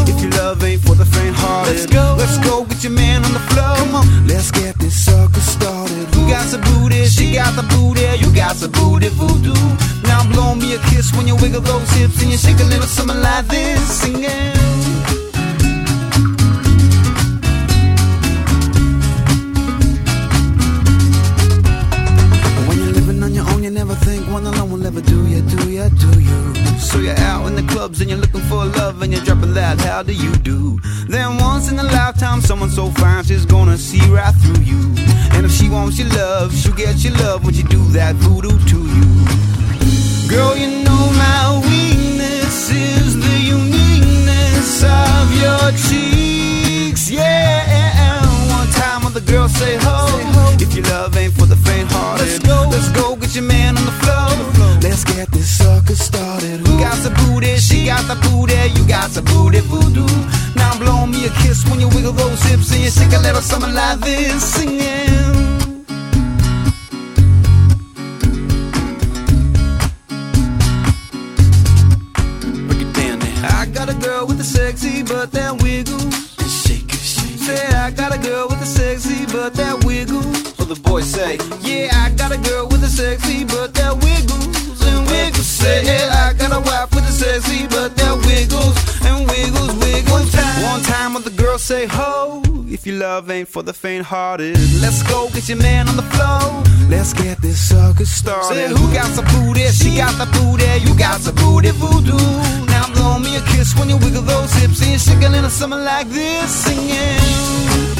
if 0.06 0.20
your 0.20 0.30
love 0.32 0.62
ain't 0.62 0.82
for 0.82 0.94
the 0.94 1.06
faint 1.06 1.34
hearted, 1.34 1.72
let's 1.72 1.86
go, 1.86 2.16
let's 2.18 2.38
go 2.46 2.64
get 2.66 2.84
your 2.84 2.92
man 2.92 3.24
on 3.24 3.32
the 3.32 3.44
floor. 3.48 3.76
Come 3.76 3.94
on, 3.94 4.26
let's 4.26 4.50
get 4.50 4.78
this 4.78 4.94
sucker 5.06 5.40
started. 5.40 5.88
started. 5.88 6.14
Who 6.14 6.28
got 6.28 6.46
the 6.52 6.58
booty? 6.58 7.06
She 7.06 7.32
got 7.32 7.56
the 7.56 7.62
booty. 7.62 8.04
You 8.20 8.34
got 8.34 8.56
the 8.56 8.68
booty 8.68 9.08
voodoo. 9.08 9.56
Now 10.04 10.28
blow 10.32 10.54
me 10.54 10.74
a 10.74 10.78
kiss 10.90 11.16
when 11.16 11.26
you 11.26 11.36
wiggle 11.36 11.62
those 11.62 11.88
hips 11.92 12.20
and 12.20 12.30
you 12.30 12.36
shake 12.36 12.60
a 12.60 12.64
little 12.64 12.86
something 12.86 13.20
like 13.20 13.46
this, 13.46 13.80
singing. 14.00 14.77
One 24.90 25.02
alone 25.02 25.02
will 25.02 25.02
ever 25.02 25.02
do 25.02 25.26
ya, 25.26 25.40
do 25.56 25.70
ya, 25.70 25.88
do 25.88 26.20
you? 26.20 26.54
So 26.78 26.98
you're 26.98 27.18
out 27.18 27.46
in 27.46 27.54
the 27.54 27.62
clubs 27.72 28.00
and 28.00 28.10
you're 28.10 28.18
looking 28.18 28.40
for 28.42 28.64
love 28.64 29.02
and 29.02 29.12
you're 29.12 29.24
dropping 29.24 29.54
that, 29.54 29.80
how 29.80 30.02
do 30.02 30.12
you 30.12 30.32
do? 30.36 30.78
Then 31.08 31.38
once 31.38 31.70
in 31.70 31.78
a 31.78 31.82
lifetime, 31.82 32.40
someone 32.40 32.70
so 32.70 32.90
fine, 32.90 33.24
she's 33.24 33.44
gonna 33.44 33.76
see 33.76 34.00
right 34.10 34.34
through 34.42 34.62
you. 34.62 34.94
And 35.32 35.44
if 35.44 35.52
she 35.52 35.68
wants 35.68 35.98
your 35.98 36.08
love, 36.08 36.54
she'll 36.54 36.74
get 36.74 37.04
your 37.04 37.14
love 37.14 37.44
when 37.44 37.54
you 37.54 37.64
do 37.64 37.82
that 37.92 38.14
voodoo 38.16 38.58
to 38.72 38.78
you. 38.78 40.28
Girl, 40.28 40.56
you 40.56 40.84
know 40.84 41.10
my 41.16 41.60
weakness 41.64 42.70
is 42.70 43.16
the 43.16 43.38
uniqueness 43.40 44.82
of 44.84 45.24
your 45.42 45.72
cheeks, 45.88 47.10
yeah. 47.10 48.22
One 48.50 48.68
time 48.68 49.04
when 49.04 49.12
the 49.12 49.20
girl 49.20 49.48
say 49.48 49.76
ho, 49.80 50.06
if 50.60 50.74
your 50.74 50.84
love 50.86 51.16
ain't 51.16 51.34
for 51.34 51.46
the 51.46 51.56
faint-hearted, 51.56 52.26
let's 52.26 52.38
go, 52.40 52.68
let's 52.70 52.88
go 52.90 53.16
get 53.16 53.34
your 53.34 53.44
man 53.44 53.76
on 53.76 53.84
the 53.84 53.92
floor. 53.92 54.17
Let's 54.98 55.16
get 55.16 55.30
this 55.30 55.58
sucker 55.58 55.94
started. 55.94 56.66
Who 56.66 56.80
got 56.80 56.96
the 57.04 57.10
booty? 57.10 57.56
She 57.58 57.86
got 57.86 58.02
the 58.08 58.16
booty. 58.16 58.54
You 58.76 58.84
got 58.88 59.10
the 59.10 59.22
booty 59.22 59.60
voodoo. 59.60 60.04
Now 60.56 60.76
blow 60.76 61.06
me 61.06 61.24
a 61.24 61.30
kiss 61.38 61.64
when 61.70 61.78
you 61.78 61.86
wiggle 61.90 62.10
those 62.10 62.42
hips 62.42 62.72
and 62.72 62.82
you 62.82 62.90
shake 62.90 63.12
a 63.12 63.20
little 63.20 63.40
something 63.40 63.72
like 63.72 64.00
this, 64.00 64.42
singing. 64.54 65.57
Love 93.08 93.30
ain't 93.30 93.48
for 93.48 93.62
the 93.62 93.72
faint-hearted, 93.72 94.54
let's 94.82 95.02
go 95.04 95.30
get 95.32 95.48
your 95.48 95.56
man 95.56 95.88
on 95.88 95.96
the 95.96 96.08
floor. 96.12 96.44
Let's 96.90 97.12
get 97.14 97.40
this 97.40 97.58
sucker 97.70 98.04
started. 98.04 98.54
Say, 98.54 98.68
who 98.68 98.84
got 98.92 99.10
the 99.16 99.24
booty? 99.32 99.64
She 99.80 99.96
got 99.96 100.14
the 100.22 100.28
booty. 100.36 100.68
You 100.86 100.92
got 101.06 101.18
the 101.20 101.32
booty 101.32 101.70
voodoo. 101.70 102.18
Now 102.74 102.84
blow 102.94 103.18
me 103.18 103.30
a 103.36 103.42
kiss 103.52 103.74
when 103.78 103.88
you 103.88 103.96
wiggle 103.96 104.26
those 104.32 104.52
hips 104.60 104.82
and 104.82 105.00
shaking 105.00 105.34
in 105.38 105.44
a 105.44 105.52
summer 105.58 105.80
like 105.92 106.08
this, 106.08 106.50
singing. 106.64 107.97